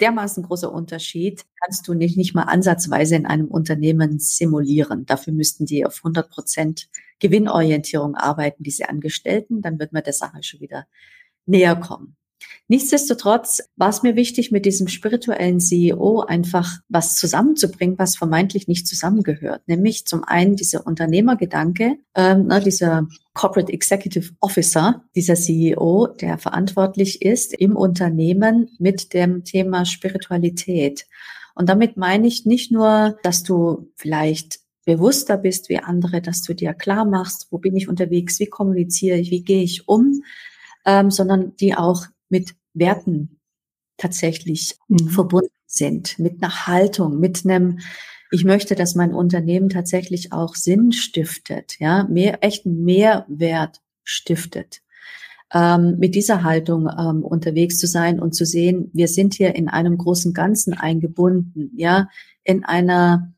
dermaßen 0.00 0.42
großer 0.42 0.72
Unterschied, 0.72 1.44
kannst 1.62 1.86
du 1.88 1.94
nicht, 1.94 2.16
nicht 2.16 2.34
mal 2.34 2.44
ansatzweise 2.44 3.16
in 3.16 3.26
einem 3.26 3.48
Unternehmen 3.48 4.18
simulieren. 4.18 5.06
Dafür 5.06 5.32
müssten 5.32 5.66
die 5.66 5.84
auf 5.84 5.98
100 5.98 6.30
Prozent 6.30 6.88
Gewinnorientierung 7.20 8.14
arbeiten, 8.16 8.62
diese 8.62 8.88
Angestellten, 8.88 9.62
dann 9.62 9.78
wird 9.78 9.92
man 9.92 10.02
der 10.02 10.12
Sache 10.12 10.42
schon 10.42 10.60
wieder 10.60 10.86
näher 11.46 11.76
kommen. 11.76 12.16
Nichtsdestotrotz 12.66 13.60
war 13.76 13.90
es 13.90 14.02
mir 14.02 14.16
wichtig, 14.16 14.50
mit 14.50 14.64
diesem 14.64 14.88
spirituellen 14.88 15.60
CEO 15.60 16.20
einfach 16.20 16.78
was 16.88 17.14
zusammenzubringen, 17.14 17.98
was 17.98 18.16
vermeintlich 18.16 18.68
nicht 18.68 18.86
zusammengehört. 18.86 19.62
Nämlich 19.66 20.06
zum 20.06 20.24
einen 20.24 20.56
dieser 20.56 20.86
Unternehmergedanke, 20.86 21.98
ähm, 22.14 22.46
ne, 22.46 22.60
dieser 22.60 23.06
Corporate 23.34 23.70
Executive 23.70 24.32
Officer, 24.40 25.04
dieser 25.14 25.34
CEO, 25.34 26.06
der 26.06 26.38
verantwortlich 26.38 27.20
ist 27.20 27.52
im 27.52 27.76
Unternehmen 27.76 28.70
mit 28.78 29.12
dem 29.12 29.44
Thema 29.44 29.84
Spiritualität. 29.84 31.06
Und 31.54 31.68
damit 31.68 31.98
meine 31.98 32.26
ich 32.26 32.46
nicht 32.46 32.72
nur, 32.72 33.18
dass 33.22 33.42
du 33.42 33.90
vielleicht 33.94 34.60
bewusster 34.86 35.36
bist 35.36 35.68
wie 35.68 35.78
andere, 35.78 36.20
dass 36.20 36.42
du 36.42 36.54
dir 36.54 36.72
klar 36.74 37.04
machst, 37.04 37.48
wo 37.50 37.58
bin 37.58 37.76
ich 37.76 37.88
unterwegs, 37.88 38.38
wie 38.40 38.46
kommuniziere 38.46 39.18
ich, 39.18 39.30
wie 39.30 39.42
gehe 39.42 39.62
ich 39.62 39.88
um, 39.88 40.22
ähm, 40.86 41.10
sondern 41.10 41.56
die 41.56 41.74
auch 41.74 42.06
mit 42.28 42.54
Werten 42.72 43.40
tatsächlich 43.96 44.76
mhm. 44.88 45.08
verbunden 45.08 45.48
sind, 45.66 46.18
mit 46.18 46.42
einer 46.42 46.66
Haltung, 46.66 47.18
mit 47.18 47.44
einem, 47.44 47.80
ich 48.30 48.44
möchte, 48.44 48.74
dass 48.74 48.94
mein 48.94 49.12
Unternehmen 49.12 49.68
tatsächlich 49.68 50.32
auch 50.32 50.54
Sinn 50.54 50.92
stiftet, 50.92 51.78
ja, 51.78 52.04
mehr, 52.04 52.42
echten 52.42 52.84
Mehrwert 52.84 53.80
stiftet. 54.02 54.82
Ähm, 55.52 55.98
mit 55.98 56.14
dieser 56.14 56.42
Haltung 56.42 56.88
ähm, 56.88 57.22
unterwegs 57.22 57.78
zu 57.78 57.86
sein 57.86 58.18
und 58.18 58.34
zu 58.34 58.44
sehen, 58.44 58.90
wir 58.92 59.08
sind 59.08 59.34
hier 59.34 59.54
in 59.54 59.68
einem 59.68 59.98
großen 59.98 60.32
Ganzen 60.32 60.74
eingebunden, 60.74 61.70
ja, 61.76 62.08
in 62.42 62.64
einer 62.64 63.32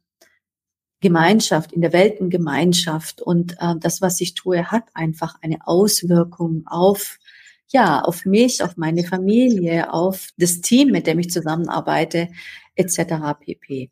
Gemeinschaft, 1.01 1.72
in 1.72 1.82
der 1.82 1.93
Weltengemeinschaft 1.93 3.20
und 3.20 3.57
äh, 3.61 3.74
das, 3.78 4.01
was 4.01 4.20
ich 4.20 4.34
tue, 4.34 4.70
hat 4.70 4.84
einfach 4.95 5.37
eine 5.43 5.59
Auswirkung 5.66 6.62
auf 6.66 7.18
ja, 7.77 8.01
auf 8.01 8.24
mich, 8.24 8.62
auf 8.62 8.79
meine 8.79 9.05
Familie, 9.05 9.93
auf 9.93 10.31
das 10.39 10.62
Team, 10.62 10.93
mit 10.93 11.07
dem 11.07 11.18
ich 11.18 11.31
zusammenarbeite, 11.31 12.29
etc. 12.74 13.37
pp. 13.39 13.91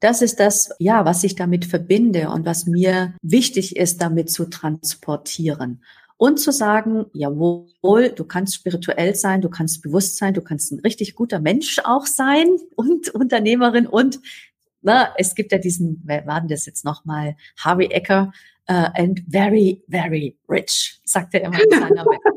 Das 0.00 0.22
ist 0.22 0.40
das, 0.40 0.70
ja, 0.78 1.04
was 1.04 1.24
ich 1.24 1.34
damit 1.34 1.66
verbinde 1.66 2.30
und 2.30 2.46
was 2.46 2.64
mir 2.64 3.14
wichtig 3.20 3.76
ist, 3.76 4.00
damit 4.00 4.30
zu 4.30 4.46
transportieren. 4.46 5.82
Und 6.16 6.40
zu 6.40 6.52
sagen, 6.52 7.04
jawohl, 7.12 8.08
du 8.16 8.24
kannst 8.24 8.54
spirituell 8.54 9.14
sein, 9.14 9.42
du 9.42 9.50
kannst 9.50 9.82
bewusst 9.82 10.16
sein, 10.16 10.32
du 10.32 10.40
kannst 10.40 10.72
ein 10.72 10.80
richtig 10.80 11.14
guter 11.14 11.38
Mensch 11.38 11.80
auch 11.84 12.06
sein 12.06 12.46
und 12.76 13.10
Unternehmerin 13.14 13.86
und 13.86 14.20
na, 14.80 15.12
es 15.18 15.34
gibt 15.34 15.52
ja 15.52 15.58
diesen, 15.58 16.00
wer 16.06 16.26
war 16.26 16.40
denn 16.40 16.48
das 16.48 16.64
jetzt 16.64 16.84
nochmal? 16.84 17.36
Harvey 17.58 17.88
Ecker, 17.88 18.32
uh, 18.68 18.90
and 18.94 19.22
very, 19.28 19.82
very 19.88 20.36
rich, 20.48 21.00
sagt 21.04 21.34
er 21.34 21.42
immer 21.42 21.60
in 21.60 21.70
seiner 21.70 22.04
Welt. 22.04 22.20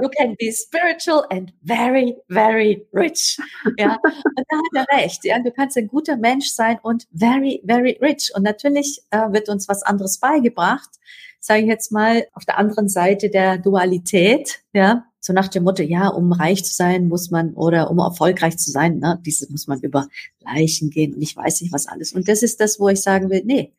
You 0.00 0.08
can 0.08 0.34
be 0.38 0.50
spiritual 0.50 1.24
and 1.30 1.52
very, 1.62 2.16
very 2.28 2.86
rich. 2.92 3.38
Ja. 3.78 3.98
Und 4.02 4.46
da 4.48 4.56
hat 4.56 4.88
er 4.88 4.96
recht. 4.98 5.24
Ja. 5.24 5.38
Du 5.38 5.52
kannst 5.52 5.76
ein 5.76 5.88
guter 5.88 6.16
Mensch 6.16 6.48
sein 6.48 6.78
und 6.82 7.06
very, 7.12 7.62
very 7.66 7.98
rich. 8.00 8.32
Und 8.34 8.42
natürlich 8.42 9.00
äh, 9.10 9.30
wird 9.32 9.48
uns 9.48 9.68
was 9.68 9.82
anderes 9.82 10.18
beigebracht, 10.18 10.90
sage 11.38 11.62
ich 11.62 11.68
jetzt 11.68 11.92
mal, 11.92 12.26
auf 12.32 12.44
der 12.44 12.58
anderen 12.58 12.88
Seite 12.88 13.30
der 13.30 13.58
Dualität, 13.58 14.60
ja, 14.72 15.04
so 15.20 15.32
nach 15.32 15.48
dem 15.48 15.64
Motto, 15.64 15.82
ja, 15.82 16.08
um 16.08 16.32
reich 16.32 16.64
zu 16.64 16.74
sein, 16.74 17.08
muss 17.08 17.30
man, 17.30 17.54
oder 17.54 17.90
um 17.90 17.98
erfolgreich 17.98 18.56
zu 18.56 18.70
sein, 18.70 18.98
ne, 18.98 19.20
dieses 19.24 19.50
muss 19.50 19.66
man 19.66 19.80
über 19.80 20.08
Leichen 20.40 20.90
gehen 20.90 21.14
und 21.14 21.22
ich 21.22 21.36
weiß 21.36 21.60
nicht 21.60 21.72
was 21.72 21.86
alles. 21.86 22.12
Und 22.12 22.26
das 22.28 22.42
ist 22.42 22.60
das, 22.60 22.80
wo 22.80 22.88
ich 22.88 23.02
sagen 23.02 23.28
will, 23.30 23.42
nee, 23.44 23.72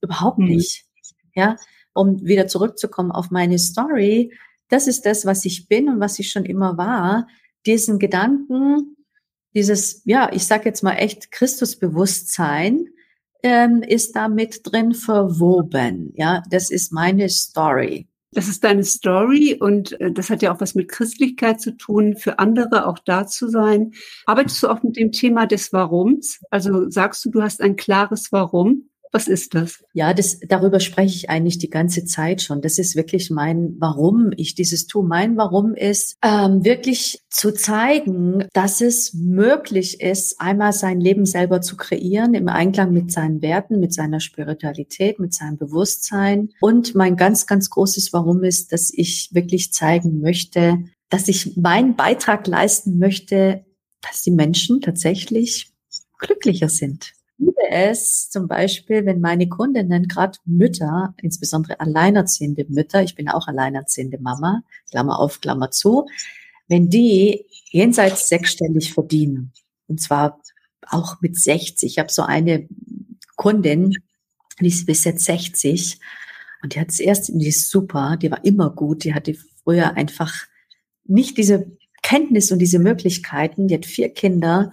Überhaupt 0.00 0.38
mhm. 0.38 0.46
nicht. 0.46 0.84
Ja, 1.34 1.56
um 1.92 2.24
wieder 2.24 2.46
zurückzukommen 2.48 3.12
auf 3.12 3.30
meine 3.30 3.58
Story. 3.58 4.32
Das 4.68 4.86
ist 4.86 5.06
das, 5.06 5.24
was 5.24 5.44
ich 5.44 5.68
bin 5.68 5.88
und 5.88 6.00
was 6.00 6.18
ich 6.18 6.30
schon 6.30 6.44
immer 6.44 6.76
war. 6.76 7.26
Diesen 7.66 7.98
Gedanken, 7.98 8.96
dieses, 9.54 10.02
ja, 10.04 10.30
ich 10.32 10.46
sag 10.46 10.64
jetzt 10.64 10.82
mal 10.82 10.94
echt 10.94 11.30
Christusbewusstsein, 11.30 12.86
ähm, 13.42 13.82
ist 13.82 14.16
da 14.16 14.28
mit 14.28 14.60
drin 14.64 14.94
verwoben. 14.94 16.12
Ja, 16.16 16.42
das 16.50 16.70
ist 16.70 16.92
meine 16.92 17.28
Story. 17.28 18.08
Das 18.32 18.46
ist 18.46 18.62
deine 18.62 18.84
Story 18.84 19.56
und 19.58 19.98
äh, 20.00 20.12
das 20.12 20.28
hat 20.28 20.42
ja 20.42 20.54
auch 20.54 20.60
was 20.60 20.74
mit 20.74 20.88
Christlichkeit 20.88 21.60
zu 21.60 21.76
tun, 21.76 22.14
für 22.16 22.38
andere 22.38 22.86
auch 22.86 22.98
da 22.98 23.26
zu 23.26 23.48
sein. 23.48 23.92
Arbeitest 24.26 24.62
du 24.62 24.68
auch 24.68 24.82
mit 24.82 24.96
dem 24.96 25.12
Thema 25.12 25.46
des 25.46 25.72
Warums? 25.72 26.40
Also 26.50 26.90
sagst 26.90 27.24
du, 27.24 27.30
du 27.30 27.42
hast 27.42 27.62
ein 27.62 27.76
klares 27.76 28.30
Warum? 28.30 28.90
Was 29.12 29.26
ist 29.26 29.54
das? 29.54 29.84
Ja, 29.92 30.12
das, 30.12 30.38
darüber 30.40 30.80
spreche 30.80 31.14
ich 31.14 31.30
eigentlich 31.30 31.58
die 31.58 31.70
ganze 31.70 32.04
Zeit 32.04 32.42
schon. 32.42 32.60
Das 32.60 32.78
ist 32.78 32.96
wirklich 32.96 33.30
mein 33.30 33.76
Warum 33.78 34.32
ich 34.36 34.54
dieses 34.54 34.86
tue. 34.86 35.04
Mein 35.04 35.36
Warum 35.36 35.74
ist, 35.74 36.16
ähm, 36.22 36.64
wirklich 36.64 37.20
zu 37.30 37.52
zeigen, 37.52 38.46
dass 38.52 38.80
es 38.80 39.14
möglich 39.14 40.00
ist, 40.00 40.40
einmal 40.40 40.72
sein 40.72 41.00
Leben 41.00 41.26
selber 41.26 41.60
zu 41.60 41.76
kreieren, 41.76 42.34
im 42.34 42.48
Einklang 42.48 42.92
mit 42.92 43.10
seinen 43.10 43.40
Werten, 43.42 43.80
mit 43.80 43.94
seiner 43.94 44.20
Spiritualität, 44.20 45.18
mit 45.18 45.32
seinem 45.32 45.56
Bewusstsein. 45.56 46.50
Und 46.60 46.94
mein 46.94 47.16
ganz, 47.16 47.46
ganz 47.46 47.70
großes 47.70 48.12
Warum 48.12 48.44
ist, 48.44 48.72
dass 48.72 48.92
ich 48.92 49.30
wirklich 49.32 49.72
zeigen 49.72 50.20
möchte, 50.20 50.78
dass 51.08 51.28
ich 51.28 51.56
meinen 51.56 51.96
Beitrag 51.96 52.46
leisten 52.46 52.98
möchte, 52.98 53.64
dass 54.02 54.22
die 54.22 54.30
Menschen 54.30 54.80
tatsächlich 54.80 55.72
glücklicher 56.18 56.68
sind 56.68 57.12
liebe 57.38 57.70
es 57.70 58.28
zum 58.30 58.48
Beispiel, 58.48 59.06
wenn 59.06 59.20
meine 59.20 59.48
Kundinnen, 59.48 60.08
gerade 60.08 60.38
Mütter, 60.44 61.14
insbesondere 61.22 61.80
alleinerziehende 61.80 62.66
Mütter, 62.68 63.02
ich 63.02 63.14
bin 63.14 63.28
auch 63.28 63.46
alleinerziehende 63.46 64.18
Mama, 64.18 64.62
Klammer 64.90 65.18
auf, 65.18 65.40
Klammer 65.40 65.70
zu, 65.70 66.06
wenn 66.68 66.90
die 66.90 67.46
jenseits 67.70 68.28
sechsstellig 68.28 68.92
verdienen, 68.92 69.52
und 69.86 70.00
zwar 70.00 70.40
auch 70.90 71.20
mit 71.20 71.36
60. 71.36 71.90
Ich 71.90 71.98
habe 71.98 72.10
so 72.10 72.22
eine 72.22 72.68
Kundin, 73.36 73.94
die 74.60 74.68
ist 74.68 74.86
bis 74.86 75.04
jetzt 75.04 75.24
60 75.24 75.98
und 76.62 76.74
die 76.74 76.80
hat 76.80 76.90
es 76.90 77.00
erst, 77.00 77.28
die 77.28 77.48
ist 77.48 77.70
super, 77.70 78.16
die 78.20 78.30
war 78.30 78.44
immer 78.44 78.70
gut, 78.70 79.04
die 79.04 79.14
hatte 79.14 79.36
früher 79.62 79.94
einfach 79.94 80.34
nicht 81.04 81.38
diese 81.38 81.70
Kenntnis 82.02 82.50
und 82.52 82.58
diese 82.58 82.78
Möglichkeiten, 82.78 83.68
die 83.68 83.74
hat 83.74 83.86
vier 83.86 84.08
Kinder 84.08 84.72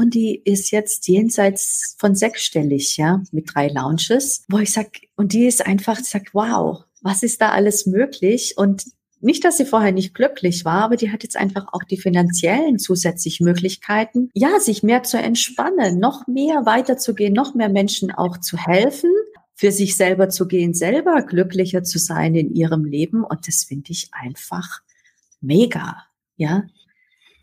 und 0.00 0.14
die 0.14 0.40
ist 0.46 0.70
jetzt 0.70 1.08
jenseits 1.08 1.94
von 1.98 2.14
sechsstellig, 2.14 2.96
ja, 2.96 3.22
mit 3.32 3.54
drei 3.54 3.68
Launches, 3.68 4.44
wo 4.48 4.56
ich 4.56 4.72
sag, 4.72 4.98
und 5.14 5.34
die 5.34 5.44
ist 5.44 5.66
einfach, 5.66 5.98
sag, 5.98 6.32
wow, 6.32 6.84
was 7.02 7.22
ist 7.22 7.42
da 7.42 7.50
alles 7.50 7.84
möglich? 7.84 8.54
Und 8.56 8.86
nicht, 9.20 9.44
dass 9.44 9.58
sie 9.58 9.66
vorher 9.66 9.92
nicht 9.92 10.14
glücklich 10.14 10.64
war, 10.64 10.84
aber 10.84 10.96
die 10.96 11.12
hat 11.12 11.22
jetzt 11.22 11.36
einfach 11.36 11.66
auch 11.74 11.84
die 11.84 11.98
finanziellen 11.98 12.78
zusätzlichen 12.78 13.44
Möglichkeiten, 13.44 14.30
ja, 14.32 14.58
sich 14.58 14.82
mehr 14.82 15.02
zu 15.02 15.18
entspannen, 15.18 15.98
noch 15.98 16.26
mehr 16.26 16.64
weiterzugehen, 16.64 17.34
noch 17.34 17.54
mehr 17.54 17.68
Menschen 17.68 18.10
auch 18.10 18.38
zu 18.38 18.56
helfen, 18.56 19.10
für 19.54 19.70
sich 19.70 19.98
selber 19.98 20.30
zu 20.30 20.48
gehen, 20.48 20.72
selber 20.72 21.20
glücklicher 21.20 21.82
zu 21.82 21.98
sein 21.98 22.34
in 22.34 22.54
ihrem 22.54 22.86
Leben. 22.86 23.22
Und 23.22 23.46
das 23.46 23.64
finde 23.64 23.92
ich 23.92 24.08
einfach 24.12 24.80
mega. 25.42 26.06
Ja, 26.38 26.64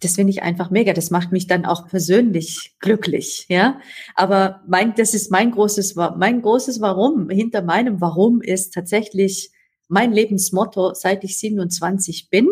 das 0.02 0.16
finde 0.16 0.32
ich 0.32 0.44
einfach 0.44 0.70
mega. 0.70 0.94
Das 0.94 1.10
macht 1.10 1.32
mich 1.32 1.48
dann 1.48 1.66
auch 1.66 1.88
persönlich 1.88 2.76
glücklich, 2.80 3.46
ja. 3.50 3.80
Aber 4.16 4.62
mein, 4.68 4.94
das 4.96 5.14
ist 5.14 5.32
mein 5.32 5.52
großes, 5.52 5.96
mein 5.96 6.42
großes 6.42 6.82
Warum. 6.82 7.30
Hinter 7.30 7.62
meinem 7.62 8.00
Warum 8.02 8.42
ist 8.42 8.74
tatsächlich 8.74 9.52
mein 9.88 10.12
Lebensmotto, 10.12 10.94
seit 10.94 11.24
ich 11.24 11.40
27 11.40 12.30
bin, 12.30 12.48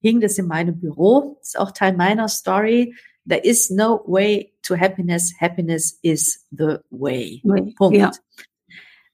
hing 0.00 0.20
das 0.20 0.38
in 0.38 0.46
meinem 0.46 0.78
Büro. 0.78 1.36
Das 1.40 1.48
ist 1.48 1.58
auch 1.58 1.72
Teil 1.72 1.96
meiner 1.96 2.28
Story. 2.28 2.94
There 3.28 3.42
is 3.42 3.70
no 3.70 4.02
way 4.06 4.54
to 4.62 4.76
happiness. 4.76 5.34
Happiness 5.38 5.98
is 6.02 6.46
the 6.50 6.76
way. 6.90 7.42
Punkt. 7.76 7.96
Ja. 7.96 8.12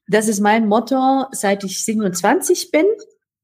Das 0.07 0.27
ist 0.27 0.39
mein 0.39 0.67
Motto, 0.67 1.25
seit 1.31 1.63
ich 1.63 1.83
27 1.83 2.71
bin. 2.71 2.85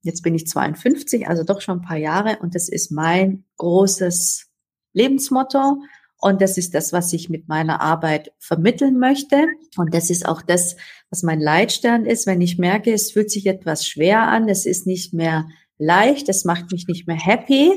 Jetzt 0.02 0.22
bin 0.22 0.34
ich 0.34 0.46
52, 0.46 1.28
also 1.28 1.44
doch 1.44 1.60
schon 1.60 1.78
ein 1.78 1.86
paar 1.86 1.96
Jahre 1.96 2.38
und 2.40 2.54
das 2.54 2.68
ist 2.68 2.90
mein 2.90 3.44
großes 3.56 4.48
Lebensmotto. 4.92 5.82
Und 6.24 6.40
das 6.40 6.56
ist 6.56 6.72
das, 6.72 6.92
was 6.92 7.12
ich 7.12 7.30
mit 7.30 7.48
meiner 7.48 7.80
Arbeit 7.80 8.32
vermitteln 8.38 9.00
möchte. 9.00 9.44
Und 9.76 9.92
das 9.92 10.08
ist 10.08 10.24
auch 10.24 10.40
das, 10.40 10.76
was 11.10 11.24
mein 11.24 11.40
Leitstern 11.40 12.06
ist, 12.06 12.28
wenn 12.28 12.40
ich 12.40 12.58
merke, 12.58 12.92
es 12.92 13.10
fühlt 13.10 13.28
sich 13.28 13.46
etwas 13.46 13.84
schwer 13.84 14.28
an, 14.28 14.48
es 14.48 14.64
ist 14.64 14.86
nicht 14.86 15.12
mehr 15.12 15.48
leicht, 15.78 16.28
es 16.28 16.44
macht 16.44 16.70
mich 16.70 16.86
nicht 16.86 17.08
mehr 17.08 17.16
happy, 17.16 17.72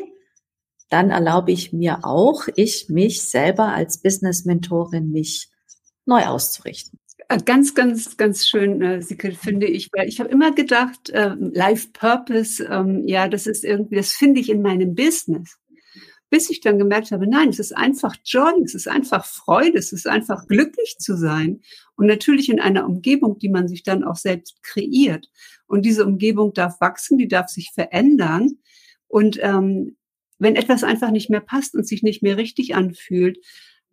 dann 0.89 1.09
erlaube 1.09 1.51
ich 1.51 1.73
mir 1.73 2.05
auch, 2.05 2.43
ich 2.55 2.88
mich 2.89 3.23
selber 3.23 3.73
als 3.73 4.01
Business-Mentorin 4.01 5.09
mich 5.11 5.49
neu 6.05 6.26
auszurichten. 6.26 6.99
Äh, 7.30 7.39
ganz, 7.43 7.73
ganz, 7.76 8.17
ganz 8.17 8.47
schön, 8.47 8.82
äh, 8.82 9.01
Sicke, 9.01 9.32
finde 9.32 9.67
ich, 9.67 9.89
weil 9.93 10.07
ich 10.07 10.19
habe 10.19 10.30
immer 10.30 10.51
gedacht, 10.53 11.09
äh, 11.09 11.34
Life 11.39 11.89
Purpose, 11.93 12.63
ähm, 12.65 13.07
ja, 13.07 13.28
das 13.28 13.47
ist 13.47 13.63
irgendwie, 13.63 13.95
das 13.95 14.11
finde 14.11 14.41
ich 14.41 14.49
in 14.49 14.61
meinem 14.61 14.95
Business. 14.95 15.57
bis 16.30 16.49
ich 16.49 16.59
dann 16.61 16.78
gemerkt 16.80 17.11
habe, 17.11 17.28
nein, 17.28 17.49
es 17.49 17.59
ist 17.59 17.76
einfach 17.76 18.15
Joy, 18.26 18.61
es 18.63 18.73
ist 18.76 18.88
einfach 18.88 19.26
Freude, 19.26 19.78
es 19.78 19.93
ist 19.93 20.07
einfach 20.07 20.47
glücklich 20.47 20.97
zu 20.99 21.15
sein. 21.15 21.61
Und 21.95 22.07
natürlich 22.07 22.49
in 22.49 22.59
einer 22.59 22.86
Umgebung, 22.86 23.38
die 23.39 23.49
man 23.49 23.67
sich 23.67 23.84
dann 23.84 24.03
auch 24.03 24.15
selbst 24.17 24.61
kreiert. 24.63 25.28
Und 25.67 25.86
diese 25.86 26.05
Umgebung 26.05 26.53
darf 26.53 26.82
wachsen, 26.82 27.17
die 27.17 27.28
darf 27.28 27.47
sich 27.49 27.71
verändern. 27.73 28.57
Und 29.07 29.39
ähm, 29.41 29.97
wenn 30.39 30.55
etwas 30.55 30.84
einfach 30.84 31.11
nicht 31.11 31.30
mehr 31.30 31.41
passt 31.41 31.76
und 31.76 31.88
sich 31.88 32.03
nicht 32.03 32.23
mehr 32.23 32.38
richtig 32.38 32.76
anfühlt, 32.76 33.38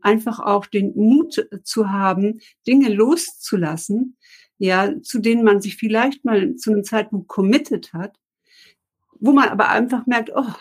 einfach 0.02 0.40
auch 0.40 0.66
den 0.66 0.94
Mut 0.94 1.48
zu 1.64 1.90
haben, 1.90 2.40
Dinge 2.66 2.92
loszulassen, 2.92 4.16
ja, 4.58 5.00
zu 5.02 5.18
denen 5.18 5.44
man 5.44 5.60
sich 5.60 5.76
vielleicht 5.76 6.24
mal 6.24 6.54
zu 6.56 6.72
einem 6.72 6.84
Zeitpunkt 6.84 7.28
committed 7.28 7.92
hat, 7.92 8.16
wo 9.18 9.32
man 9.32 9.48
aber 9.48 9.68
einfach 9.68 10.06
merkt, 10.06 10.30
oh, 10.34 10.54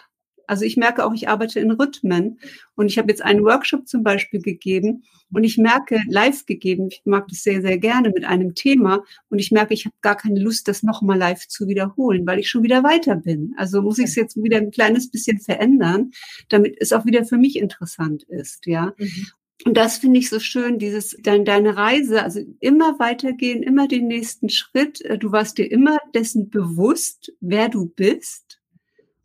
also 0.51 0.65
ich 0.65 0.75
merke 0.75 1.05
auch, 1.05 1.13
ich 1.13 1.29
arbeite 1.29 1.61
in 1.61 1.71
Rhythmen 1.71 2.37
und 2.75 2.87
ich 2.87 2.97
habe 2.97 3.07
jetzt 3.07 3.23
einen 3.23 3.45
Workshop 3.45 3.87
zum 3.87 4.03
Beispiel 4.03 4.41
gegeben 4.41 5.05
und 5.31 5.45
ich 5.45 5.57
merke, 5.57 6.01
live 6.09 6.45
gegeben, 6.45 6.89
ich 6.91 7.03
mag 7.05 7.29
das 7.29 7.43
sehr, 7.43 7.61
sehr 7.61 7.77
gerne 7.77 8.09
mit 8.09 8.25
einem 8.25 8.53
Thema 8.53 9.01
und 9.29 9.39
ich 9.39 9.51
merke, 9.51 9.73
ich 9.73 9.85
habe 9.85 9.95
gar 10.01 10.17
keine 10.17 10.41
Lust, 10.41 10.67
das 10.67 10.83
nochmal 10.83 11.17
live 11.17 11.47
zu 11.47 11.69
wiederholen, 11.69 12.27
weil 12.27 12.37
ich 12.37 12.49
schon 12.49 12.63
wieder 12.63 12.83
weiter 12.83 13.15
bin. 13.15 13.53
Also 13.55 13.81
muss 13.81 13.97
ich 13.97 14.07
es 14.07 14.15
jetzt 14.15 14.35
wieder 14.35 14.57
ein 14.57 14.71
kleines 14.71 15.09
bisschen 15.09 15.39
verändern, 15.39 16.11
damit 16.49 16.75
es 16.81 16.91
auch 16.91 17.05
wieder 17.05 17.23
für 17.23 17.37
mich 17.37 17.55
interessant 17.55 18.23
ist, 18.23 18.65
ja. 18.65 18.93
Mhm. 18.97 19.27
Und 19.63 19.77
das 19.77 19.99
finde 19.99 20.19
ich 20.19 20.29
so 20.29 20.39
schön, 20.39 20.79
dieses, 20.79 21.15
dein, 21.21 21.45
deine 21.45 21.77
Reise, 21.77 22.23
also 22.23 22.41
immer 22.59 22.99
weitergehen, 22.99 23.63
immer 23.63 23.87
den 23.87 24.07
nächsten 24.07 24.49
Schritt. 24.49 25.01
Du 25.21 25.31
warst 25.31 25.59
dir 25.59 25.71
immer 25.71 25.99
dessen 26.13 26.49
bewusst, 26.49 27.31
wer 27.39 27.69
du 27.69 27.85
bist. 27.85 28.60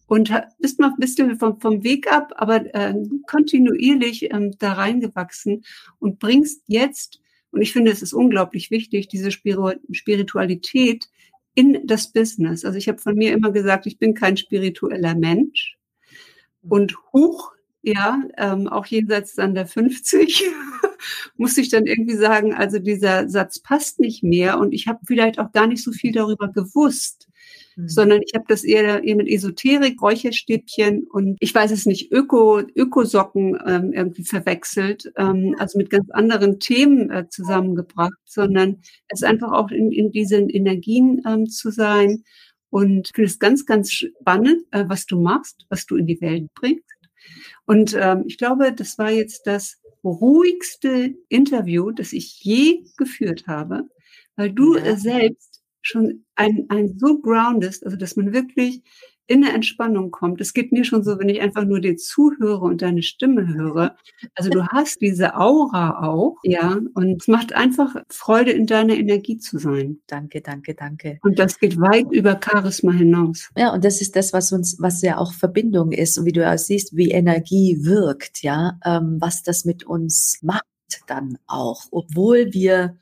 Und 0.07 0.33
bist 0.61 0.79
mal 0.79 0.95
bist 0.99 1.19
du 1.19 1.37
vom, 1.37 1.61
vom 1.61 1.83
Weg 1.83 2.11
ab, 2.13 2.33
aber 2.37 2.75
äh, 2.75 2.95
kontinuierlich 3.27 4.33
ähm, 4.33 4.57
da 4.59 4.75
reingewachsen 4.75 5.65
und 5.99 6.19
bringst 6.19 6.63
jetzt, 6.67 7.21
und 7.51 7.61
ich 7.63 7.73
finde, 7.73 7.91
es 7.91 8.03
ist 8.03 8.13
unglaublich 8.13 8.71
wichtig, 8.71 9.09
diese 9.09 9.31
Spiritualität 9.31 11.09
in 11.55 11.87
das 11.87 12.13
Business. 12.13 12.65
Also 12.65 12.79
ich 12.79 12.89
habe 12.89 12.99
von 12.99 13.17
mir 13.17 13.33
immer 13.33 13.51
gesagt, 13.51 13.87
ich 13.87 13.99
bin 13.99 14.15
kein 14.15 14.37
spiritueller 14.37 15.15
Mensch. 15.15 15.77
Und 16.63 16.97
hoch 17.13 17.57
ja, 17.87 18.21
ähm, 18.37 18.67
auch 18.67 18.85
jenseits 18.87 19.35
dann 19.35 19.55
der 19.55 19.67
50, 19.67 20.43
muss 21.37 21.57
ich 21.57 21.69
dann 21.69 21.87
irgendwie 21.87 22.17
sagen, 22.17 22.53
also 22.53 22.81
dieser 22.81 23.29
Satz 23.29 23.61
passt 23.61 24.01
nicht 24.01 24.25
mehr 24.25 24.59
und 24.59 24.75
ich 24.75 24.89
habe 24.89 24.99
vielleicht 25.07 25.39
auch 25.39 25.53
gar 25.53 25.69
nicht 25.69 25.85
so 25.85 25.93
viel 25.93 26.11
darüber 26.11 26.49
gewusst, 26.49 27.26
mhm. 27.77 27.89
sondern 27.89 28.21
ich 28.23 28.33
habe 28.35 28.45
das 28.49 28.65
eher, 28.65 29.05
eher 29.05 29.17
mit 29.17 29.29
Esoterik, 29.29 30.01
Räucherstäbchen 30.01 31.07
und 31.11 31.37
ich 31.41 31.55
weiß 31.55 31.71
es 31.71 31.87
nicht, 31.87 32.11
Öko, 32.13 32.61
Ökosocken 32.75 33.59
ähm, 33.65 33.93
irgendwie 33.93 34.25
verwechselt, 34.25 35.13
ähm, 35.17 35.55
also 35.59 35.79
mit 35.79 35.91
ganz 35.91 36.11
anderen 36.11 36.59
Themen 36.59 37.11
äh, 37.11 37.29
zusammengebracht, 37.29 38.19
sondern 38.25 38.83
es 39.09 39.23
einfach 39.23 39.53
auch 39.53 39.71
in, 39.71 39.93
in 39.93 40.11
diesen 40.11 40.49
Energien 40.49 41.23
ähm, 41.27 41.47
zu 41.47 41.71
sein. 41.71 42.25
Und 42.71 43.09
ich 43.09 43.15
finde 43.15 43.31
es 43.31 43.39
ganz, 43.39 43.65
ganz 43.65 43.93
spannend, 43.93 44.63
äh, 44.73 44.85
was 44.89 45.07
du 45.07 45.21
machst, 45.21 45.67
was 45.69 45.87
du 45.87 45.97
in 45.97 46.07
die 46.07 46.21
Welt 46.21 46.51
bringst. 46.55 46.85
Und 47.65 47.97
ähm, 47.99 48.25
ich 48.27 48.39
glaube, 48.39 48.73
das 48.73 48.99
war 48.99 49.11
jetzt 49.11 49.47
das 49.47 49.79
ruhigste 50.05 51.15
Interview, 51.29 51.91
das 51.91 52.13
ich 52.13 52.41
je 52.43 52.85
geführt 52.97 53.47
habe, 53.47 53.89
weil 54.37 54.53
du 54.53 54.77
ja. 54.77 54.97
selbst 54.97 55.56
schon 55.87 56.25
ein, 56.35 56.67
ein 56.69 56.99
so 56.99 57.21
groundest, 57.21 57.85
also 57.85 57.97
dass 57.97 58.17
man 58.17 58.33
wirklich 58.33 58.83
in 59.29 59.45
eine 59.45 59.55
Entspannung 59.55 60.11
kommt. 60.11 60.41
Es 60.41 60.53
geht 60.53 60.73
mir 60.73 60.85
schon 60.85 61.03
so, 61.03 61.19
wenn 61.19 61.29
ich 61.29 61.41
einfach 61.41 61.65
nur 61.65 61.81
dir 61.81 61.97
zuhöre 61.97 62.65
und 62.65 62.83
deine 62.83 63.03
Stimme 63.03 63.55
höre. 63.55 63.97
Also 64.37 64.51
du 64.51 64.67
hast 64.69 65.01
diese 65.01 65.37
Aura 65.37 66.01
auch, 66.07 66.37
ja, 66.45 66.79
und 66.95 67.23
es 67.23 67.29
macht 67.29 67.53
einfach 67.53 67.97
Freude, 68.09 68.53
in 68.53 68.67
deiner 68.67 68.95
Energie 68.95 69.39
zu 69.39 69.59
sein. 69.59 69.99
Danke, 70.07 70.43
danke, 70.43 70.75
danke. 70.75 71.19
Und 71.23 71.39
das 71.39 71.59
geht 71.59 71.81
weit 71.81 72.07
über 72.13 72.39
Charisma 72.43 72.93
hinaus. 72.93 73.51
Ja, 73.57 73.73
und 73.73 73.85
das 73.85 74.01
ist 74.01 74.15
das, 74.15 74.33
was 74.33 74.53
uns, 74.53 74.77
was 74.79 75.03
ja 75.03 75.19
auch 75.19 75.33
Verbindung 75.33 75.91
ist 75.91 76.19
und 76.19 76.25
wie 76.25 76.33
du 76.33 76.43
ja 76.43 76.57
siehst, 76.57 76.97
wie 76.97 77.11
Energie 77.11 77.79
wirkt, 77.81 78.43
ja, 78.43 78.79
ähm, 78.85 79.17
was 79.21 79.43
das 79.43 79.65
mit 79.65 79.85
uns 79.85 80.39
macht 80.43 80.63
dann 81.09 81.39
auch, 81.47 81.83
obwohl 81.91 82.53
wir 82.53 82.97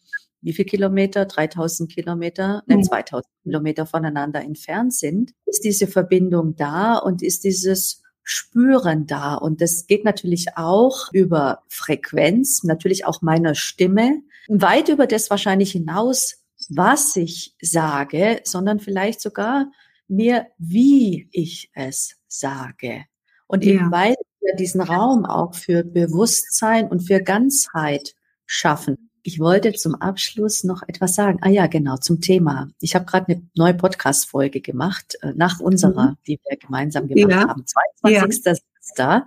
wie 0.44 0.52
viel 0.52 0.66
Kilometer? 0.66 1.24
3000 1.24 1.90
Kilometer, 1.90 2.62
nein, 2.66 2.78
mhm. 2.78 2.84
2000 2.84 3.26
Kilometer 3.42 3.86
voneinander 3.86 4.42
entfernt 4.42 4.94
sind, 4.94 5.32
ist 5.46 5.64
diese 5.64 5.86
Verbindung 5.86 6.54
da 6.54 6.98
und 6.98 7.22
ist 7.22 7.44
dieses 7.44 8.02
Spüren 8.22 9.06
da. 9.06 9.34
Und 9.34 9.60
das 9.60 9.86
geht 9.86 10.04
natürlich 10.04 10.56
auch 10.56 11.10
über 11.12 11.62
Frequenz, 11.68 12.62
natürlich 12.62 13.06
auch 13.06 13.22
meiner 13.22 13.54
Stimme, 13.54 14.22
weit 14.48 14.88
über 14.88 15.06
das 15.06 15.30
wahrscheinlich 15.30 15.72
hinaus, 15.72 16.42
was 16.68 17.16
ich 17.16 17.54
sage, 17.60 18.40
sondern 18.44 18.80
vielleicht 18.80 19.20
sogar 19.20 19.70
mehr, 20.08 20.48
wie 20.58 21.28
ich 21.32 21.70
es 21.74 22.16
sage. 22.28 23.04
Und 23.46 23.64
ja. 23.64 23.74
eben 23.74 23.90
weil 23.90 24.14
wir 24.40 24.54
diesen 24.56 24.82
Raum 24.82 25.24
auch 25.24 25.54
für 25.54 25.84
Bewusstsein 25.84 26.88
und 26.88 27.00
für 27.00 27.22
Ganzheit 27.22 28.14
schaffen. 28.46 29.10
Ich 29.26 29.40
wollte 29.40 29.72
zum 29.72 29.94
Abschluss 29.94 30.64
noch 30.64 30.82
etwas 30.86 31.14
sagen. 31.14 31.38
Ah 31.40 31.48
ja, 31.48 31.66
genau, 31.66 31.96
zum 31.96 32.20
Thema. 32.20 32.68
Ich 32.80 32.94
habe 32.94 33.06
gerade 33.06 33.32
eine 33.32 33.42
neue 33.56 33.72
Podcast-Folge 33.72 34.60
gemacht, 34.60 35.16
äh, 35.22 35.32
nach 35.34 35.60
unserer, 35.60 36.10
mhm. 36.10 36.16
die 36.26 36.38
wir 36.46 36.58
gemeinsam 36.58 37.08
gemacht 37.08 37.30
ja. 37.30 37.48
haben. 37.48 37.64
22. 37.66 38.44
Ja. 38.44 38.54
Da 38.96 39.26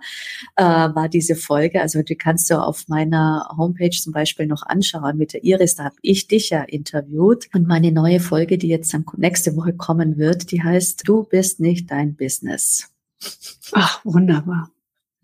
äh, 0.56 0.64
war 0.64 1.10
diese 1.10 1.36
Folge. 1.36 1.82
Also 1.82 2.04
die 2.04 2.16
kannst 2.16 2.52
du 2.52 2.62
auf 2.62 2.88
meiner 2.88 3.50
Homepage 3.58 3.90
zum 3.90 4.14
Beispiel 4.14 4.46
noch 4.46 4.62
anschauen 4.62 5.18
mit 5.18 5.34
der 5.34 5.44
Iris. 5.44 5.74
Da 5.74 5.86
habe 5.86 5.96
ich 6.04 6.28
dich 6.28 6.52
ja 6.52 6.62
interviewt. 6.62 7.50
Und 7.56 7.68
meine 7.68 7.92
neue 7.92 8.20
Folge, 8.20 8.60
die 8.60 8.68
jetzt 8.68 8.94
dann 8.94 9.04
nächste 9.18 9.56
Woche 9.56 9.74
kommen 9.74 10.20
wird, 10.20 10.52
die 10.52 10.62
heißt 10.62 11.08
Du 11.08 11.24
bist 11.24 11.60
nicht 11.60 11.90
dein 11.90 12.16
Business. 12.16 12.94
Ach, 13.72 14.06
wunderbar. 14.06 14.70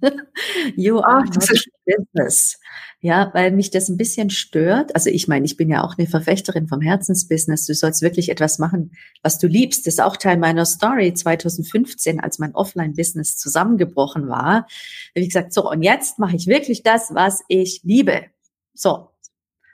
you 0.75 0.99
are 0.99 1.23
not 1.23 1.65
business. 1.85 2.59
Ja, 3.01 3.31
weil 3.33 3.51
mich 3.51 3.69
das 3.69 3.89
ein 3.89 3.97
bisschen 3.97 4.29
stört. 4.29 4.95
Also 4.95 5.09
ich 5.09 5.27
meine, 5.27 5.45
ich 5.45 5.57
bin 5.57 5.69
ja 5.69 5.83
auch 5.83 5.97
eine 5.97 6.07
Verfechterin 6.07 6.67
vom 6.67 6.79
Herzensbusiness. 6.79 7.65
Du 7.65 7.73
sollst 7.73 8.01
wirklich 8.01 8.29
etwas 8.29 8.59
machen, 8.59 8.91
was 9.21 9.39
du 9.39 9.47
liebst. 9.47 9.85
Das 9.85 9.95
ist 9.95 9.99
auch 9.99 10.15
Teil 10.15 10.37
meiner 10.37 10.65
Story 10.65 11.13
2015, 11.13 12.21
als 12.21 12.39
mein 12.39 12.55
Offline-Business 12.55 13.37
zusammengebrochen 13.37 14.29
war. 14.29 14.67
Wie 15.13 15.25
gesagt, 15.25 15.53
so, 15.53 15.69
und 15.69 15.83
jetzt 15.83 16.17
mache 16.17 16.35
ich 16.35 16.47
wirklich 16.47 16.83
das, 16.83 17.13
was 17.13 17.41
ich 17.49 17.81
liebe. 17.83 18.25
So. 18.73 19.09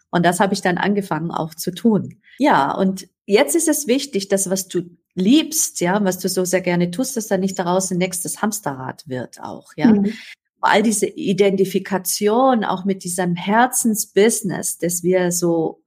Und 0.10 0.26
das 0.26 0.40
habe 0.40 0.56
ich 0.56 0.62
dann 0.62 0.80
angefangen 0.80 1.30
auch 1.30 1.54
zu 1.54 1.72
tun. 1.72 2.22
Ja, 2.40 2.72
und 2.74 3.08
jetzt 3.28 3.56
ist 3.56 3.68
es 3.68 3.86
wichtig, 3.86 4.28
dass 4.30 4.50
was 4.50 4.68
du 4.68 4.90
liebst, 5.20 5.82
ja, 5.82 6.04
was 6.04 6.18
du 6.20 6.30
so 6.30 6.46
sehr 6.46 6.62
gerne 6.62 6.90
tust, 6.92 7.18
dass 7.18 7.28
da 7.28 7.38
nicht 7.38 7.60
daraus 7.60 7.92
ein 7.92 7.98
nächstes 7.98 8.42
Hamsterrad 8.42 9.08
wird 9.08 9.40
auch, 9.42 9.74
ja. 9.76 9.94
Mhm 9.94 10.14
all 10.62 10.84
diese 10.84 11.08
Identifikation 11.08 12.64
auch 12.64 12.86
mit 12.86 13.04
diesem 13.04 13.36
Herzensbusiness, 13.36 14.78
das 14.78 15.04
wir 15.04 15.32
so, 15.32 15.82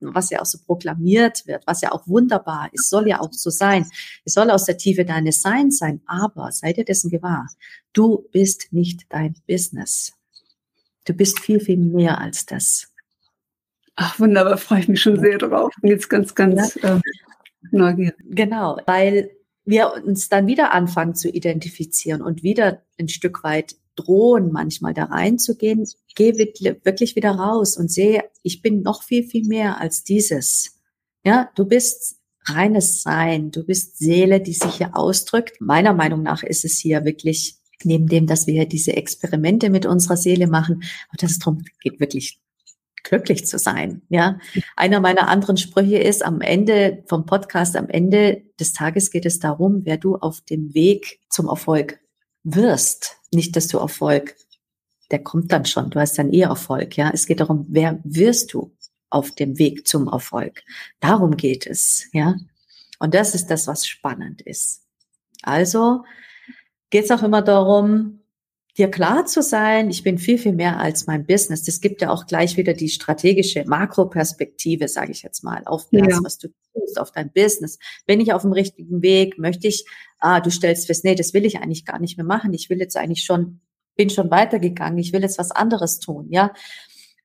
was 0.00 0.30
ja 0.30 0.40
auch 0.40 0.46
so 0.46 0.58
proklamiert 0.64 1.46
wird, 1.46 1.66
was 1.66 1.80
ja 1.80 1.92
auch 1.92 2.06
wunderbar 2.06 2.68
ist, 2.72 2.88
soll 2.88 3.08
ja 3.08 3.20
auch 3.20 3.32
so 3.32 3.50
sein. 3.50 3.86
Es 4.24 4.34
soll 4.34 4.50
aus 4.50 4.64
der 4.64 4.76
Tiefe 4.76 5.04
deines 5.04 5.42
Seins 5.42 5.78
sein, 5.78 6.02
aber 6.06 6.52
sei 6.52 6.72
dir 6.72 6.84
dessen 6.84 7.10
gewahr, 7.10 7.48
du 7.92 8.28
bist 8.32 8.68
nicht 8.70 9.06
dein 9.08 9.34
Business. 9.46 10.12
Du 11.04 11.14
bist 11.14 11.40
viel, 11.40 11.58
viel 11.58 11.78
mehr 11.78 12.20
als 12.20 12.44
das. 12.44 12.88
Ach, 13.96 14.20
wunderbar, 14.20 14.58
freue 14.58 14.80
ich 14.80 14.88
mich 14.88 15.00
schon 15.00 15.18
sehr 15.18 15.38
drauf. 15.38 15.72
Bin 15.80 15.90
jetzt 15.90 16.08
ganz, 16.08 16.34
ganz 16.34 16.74
ja. 16.76 16.96
ähm, 16.96 17.02
neugierig. 17.72 18.14
Genau, 18.24 18.78
weil 18.86 19.30
wir 19.64 19.92
uns 20.04 20.28
dann 20.28 20.46
wieder 20.46 20.72
anfangen 20.72 21.14
zu 21.14 21.28
identifizieren 21.28 22.22
und 22.22 22.42
wieder 22.42 22.82
ein 22.98 23.08
Stück 23.08 23.44
weit 23.44 23.76
drohen, 23.96 24.52
manchmal 24.52 24.94
da 24.94 25.04
reinzugehen, 25.04 25.86
geh 26.14 26.38
wirklich 26.38 27.16
wieder 27.16 27.32
raus 27.32 27.76
und 27.76 27.90
sehe, 27.90 28.24
ich 28.42 28.62
bin 28.62 28.82
noch 28.82 29.02
viel, 29.02 29.24
viel 29.24 29.46
mehr 29.46 29.80
als 29.80 30.04
dieses. 30.04 30.78
Ja, 31.24 31.50
du 31.56 31.66
bist 31.66 32.16
reines 32.46 33.02
Sein, 33.02 33.50
du 33.50 33.64
bist 33.64 33.98
Seele, 33.98 34.40
die 34.40 34.54
sich 34.54 34.76
hier 34.76 34.96
ausdrückt. 34.96 35.60
Meiner 35.60 35.92
Meinung 35.92 36.22
nach 36.22 36.42
ist 36.42 36.64
es 36.64 36.78
hier 36.78 37.04
wirklich 37.04 37.56
neben 37.84 38.06
dem, 38.06 38.26
dass 38.26 38.46
wir 38.46 38.66
diese 38.66 38.96
Experimente 38.96 39.68
mit 39.68 39.84
unserer 39.84 40.16
Seele 40.16 40.46
machen, 40.46 40.82
aber 41.08 41.18
dass 41.18 41.32
es 41.32 41.38
darum 41.40 41.62
geht, 41.80 42.00
wirklich 42.00 42.40
glücklich 43.04 43.46
zu 43.46 43.58
sein. 43.58 44.02
Ja, 44.08 44.38
einer 44.76 45.00
meiner 45.00 45.28
anderen 45.28 45.56
Sprüche 45.56 45.98
ist 45.98 46.24
am 46.24 46.40
Ende 46.40 47.04
vom 47.06 47.26
Podcast, 47.26 47.76
am 47.76 47.88
Ende 47.88 48.42
des 48.58 48.72
Tages 48.72 49.10
geht 49.10 49.26
es 49.26 49.38
darum, 49.38 49.84
wer 49.84 49.96
du 49.96 50.16
auf 50.16 50.40
dem 50.40 50.74
Weg 50.74 51.20
zum 51.28 51.48
Erfolg 51.48 52.00
wirst. 52.44 53.16
Nicht, 53.32 53.56
dass 53.56 53.68
du 53.68 53.78
Erfolg, 53.78 54.36
der 55.10 55.22
kommt 55.22 55.52
dann 55.52 55.64
schon. 55.64 55.90
Du 55.90 56.00
hast 56.00 56.18
dann 56.18 56.32
eh 56.32 56.42
Erfolg. 56.42 56.96
Ja, 56.96 57.10
es 57.12 57.26
geht 57.26 57.40
darum, 57.40 57.66
wer 57.68 57.98
wirst 58.04 58.52
du 58.52 58.74
auf 59.10 59.30
dem 59.32 59.58
Weg 59.58 59.86
zum 59.86 60.08
Erfolg? 60.08 60.62
Darum 61.00 61.36
geht 61.36 61.66
es. 61.66 62.08
Ja, 62.12 62.36
und 62.98 63.14
das 63.14 63.34
ist 63.34 63.46
das, 63.46 63.66
was 63.66 63.86
spannend 63.86 64.42
ist. 64.42 64.82
Also 65.42 66.04
geht 66.90 67.04
es 67.04 67.10
auch 67.10 67.22
immer 67.22 67.42
darum, 67.42 68.17
dir 68.78 68.90
klar 68.90 69.26
zu 69.26 69.42
sein, 69.42 69.90
ich 69.90 70.04
bin 70.04 70.18
viel, 70.18 70.38
viel 70.38 70.52
mehr 70.52 70.78
als 70.78 71.06
mein 71.06 71.26
Business. 71.26 71.64
Das 71.64 71.80
gibt 71.80 72.00
ja 72.00 72.10
auch 72.10 72.26
gleich 72.26 72.56
wieder 72.56 72.74
die 72.74 72.88
strategische 72.88 73.64
Makroperspektive, 73.66 74.88
sage 74.88 75.10
ich 75.10 75.22
jetzt 75.22 75.42
mal, 75.42 75.62
auf 75.66 75.88
das, 75.90 76.06
ja. 76.08 76.20
was 76.22 76.38
du 76.38 76.48
tust, 76.72 76.98
auf 77.00 77.10
dein 77.10 77.32
Business. 77.32 77.78
Bin 78.06 78.20
ich 78.20 78.32
auf 78.32 78.42
dem 78.42 78.52
richtigen 78.52 79.02
Weg? 79.02 79.36
Möchte 79.38 79.66
ich, 79.66 79.84
ah, 80.20 80.40
du 80.40 80.50
stellst 80.50 80.86
fest, 80.86 81.04
nee, 81.04 81.16
das 81.16 81.34
will 81.34 81.44
ich 81.44 81.58
eigentlich 81.58 81.84
gar 81.84 81.98
nicht 81.98 82.16
mehr 82.16 82.26
machen. 82.26 82.54
Ich 82.54 82.70
will 82.70 82.78
jetzt 82.78 82.96
eigentlich 82.96 83.24
schon, 83.24 83.60
bin 83.96 84.10
schon 84.10 84.30
weitergegangen. 84.30 84.98
Ich 84.98 85.12
will 85.12 85.22
jetzt 85.22 85.38
was 85.38 85.50
anderes 85.50 85.98
tun, 85.98 86.28
ja. 86.30 86.52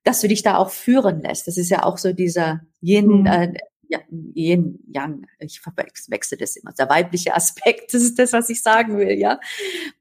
Dass 0.02 0.20
du 0.20 0.28
dich 0.28 0.42
da 0.42 0.58
auch 0.58 0.70
führen 0.70 1.22
lässt. 1.22 1.46
Das 1.46 1.56
ist 1.56 1.70
ja 1.70 1.84
auch 1.84 1.98
so 1.98 2.12
dieser 2.12 2.62
Yin, 2.82 3.20
mhm. 3.20 3.26
äh, 3.26 3.54
ja, 3.94 4.00
Yin, 4.34 4.80
Yang, 4.86 5.26
ich 5.38 5.60
wechsle 6.08 6.36
das 6.36 6.56
immer, 6.56 6.72
der 6.72 6.88
weibliche 6.88 7.34
Aspekt, 7.34 7.94
das 7.94 8.02
ist 8.02 8.18
das, 8.18 8.32
was 8.32 8.48
ich 8.50 8.62
sagen 8.62 8.98
will, 8.98 9.18
ja. 9.18 9.40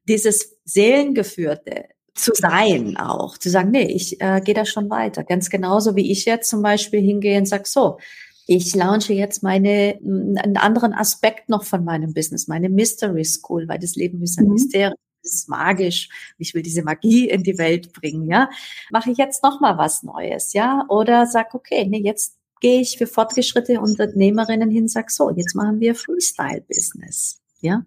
Dieses 0.07 0.57
Seelengeführte, 0.65 1.85
zu 2.15 2.31
sein 2.35 2.95
auch, 2.97 3.39
zu 3.39 3.49
sagen, 3.49 3.71
nee, 3.71 3.91
ich 3.91 4.21
äh, 4.21 4.39
gehe 4.41 4.53
da 4.53 4.65
schon 4.65 4.91
weiter. 4.91 5.23
Ganz 5.23 5.49
genauso 5.49 5.95
wie 5.95 6.11
ich 6.11 6.25
jetzt 6.25 6.47
zum 6.47 6.61
Beispiel 6.61 7.01
hingehe 7.01 7.39
und 7.39 7.47
sage, 7.47 7.63
so, 7.65 7.97
ich 8.45 8.75
launche 8.75 9.13
jetzt 9.13 9.41
meine, 9.41 9.99
einen 10.03 10.57
anderen 10.57 10.93
Aspekt 10.93 11.49
noch 11.49 11.63
von 11.63 11.83
meinem 11.83 12.13
Business, 12.13 12.47
meine 12.47 12.69
Mystery 12.69 13.25
School, 13.25 13.67
weil 13.67 13.79
das 13.79 13.95
Leben 13.95 14.21
ist 14.21 14.37
ein 14.37 14.45
mhm. 14.45 14.53
Mysterium 14.53 14.93
das 15.23 15.33
ist 15.33 15.49
magisch, 15.49 16.09
ich 16.37 16.53
will 16.53 16.61
diese 16.61 16.83
Magie 16.83 17.29
in 17.29 17.43
die 17.43 17.57
Welt 17.57 17.93
bringen, 17.93 18.27
ja, 18.27 18.49
mache 18.91 19.11
ich 19.11 19.17
jetzt 19.17 19.43
noch 19.43 19.61
mal 19.61 19.77
was 19.77 20.03
Neues, 20.03 20.53
ja, 20.53 20.85
oder 20.89 21.25
sag, 21.25 21.55
okay, 21.55 21.85
nee, 21.87 22.01
jetzt 22.01 22.37
gehe 22.63 22.79
ich 22.79 22.97
für 22.97 23.07
fortgeschrittene 23.07 23.81
Unternehmerinnen 23.81 24.71
hin, 24.71 24.87
sag 24.87 25.11
so, 25.11 25.29
jetzt 25.29 25.53
machen 25.53 25.81
wir 25.81 25.95
Freestyle-Business. 25.95 27.41
Ja, 27.59 27.85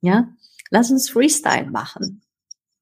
ja, 0.00 0.34
lass 0.70 0.90
uns 0.90 1.10
Freestyle 1.10 1.70
machen. 1.70 2.22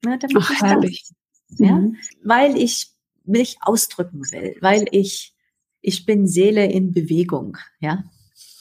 Ja, 0.04 0.16
Ach, 0.36 0.62
herrlich. 0.62 1.10
Ja, 1.50 1.72
mhm. 1.72 1.96
weil 2.22 2.56
ich 2.56 2.92
mich 3.24 3.58
ausdrücken 3.62 4.22
will, 4.30 4.56
weil 4.60 4.86
ich, 4.92 5.34
ich 5.80 6.06
bin 6.06 6.28
Seele 6.28 6.70
in 6.70 6.92
Bewegung, 6.92 7.56
ja. 7.80 8.04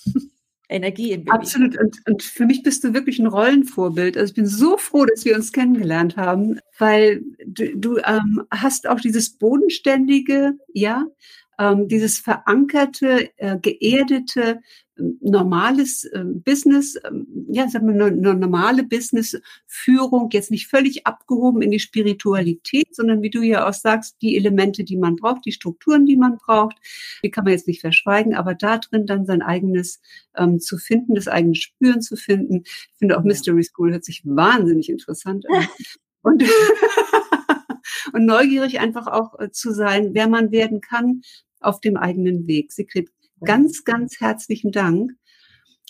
Energie 0.68 1.12
in 1.12 1.26
Bewegung. 1.26 1.40
Absolut. 1.40 1.78
Und, 1.78 1.98
und 2.08 2.24
für 2.24 2.48
mich 2.48 2.64
bist 2.64 2.84
du 2.84 2.96
wirklich 2.96 3.20
ein 3.20 3.28
Rollenvorbild. 3.28 4.18
Also 4.18 4.32
ich 4.32 4.36
bin 4.36 4.48
so 4.48 4.78
froh, 4.78 5.06
dass 5.06 5.26
wir 5.26 5.36
uns 5.36 5.52
kennengelernt 5.52 6.18
haben, 6.18 6.60
weil 6.80 7.22
du, 7.46 7.78
du 7.78 7.98
ähm, 7.98 8.42
hast 8.50 8.88
auch 8.88 9.00
dieses 9.00 9.38
bodenständige, 9.38 10.54
ja, 10.74 11.06
ähm, 11.60 11.88
dieses 11.88 12.20
verankerte, 12.20 13.30
äh, 13.38 13.58
geerdete, 13.60 14.62
ähm, 14.98 15.18
normales 15.22 16.04
äh, 16.06 16.24
Business, 16.24 17.00
ähm, 17.04 17.48
ja, 17.50 17.68
sagen 17.68 17.88
wir 17.88 17.94
eine, 17.94 18.06
eine 18.06 18.36
normale 18.36 18.84
Businessführung, 18.84 20.30
jetzt 20.32 20.52
nicht 20.52 20.68
völlig 20.68 21.08
abgehoben 21.08 21.62
in 21.62 21.72
die 21.72 21.80
Spiritualität, 21.80 22.96
sondern 22.96 23.22
wie 23.22 23.30
du 23.30 23.42
ja 23.42 23.68
auch 23.68 23.74
sagst, 23.74 24.18
die 24.22 24.38
Elemente, 24.38 24.84
die 24.84 24.98
man 24.98 25.16
braucht, 25.16 25.46
die 25.46 25.52
Strukturen, 25.52 26.06
die 26.06 26.18
man 26.18 26.38
braucht, 26.38 26.78
die 27.24 27.32
kann 27.32 27.44
man 27.44 27.54
jetzt 27.54 27.68
nicht 27.68 27.82
verschweigen, 27.82 28.36
aber 28.36 28.54
da 28.54 28.78
drin 28.78 29.06
dann 29.08 29.26
sein 29.26 29.42
eigenes 29.42 30.00
ähm, 30.36 30.60
zu 30.60 30.78
finden, 30.78 31.16
das 31.16 31.28
eigene 31.28 31.56
Spüren 31.56 32.02
zu 32.02 32.16
finden. 32.16 32.64
Ich 32.66 32.98
finde 32.98 33.18
auch 33.18 33.24
Mystery 33.24 33.64
School 33.64 33.92
hört 33.92 34.06
sich 34.06 34.22
wahnsinnig 34.26 34.90
interessant 34.90 35.46
an. 35.50 35.68
Und 36.24 36.44
und 38.14 38.26
neugierig 38.26 38.80
einfach 38.80 39.08
auch 39.08 39.40
äh, 39.40 39.52
zu 39.52 39.72
sein, 39.72 40.14
wer 40.14 40.28
man 40.28 40.52
werden 40.52 40.82
kann, 40.82 41.22
auf 41.60 41.82
dem 41.82 41.98
eigenen 41.98 42.48
Weg. 42.48 42.72
Sigrid, 42.72 43.10
ganz, 43.42 43.84
ganz 43.84 44.20
herzlichen 44.20 44.72
Dank, 44.72 45.12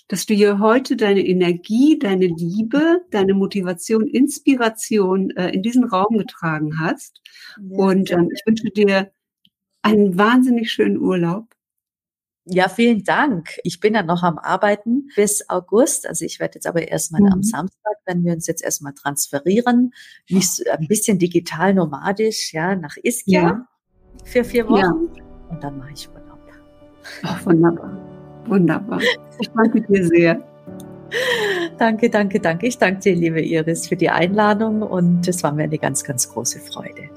dass 0.07 0.25
du 0.25 0.33
hier 0.33 0.59
heute 0.59 0.95
deine 0.95 1.25
Energie, 1.25 1.99
deine 1.99 2.27
Liebe, 2.27 3.01
deine 3.11 3.33
Motivation, 3.33 4.07
Inspiration 4.07 5.31
äh, 5.31 5.49
in 5.49 5.61
diesen 5.61 5.83
Raum 5.83 6.17
getragen 6.17 6.79
hast. 6.79 7.21
Ja, 7.59 7.77
Und 7.77 8.11
ähm, 8.11 8.29
ich 8.33 8.41
wünsche 8.45 8.69
dir 8.69 9.11
einen 9.81 10.17
wahnsinnig 10.17 10.71
schönen 10.71 10.97
Urlaub. 10.97 11.53
Ja, 12.45 12.69
vielen 12.69 13.03
Dank. 13.03 13.57
Ich 13.63 13.81
bin 13.81 13.93
ja 13.93 14.03
noch 14.03 14.23
am 14.23 14.37
Arbeiten 14.37 15.09
bis 15.17 15.49
August. 15.49 16.07
Also 16.07 16.23
ich 16.23 16.39
werde 16.39 16.55
jetzt 16.55 16.67
aber 16.67 16.87
erstmal 16.87 17.21
mhm. 17.21 17.33
am 17.33 17.43
Samstag, 17.43 17.95
wenn 18.05 18.23
wir 18.23 18.31
uns 18.31 18.47
jetzt 18.47 18.63
erstmal 18.63 18.93
transferieren, 18.93 19.93
nicht 20.29 20.49
so, 20.49 20.63
ein 20.71 20.87
bisschen 20.87 21.19
digital 21.19 21.73
nomadisch, 21.73 22.53
ja, 22.53 22.75
nach 22.75 22.95
Ischia 23.03 23.41
ja. 23.41 23.67
für 24.23 24.45
vier 24.45 24.69
Wochen. 24.69 25.17
Ja 25.17 25.26
und 25.49 25.63
dann 25.63 25.77
mache 25.77 25.91
ich 25.93 26.09
Urlaub. 26.09 26.37
Oh, 27.23 27.45
wunderbar. 27.45 27.91
Wunderbar. 28.45 28.99
Ich 29.39 29.49
danke 29.49 29.81
dir 29.81 30.05
sehr. 30.05 30.39
Danke, 31.77 32.09
danke, 32.09 32.39
danke. 32.39 32.67
Ich 32.67 32.77
danke 32.77 32.99
dir, 33.01 33.15
liebe 33.15 33.41
Iris, 33.41 33.87
für 33.87 33.95
die 33.95 34.09
Einladung 34.09 34.81
und 34.81 35.27
es 35.27 35.43
war 35.43 35.51
mir 35.53 35.63
eine 35.63 35.77
ganz, 35.77 36.03
ganz 36.03 36.29
große 36.29 36.59
Freude. 36.59 37.09